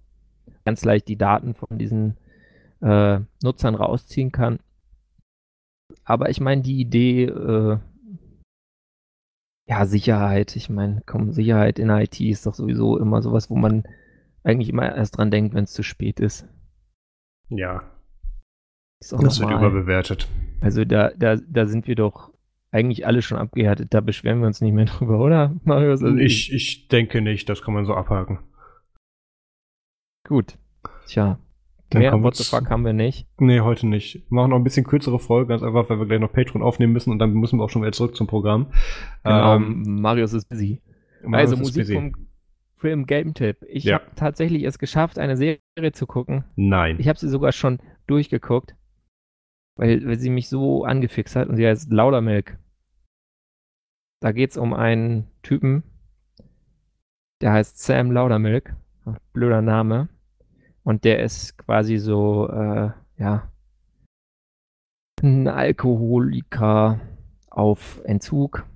Ganz 0.64 0.84
leicht 0.84 1.08
die 1.08 1.16
Daten 1.16 1.54
von 1.54 1.76
diesen 1.76 2.16
äh, 2.80 3.18
Nutzern 3.42 3.74
rausziehen 3.74 4.30
kann. 4.30 4.60
Aber 6.04 6.28
ich 6.30 6.40
meine, 6.40 6.62
die 6.62 6.80
Idee, 6.80 7.24
äh, 7.24 7.78
ja, 9.66 9.86
Sicherheit, 9.86 10.54
ich 10.56 10.70
meine, 10.70 11.02
komm, 11.06 11.32
Sicherheit 11.32 11.78
in 11.78 11.90
IT 11.90 12.20
ist 12.20 12.46
doch 12.46 12.54
sowieso 12.54 12.98
immer 12.98 13.22
sowas, 13.22 13.50
wo 13.50 13.56
man 13.56 13.84
eigentlich 14.44 14.68
immer 14.68 14.94
erst 14.94 15.18
dran 15.18 15.30
denkt, 15.30 15.54
wenn 15.54 15.64
es 15.64 15.72
zu 15.72 15.82
spät 15.82 16.20
ist. 16.20 16.46
Ja. 17.48 17.82
das 19.00 19.40
wird 19.40 19.50
überbewertet. 19.50 20.28
Also 20.60 20.84
da, 20.84 21.10
da, 21.16 21.36
da 21.36 21.66
sind 21.66 21.88
wir 21.88 21.94
doch 21.94 22.32
eigentlich 22.70 23.06
alle 23.06 23.22
schon 23.22 23.38
abgehärtet. 23.38 23.94
Da 23.94 24.00
beschweren 24.00 24.40
wir 24.40 24.46
uns 24.46 24.60
nicht 24.60 24.72
mehr 24.72 24.84
drüber, 24.84 25.18
oder, 25.18 25.54
Marius? 25.64 26.02
Also 26.02 26.16
ich, 26.16 26.52
ich 26.52 26.88
denke 26.88 27.20
nicht, 27.20 27.48
das 27.48 27.62
kann 27.62 27.74
man 27.74 27.86
so 27.86 27.94
abhaken. 27.94 28.38
Gut. 30.26 30.58
Tja. 31.06 31.38
Dann 31.90 32.00
mehr 32.00 32.22
What 32.22 32.36
the 32.36 32.44
fuck 32.44 32.70
haben 32.70 32.84
wir 32.84 32.92
nicht. 32.92 33.28
Nee, 33.38 33.60
heute 33.60 33.86
nicht. 33.86 34.14
Wir 34.14 34.34
machen 34.34 34.50
noch 34.50 34.56
ein 34.56 34.64
bisschen 34.64 34.84
kürzere 34.84 35.18
Folge, 35.18 35.48
ganz 35.48 35.62
einfach, 35.62 35.88
weil 35.88 35.98
wir 35.98 36.06
gleich 36.06 36.20
noch 36.20 36.32
Patreon 36.32 36.62
aufnehmen 36.62 36.92
müssen 36.92 37.10
und 37.10 37.18
dann 37.18 37.32
müssen 37.34 37.58
wir 37.58 37.64
auch 37.64 37.70
schon 37.70 37.82
wieder 37.82 37.92
zurück 37.92 38.16
zum 38.16 38.26
Programm. 38.26 38.72
Genau, 39.22 39.56
ähm, 39.56 40.00
Marius 40.00 40.32
ist 40.32 40.48
busy. 40.48 40.80
Marius 41.22 41.50
also 41.50 41.62
Musik 41.62 41.82
busy. 41.82 41.94
vom 41.94 42.23
Film 42.84 43.06
Game 43.06 43.32
Tipp. 43.32 43.64
Ich 43.66 43.84
ja. 43.84 43.94
habe 43.94 44.14
tatsächlich 44.14 44.62
es 44.64 44.78
geschafft, 44.78 45.18
eine 45.18 45.38
Serie 45.38 45.92
zu 45.92 46.06
gucken. 46.06 46.44
Nein. 46.54 46.96
Ich 46.98 47.08
habe 47.08 47.18
sie 47.18 47.30
sogar 47.30 47.50
schon 47.52 47.78
durchgeguckt, 48.06 48.76
weil, 49.76 50.06
weil 50.06 50.18
sie 50.18 50.28
mich 50.28 50.50
so 50.50 50.84
angefixt 50.84 51.34
hat 51.34 51.48
und 51.48 51.56
sie 51.56 51.66
heißt 51.66 51.90
Laudermilk. 51.90 52.58
Da 54.20 54.32
geht 54.32 54.50
es 54.50 54.58
um 54.58 54.74
einen 54.74 55.30
Typen, 55.40 55.82
der 57.40 57.52
heißt 57.52 57.78
Sam 57.78 58.12
Laudermilk. 58.12 58.76
Blöder 59.32 59.62
Name. 59.62 60.10
Und 60.82 61.04
der 61.04 61.22
ist 61.22 61.56
quasi 61.56 61.96
so, 61.96 62.50
äh, 62.50 62.90
ja, 63.16 63.50
ein 65.22 65.48
Alkoholiker 65.48 67.00
auf 67.48 68.02
Entzug. 68.04 68.66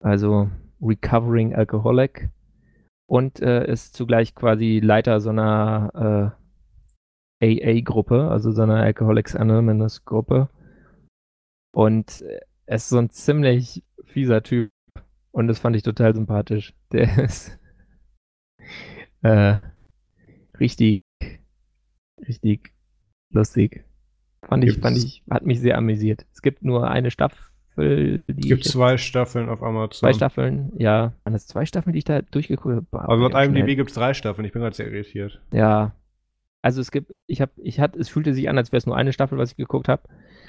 Also 0.00 0.50
Recovering 0.82 1.54
Alcoholic 1.54 2.28
und 3.12 3.42
äh, 3.42 3.70
ist 3.70 3.94
zugleich 3.94 4.34
quasi 4.34 4.80
Leiter 4.82 5.20
so 5.20 5.28
einer 5.28 6.34
äh, 7.42 7.76
AA-Gruppe, 7.76 8.30
also 8.30 8.52
so 8.52 8.62
einer 8.62 8.76
Alcoholics 8.76 9.36
Anonymous 9.36 10.06
Gruppe. 10.06 10.48
Und 11.74 12.24
er 12.64 12.76
ist 12.76 12.88
so 12.88 12.96
ein 12.96 13.10
ziemlich 13.10 13.84
fieser 14.04 14.42
Typ 14.42 14.70
und 15.30 15.46
das 15.46 15.58
fand 15.58 15.76
ich 15.76 15.82
total 15.82 16.14
sympathisch. 16.14 16.72
Der 16.92 17.22
ist 17.22 17.58
äh, 19.20 19.58
richtig, 20.58 21.02
richtig 22.26 22.72
lustig. 23.30 23.84
Fand 24.42 24.64
ich, 24.64 24.78
fand 24.78 24.96
ich, 24.96 25.22
hat 25.28 25.44
mich 25.44 25.60
sehr 25.60 25.76
amüsiert. 25.76 26.24
Es 26.32 26.40
gibt 26.40 26.64
nur 26.64 26.88
eine 26.88 27.10
Staffel 27.10 27.51
Staffel. 27.72 28.22
es 28.26 28.36
gibt 28.36 28.64
zwei 28.64 28.96
Staffeln 28.96 29.48
auf 29.48 29.62
Amazon. 29.62 29.98
Zwei 30.08 30.12
Staffeln, 30.12 30.72
ja. 30.76 31.12
Waren 31.24 31.32
das 31.32 31.46
zwei 31.46 31.64
Staffeln, 31.66 31.92
die 31.92 31.98
ich 31.98 32.04
da 32.04 32.22
durchgeguckt 32.22 32.86
habe? 32.92 33.08
Also 33.08 33.22
laut 33.22 33.34
IMDb 33.34 33.76
gibt 33.76 33.90
es 33.90 33.96
drei 33.96 34.14
Staffeln. 34.14 34.44
Ich 34.44 34.52
bin 34.52 34.62
gerade 34.62 34.76
sehr 34.76 34.90
irritiert. 34.90 35.40
Ja. 35.52 35.92
Also 36.62 36.80
es 36.80 36.92
gibt, 36.92 37.12
ich 37.26 37.40
habe, 37.40 37.52
ich 37.56 37.80
hatte, 37.80 37.98
es 37.98 38.08
fühlte 38.08 38.34
sich 38.34 38.48
an, 38.48 38.56
als 38.56 38.70
wäre 38.70 38.78
es 38.78 38.86
nur 38.86 38.96
eine 38.96 39.12
Staffel, 39.12 39.36
was 39.38 39.50
ich 39.50 39.56
geguckt 39.56 39.88
habe. 39.88 40.02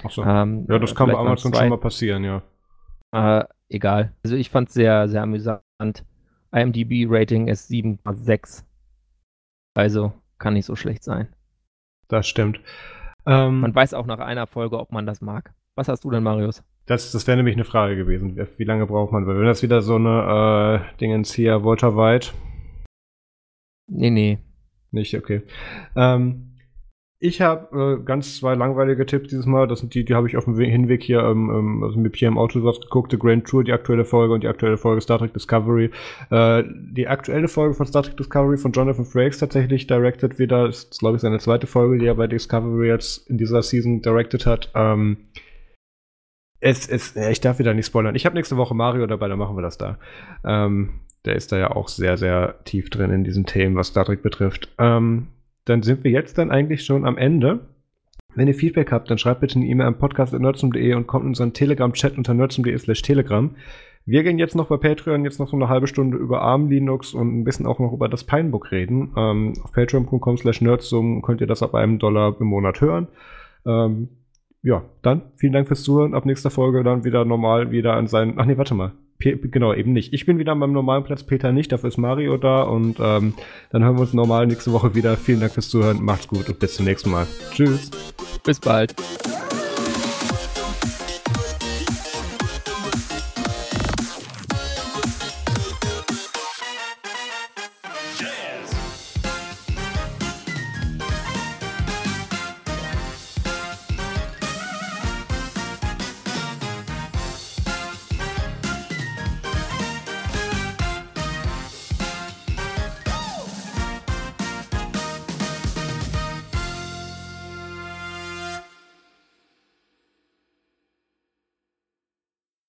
Ach 0.03 0.11
so. 0.11 0.23
Ähm, 0.23 0.67
ja, 0.69 0.77
das 0.77 0.93
kann 0.93 1.09
bei 1.09 1.17
Amazon 1.17 1.53
schon 1.53 1.69
mal 1.69 1.79
passieren, 1.79 2.23
ja. 2.23 2.43
Äh, 3.11 3.45
egal. 3.69 4.13
Also 4.23 4.35
ich 4.35 4.49
fand 4.49 4.67
es 4.67 4.75
sehr, 4.75 5.07
sehr 5.07 5.23
amüsant. 5.23 5.61
IMDb-Rating 6.51 7.47
ist 7.47 7.71
7,6. 7.71 8.63
Also 9.75 10.13
kann 10.37 10.53
nicht 10.53 10.65
so 10.65 10.75
schlecht 10.75 11.03
sein. 11.03 11.33
Das 12.09 12.27
stimmt. 12.27 12.59
Ähm, 13.25 13.61
man 13.61 13.73
weiß 13.73 13.93
auch 13.93 14.05
nach 14.05 14.19
einer 14.19 14.45
Folge, 14.45 14.77
ob 14.79 14.91
man 14.91 15.05
das 15.05 15.21
mag. 15.21 15.53
Was 15.75 15.87
hast 15.87 16.03
du 16.03 16.11
denn, 16.11 16.21
Marius? 16.21 16.63
Das, 16.85 17.11
das 17.11 17.27
wäre 17.27 17.37
nämlich 17.37 17.55
eine 17.55 17.63
Frage 17.63 17.95
gewesen. 17.95 18.37
Wie 18.57 18.63
lange 18.65 18.85
braucht 18.85 19.11
man? 19.11 19.25
Weil 19.25 19.37
wenn 19.39 19.45
das 19.45 19.63
wieder 19.63 19.81
so 19.81 19.95
eine 19.95 20.83
äh, 20.93 20.97
Dingens 20.99 21.33
hier, 21.33 21.63
Walter 21.63 21.95
White. 21.95 22.31
Nee, 23.87 24.09
nee. 24.09 24.37
Nicht, 24.91 25.15
okay. 25.15 25.41
Ähm, 25.95 26.53
ich 27.25 27.39
habe 27.39 27.99
äh, 28.01 28.03
ganz 28.03 28.37
zwei 28.37 28.53
langweilige 28.53 29.05
Tipps 29.05 29.29
dieses 29.29 29.45
Mal. 29.45 29.65
Das 29.65 29.79
sind 29.79 29.93
die, 29.95 30.03
die 30.03 30.13
habe 30.13 30.27
ich 30.27 30.35
auf 30.35 30.43
dem 30.43 30.59
Hinweg 30.59 31.01
hier 31.01 31.21
ähm, 31.21 31.49
ähm, 31.49 31.83
also 31.83 31.97
mit 31.97 32.17
hier 32.17 32.27
im 32.27 32.37
Auto 32.37 32.59
geguckt. 32.61 33.11
The 33.11 33.17
Grand 33.17 33.47
Tour, 33.47 33.63
die 33.63 33.71
aktuelle 33.71 34.03
Folge 34.03 34.33
und 34.33 34.43
die 34.43 34.49
aktuelle 34.49 34.75
Folge 34.75 34.99
Star 34.99 35.19
Trek 35.19 35.33
Discovery. 35.33 35.89
Äh, 36.31 36.63
die 36.67 37.07
aktuelle 37.07 37.47
Folge 37.47 37.75
von 37.75 37.85
Star 37.85 38.03
Trek 38.03 38.17
Discovery 38.17 38.57
von 38.57 38.73
Jonathan 38.73 39.05
Frakes 39.05 39.37
tatsächlich 39.37 39.87
directed 39.87 40.37
wieder. 40.37 40.65
Das 40.65 40.83
ist, 40.83 40.99
glaube 40.99 41.15
ich, 41.15 41.21
seine 41.21 41.39
zweite 41.39 41.65
Folge, 41.65 41.97
die 41.97 42.07
er 42.07 42.15
bei 42.15 42.27
Discovery 42.27 42.89
jetzt 42.89 43.29
in 43.29 43.37
dieser 43.37 43.63
Season 43.63 44.01
directed 44.01 44.45
hat. 44.45 44.69
Ähm, 44.75 45.15
es, 46.63 46.87
es, 46.87 47.15
ich 47.15 47.41
darf 47.41 47.59
wieder 47.59 47.73
nicht 47.73 47.87
spoilern. 47.87 48.15
Ich 48.15 48.25
habe 48.25 48.35
nächste 48.35 48.55
Woche 48.55 48.73
Mario 48.73 49.05
dabei, 49.05 49.27
dann 49.27 49.37
machen 49.37 49.57
wir 49.57 49.61
das 49.61 49.77
da. 49.77 49.97
Ähm, 50.45 51.01
der 51.25 51.35
ist 51.35 51.51
da 51.51 51.57
ja 51.57 51.71
auch 51.71 51.89
sehr, 51.89 52.17
sehr 52.17 52.63
tief 52.63 52.89
drin 52.89 53.11
in 53.11 53.23
diesen 53.23 53.45
Themen, 53.45 53.75
was 53.75 53.87
Star 53.87 54.05
Trek 54.05 54.21
betrifft. 54.21 54.69
Ähm, 54.77 55.27
dann 55.65 55.83
sind 55.83 56.03
wir 56.03 56.11
jetzt 56.11 56.37
dann 56.37 56.51
eigentlich 56.51 56.85
schon 56.85 57.05
am 57.05 57.17
Ende. 57.17 57.67
Wenn 58.35 58.47
ihr 58.47 58.55
Feedback 58.55 58.91
habt, 58.91 59.11
dann 59.11 59.17
schreibt 59.17 59.41
bitte 59.41 59.57
eine 59.57 59.65
E-Mail 59.65 59.87
am 59.87 59.99
podcast.nerdsum.de 59.99 60.93
und 60.95 61.05
kommt 61.05 61.23
in 61.23 61.29
unseren 61.29 61.53
Telegram-Chat 61.53 62.17
unter 62.17 62.33
nerdsum.de 62.33 62.77
slash 62.77 63.01
telegram. 63.01 63.55
Wir 64.05 64.23
gehen 64.23 64.39
jetzt 64.39 64.55
noch 64.55 64.67
bei 64.67 64.77
Patreon 64.77 65.23
jetzt 65.23 65.39
noch 65.39 65.49
so 65.49 65.55
eine 65.55 65.69
halbe 65.69 65.87
Stunde 65.87 66.17
über 66.17 66.41
ARM 66.41 66.69
Linux 66.69 67.13
und 67.13 67.39
ein 67.39 67.43
bisschen 67.43 67.65
auch 67.65 67.79
noch 67.79 67.93
über 67.93 68.09
das 68.09 68.23
Pinebook 68.23 68.71
reden. 68.71 69.13
Ähm, 69.17 69.53
auf 69.63 69.71
patreon.com 69.73 70.37
slash 70.37 70.61
nerdsum 70.61 71.21
könnt 71.21 71.41
ihr 71.41 71.47
das 71.47 71.61
ab 71.61 71.75
einem 71.75 71.99
Dollar 71.99 72.35
im 72.39 72.47
Monat 72.47 72.81
hören. 72.81 73.07
Ähm, 73.65 74.09
ja, 74.63 74.83
dann 75.01 75.21
vielen 75.35 75.53
Dank 75.53 75.67
fürs 75.67 75.83
Zuhören. 75.83 76.15
Ab 76.15 76.25
nächster 76.25 76.49
Folge 76.49 76.83
dann 76.83 77.03
wieder 77.03 77.25
normal 77.25 77.71
wieder 77.71 77.93
an 77.93 78.07
seinen. 78.07 78.39
Ach 78.39 78.45
nee, 78.45 78.57
warte 78.57 78.73
mal. 78.73 78.93
P 79.19 79.35
genau, 79.35 79.73
eben 79.73 79.93
nicht. 79.93 80.13
Ich 80.13 80.25
bin 80.25 80.39
wieder 80.39 80.53
an 80.53 80.57
meinem 80.57 80.73
normalen 80.73 81.03
Platz, 81.03 81.23
Peter 81.23 81.51
nicht, 81.51 81.71
dafür 81.71 81.89
ist 81.89 81.97
Mario 81.97 82.37
da 82.37 82.63
und 82.63 82.97
ähm, 82.99 83.33
dann 83.69 83.83
hören 83.83 83.95
wir 83.95 84.01
uns 84.01 84.13
normal 84.13 84.47
nächste 84.47 84.73
Woche 84.73 84.95
wieder. 84.95 85.17
Vielen 85.17 85.41
Dank 85.41 85.51
fürs 85.51 85.69
Zuhören, 85.69 86.03
macht's 86.03 86.27
gut 86.27 86.49
und 86.49 86.59
bis 86.59 86.75
zum 86.75 86.85
nächsten 86.85 87.11
Mal. 87.11 87.27
Tschüss. 87.51 87.91
Bis 88.43 88.59
bald. 88.59 88.95